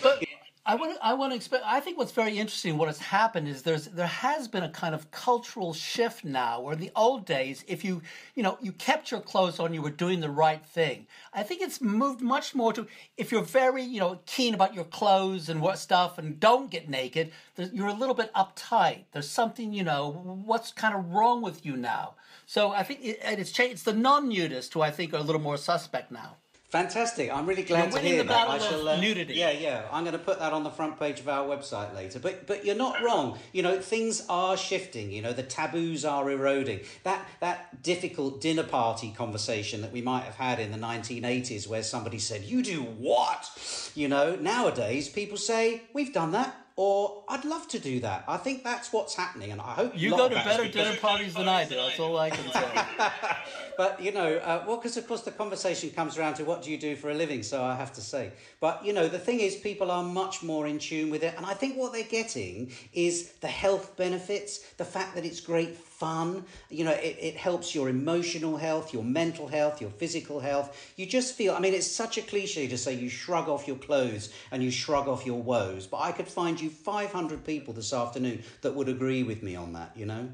I 0.74 0.76
want 0.76 0.96
to. 0.96 1.06
I 1.06 1.14
want 1.14 1.30
to 1.30 1.36
expect. 1.36 1.62
I 1.64 1.78
think 1.78 1.98
what's 1.98 2.10
very 2.10 2.36
interesting. 2.36 2.76
What 2.76 2.88
has 2.88 2.98
happened 2.98 3.46
is 3.46 3.62
there's 3.62 3.86
there 3.86 4.08
has 4.08 4.48
been 4.48 4.64
a 4.64 4.68
kind 4.68 4.92
of 4.92 5.08
cultural 5.12 5.72
shift 5.72 6.24
now. 6.24 6.60
Where 6.60 6.72
in 6.72 6.80
the 6.80 6.90
old 6.96 7.24
days, 7.24 7.64
if 7.68 7.84
you 7.84 8.02
you 8.34 8.42
know 8.42 8.58
you 8.60 8.72
kept 8.72 9.12
your 9.12 9.20
clothes 9.20 9.60
on, 9.60 9.72
you 9.72 9.80
were 9.80 9.90
doing 9.90 10.18
the 10.18 10.30
right 10.30 10.66
thing. 10.66 11.06
I 11.32 11.44
think 11.44 11.62
it's 11.62 11.80
moved 11.80 12.22
much 12.22 12.56
more 12.56 12.72
to 12.72 12.88
if 13.16 13.30
you're 13.30 13.42
very 13.42 13.84
you 13.84 14.00
know 14.00 14.18
keen 14.26 14.52
about 14.52 14.74
your 14.74 14.84
clothes 14.84 15.48
and 15.48 15.60
what 15.60 15.78
stuff, 15.78 16.18
and 16.18 16.40
don't 16.40 16.72
get 16.72 16.88
naked. 16.88 17.30
You're 17.56 17.86
a 17.86 17.94
little 17.94 18.16
bit 18.16 18.32
uptight. 18.34 19.04
There's 19.12 19.30
something 19.30 19.72
you 19.72 19.84
know. 19.84 20.42
What's 20.44 20.72
kind 20.72 20.96
of 20.96 21.12
wrong 21.12 21.40
with 21.40 21.64
you 21.64 21.76
now? 21.76 22.14
So 22.46 22.72
I 22.72 22.82
think 22.82 23.04
it, 23.04 23.20
it's 23.22 23.52
changed. 23.52 23.74
It's 23.74 23.82
the 23.84 23.92
non-nudists 23.92 24.72
who 24.72 24.82
I 24.82 24.90
think 24.90 25.14
are 25.14 25.18
a 25.18 25.22
little 25.22 25.40
more 25.40 25.56
suspect 25.56 26.10
now. 26.10 26.34
Fantastic! 26.74 27.30
I'm 27.32 27.46
really 27.46 27.62
glad 27.62 27.92
You're 27.92 28.02
to 28.02 28.08
hear 28.08 28.24
that. 28.24 28.48
I 28.48 28.58
shall, 28.58 28.88
uh, 28.88 29.00
nudity. 29.00 29.34
Yeah, 29.34 29.52
yeah. 29.52 29.84
I'm 29.92 30.02
going 30.02 30.18
to 30.18 30.18
put 30.18 30.40
that 30.40 30.52
on 30.52 30.64
the 30.64 30.70
front 30.70 30.98
page 30.98 31.20
of 31.20 31.28
our 31.28 31.46
website 31.46 31.94
later. 31.94 32.18
But 32.18 32.48
but 32.48 32.64
you're 32.64 32.74
not 32.74 33.00
wrong. 33.00 33.38
You 33.52 33.62
know, 33.62 33.80
things 33.80 34.26
are 34.28 34.56
shifting. 34.56 35.12
You 35.12 35.22
know, 35.22 35.32
the 35.32 35.44
taboos 35.44 36.04
are 36.04 36.28
eroding. 36.28 36.80
That 37.04 37.24
that 37.38 37.80
difficult 37.84 38.40
dinner 38.40 38.64
party 38.64 39.14
conversation 39.16 39.82
that 39.82 39.92
we 39.92 40.02
might 40.02 40.24
have 40.24 40.34
had 40.34 40.58
in 40.58 40.72
the 40.72 40.78
1980s, 40.78 41.68
where 41.68 41.84
somebody 41.84 42.18
said, 42.18 42.42
"You 42.42 42.60
do 42.60 42.82
what?" 42.82 43.48
You 43.94 44.08
know, 44.08 44.34
nowadays 44.34 45.08
people 45.08 45.36
say, 45.36 45.82
"We've 45.92 46.12
done 46.12 46.32
that." 46.32 46.56
Or 46.76 47.22
I'd 47.28 47.44
love 47.44 47.68
to 47.68 47.78
do 47.78 48.00
that. 48.00 48.24
I 48.26 48.36
think 48.36 48.64
that's 48.64 48.92
what's 48.92 49.14
happening, 49.14 49.52
and 49.52 49.60
I 49.60 49.74
hope 49.74 49.92
You 49.94 50.10
go 50.10 50.28
to 50.28 50.34
better 50.34 50.66
dinner 50.66 50.96
parties 50.96 51.34
than 51.34 51.48
I 51.48 51.64
do. 51.66 51.76
That's 51.76 52.00
all 52.00 52.18
I 52.18 52.30
can 52.30 52.50
say. 52.50 52.82
but 53.76 54.02
you 54.02 54.10
know, 54.10 54.38
uh, 54.38 54.64
well, 54.66 54.78
because 54.78 54.96
of 54.96 55.06
course 55.06 55.20
the 55.20 55.30
conversation 55.30 55.90
comes 55.90 56.18
around 56.18 56.34
to 56.34 56.44
what 56.44 56.62
do 56.62 56.72
you 56.72 56.78
do 56.78 56.96
for 56.96 57.10
a 57.10 57.14
living. 57.14 57.44
So 57.44 57.62
I 57.62 57.76
have 57.76 57.92
to 57.92 58.00
say, 58.00 58.32
but 58.58 58.84
you 58.84 58.92
know, 58.92 59.06
the 59.06 59.20
thing 59.20 59.38
is, 59.38 59.54
people 59.54 59.92
are 59.92 60.02
much 60.02 60.42
more 60.42 60.66
in 60.66 60.80
tune 60.80 61.10
with 61.10 61.22
it, 61.22 61.34
and 61.36 61.46
I 61.46 61.54
think 61.54 61.76
what 61.76 61.92
they're 61.92 62.02
getting 62.02 62.72
is 62.92 63.34
the 63.34 63.46
health 63.46 63.96
benefits, 63.96 64.58
the 64.72 64.84
fact 64.84 65.14
that 65.14 65.24
it's 65.24 65.38
great 65.38 65.76
fun. 65.98 66.44
You 66.70 66.84
know, 66.84 66.92
it, 66.92 67.16
it 67.20 67.36
helps 67.36 67.74
your 67.74 67.88
emotional 67.88 68.56
health, 68.56 68.92
your 68.92 69.04
mental 69.04 69.48
health, 69.48 69.80
your 69.80 69.90
physical 69.90 70.40
health. 70.40 70.92
You 70.96 71.06
just 71.06 71.34
feel. 71.34 71.54
I 71.54 71.60
mean, 71.60 71.74
it's 71.74 71.86
such 71.86 72.18
a 72.18 72.22
cliche 72.22 72.66
to 72.68 72.78
say 72.78 72.94
you 72.94 73.08
shrug 73.08 73.48
off 73.48 73.66
your 73.66 73.76
clothes 73.76 74.32
and 74.50 74.62
you 74.62 74.70
shrug 74.70 75.08
off 75.08 75.24
your 75.24 75.42
woes, 75.42 75.86
but 75.86 75.98
I 75.98 76.12
could 76.12 76.28
find 76.28 76.60
you 76.60 76.70
500 76.70 77.44
people 77.44 77.74
this 77.74 77.92
afternoon 77.92 78.42
that 78.62 78.74
would 78.74 78.88
agree 78.88 79.22
with 79.22 79.42
me 79.42 79.56
on 79.56 79.72
that. 79.74 79.92
You 79.96 80.06
know. 80.06 80.28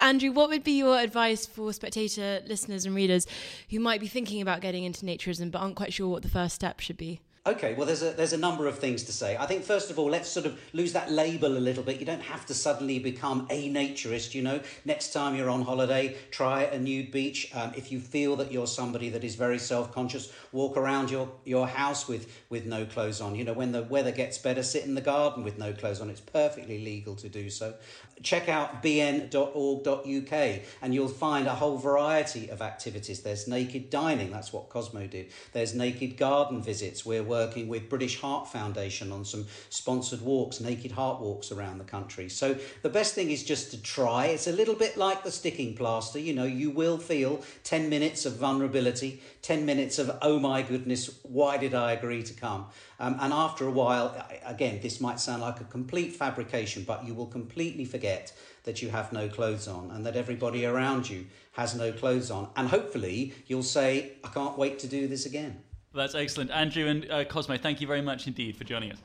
Andrew, 0.00 0.32
what 0.32 0.48
would 0.48 0.64
be 0.64 0.72
your 0.72 0.98
advice 0.98 1.46
for 1.46 1.72
spectator 1.72 2.40
listeners 2.46 2.86
and 2.86 2.94
readers 2.94 3.24
who 3.70 3.78
might 3.78 4.00
be 4.00 4.08
thinking 4.08 4.42
about 4.42 4.60
getting 4.60 4.82
into 4.82 5.06
naturism 5.06 5.52
but 5.52 5.60
aren't 5.60 5.76
quite 5.76 5.92
sure 5.92 6.08
what 6.08 6.22
the 6.22 6.28
first 6.28 6.56
step 6.56 6.80
should 6.80 6.96
be? 6.96 7.20
Okay, 7.46 7.74
well, 7.74 7.86
there's 7.86 8.02
a 8.02 8.10
there's 8.10 8.32
a 8.32 8.38
number 8.38 8.66
of 8.66 8.80
things 8.80 9.04
to 9.04 9.12
say. 9.12 9.36
I 9.36 9.46
think 9.46 9.62
first 9.62 9.88
of 9.88 10.00
all, 10.00 10.10
let's 10.10 10.28
sort 10.28 10.46
of 10.46 10.58
lose 10.72 10.92
that 10.94 11.12
label 11.12 11.56
a 11.56 11.60
little 11.60 11.84
bit. 11.84 12.00
You 12.00 12.04
don't 12.04 12.22
have 12.22 12.44
to 12.46 12.54
suddenly 12.54 12.98
become 12.98 13.46
a 13.50 13.70
naturist. 13.70 14.34
You 14.34 14.42
know, 14.42 14.60
next 14.84 15.12
time 15.12 15.36
you're 15.36 15.48
on 15.48 15.62
holiday, 15.62 16.16
try 16.32 16.64
a 16.64 16.76
nude 16.76 17.12
beach. 17.12 17.52
Um, 17.54 17.72
if 17.76 17.92
you 17.92 18.00
feel 18.00 18.34
that 18.36 18.50
you're 18.50 18.66
somebody 18.66 19.10
that 19.10 19.22
is 19.22 19.36
very 19.36 19.60
self 19.60 19.92
conscious, 19.92 20.32
walk 20.50 20.76
around 20.76 21.08
your 21.08 21.30
your 21.44 21.68
house 21.68 22.08
with 22.08 22.28
with 22.48 22.66
no 22.66 22.84
clothes 22.84 23.20
on. 23.20 23.36
You 23.36 23.44
know, 23.44 23.52
when 23.52 23.70
the 23.70 23.84
weather 23.84 24.10
gets 24.10 24.38
better, 24.38 24.64
sit 24.64 24.84
in 24.84 24.96
the 24.96 25.00
garden 25.00 25.44
with 25.44 25.56
no 25.56 25.72
clothes 25.72 26.00
on. 26.00 26.10
It's 26.10 26.20
perfectly 26.20 26.84
legal 26.84 27.14
to 27.14 27.28
do 27.28 27.48
so. 27.48 27.74
Check 28.22 28.48
out 28.48 28.82
bn.org.uk 28.82 30.32
and 30.82 30.94
you'll 30.94 31.08
find 31.08 31.46
a 31.46 31.54
whole 31.54 31.76
variety 31.76 32.48
of 32.48 32.62
activities. 32.62 33.20
There's 33.20 33.46
naked 33.46 33.90
dining, 33.90 34.30
that's 34.30 34.52
what 34.52 34.68
Cosmo 34.68 35.06
did. 35.06 35.30
There's 35.52 35.74
naked 35.74 36.16
garden 36.16 36.62
visits. 36.62 37.04
We're 37.04 37.22
working 37.22 37.68
with 37.68 37.88
British 37.88 38.20
Heart 38.20 38.48
Foundation 38.48 39.12
on 39.12 39.24
some 39.24 39.46
sponsored 39.68 40.22
walks, 40.22 40.60
naked 40.60 40.92
heart 40.92 41.20
walks 41.20 41.52
around 41.52 41.78
the 41.78 41.84
country. 41.84 42.28
So 42.28 42.56
the 42.82 42.88
best 42.88 43.14
thing 43.14 43.30
is 43.30 43.44
just 43.44 43.70
to 43.72 43.82
try. 43.82 44.26
It's 44.26 44.46
a 44.46 44.52
little 44.52 44.74
bit 44.74 44.96
like 44.96 45.22
the 45.22 45.30
sticking 45.30 45.74
plaster. 45.74 46.18
You 46.18 46.34
know, 46.34 46.44
you 46.44 46.70
will 46.70 46.98
feel 46.98 47.42
10 47.64 47.88
minutes 47.88 48.26
of 48.26 48.36
vulnerability, 48.36 49.20
10 49.42 49.66
minutes 49.66 49.98
of, 49.98 50.16
oh 50.22 50.38
my 50.38 50.62
goodness, 50.62 51.18
why 51.22 51.56
did 51.58 51.74
I 51.74 51.92
agree 51.92 52.22
to 52.22 52.34
come? 52.34 52.66
Um, 52.98 53.16
and 53.20 53.32
after 53.32 53.66
a 53.66 53.70
while, 53.70 54.26
again, 54.44 54.80
this 54.82 55.00
might 55.00 55.20
sound 55.20 55.42
like 55.42 55.60
a 55.60 55.64
complete 55.64 56.14
fabrication, 56.14 56.84
but 56.84 57.04
you 57.04 57.14
will 57.14 57.26
completely 57.26 57.84
forget 58.06 58.32
that 58.64 58.82
you 58.82 58.90
have 58.90 59.12
no 59.12 59.28
clothes 59.28 59.68
on 59.68 59.90
and 59.92 60.04
that 60.06 60.16
everybody 60.16 60.64
around 60.64 61.08
you 61.08 61.26
has 61.52 61.74
no 61.74 61.92
clothes 61.92 62.30
on. 62.30 62.48
And 62.56 62.68
hopefully, 62.68 63.32
you'll 63.46 63.62
say, 63.62 64.12
I 64.24 64.28
can't 64.28 64.56
wait 64.58 64.78
to 64.80 64.86
do 64.86 65.08
this 65.08 65.26
again. 65.26 65.62
That's 65.94 66.14
excellent. 66.14 66.50
Andrew 66.50 66.86
and 66.86 67.10
uh, 67.10 67.24
Cosmo, 67.24 67.56
thank 67.56 67.80
you 67.80 67.86
very 67.86 68.02
much 68.02 68.26
indeed 68.26 68.56
for 68.56 68.64
joining 68.64 68.92
us. 68.92 68.98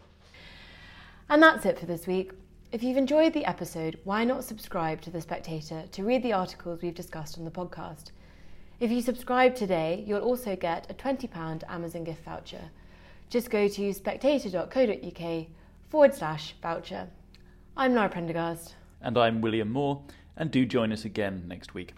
And 1.29 1.41
that's 1.41 1.65
it 1.65 1.79
for 1.79 1.85
this 1.85 2.05
week. 2.05 2.31
If 2.71 2.83
you've 2.83 2.97
enjoyed 2.97 3.33
the 3.33 3.45
episode, 3.45 3.99
why 4.03 4.23
not 4.23 4.43
subscribe 4.43 5.01
to 5.01 5.09
The 5.09 5.21
Spectator 5.21 5.83
to 5.91 6.03
read 6.03 6.23
the 6.23 6.33
articles 6.33 6.81
we've 6.81 6.95
discussed 6.95 7.37
on 7.37 7.45
the 7.45 7.51
podcast? 7.51 8.11
If 8.79 8.91
you 8.91 9.01
subscribe 9.01 9.55
today, 9.55 10.03
you'll 10.07 10.21
also 10.21 10.55
get 10.55 10.89
a 10.89 10.93
£20 10.93 11.63
Amazon 11.69 12.03
gift 12.03 12.23
voucher. 12.25 12.71
Just 13.29 13.49
go 13.49 13.67
to 13.67 13.93
spectator.co.uk 13.93 15.47
forward 15.89 16.15
slash 16.15 16.55
voucher. 16.61 17.07
I'm 17.77 17.93
Lara 17.93 18.09
Prendergast. 18.09 18.75
And 19.03 19.17
I'm 19.17 19.41
William 19.41 19.71
Moore, 19.71 20.03
and 20.37 20.51
do 20.51 20.65
join 20.65 20.91
us 20.91 21.05
again 21.05 21.45
next 21.47 21.73
week. 21.73 21.93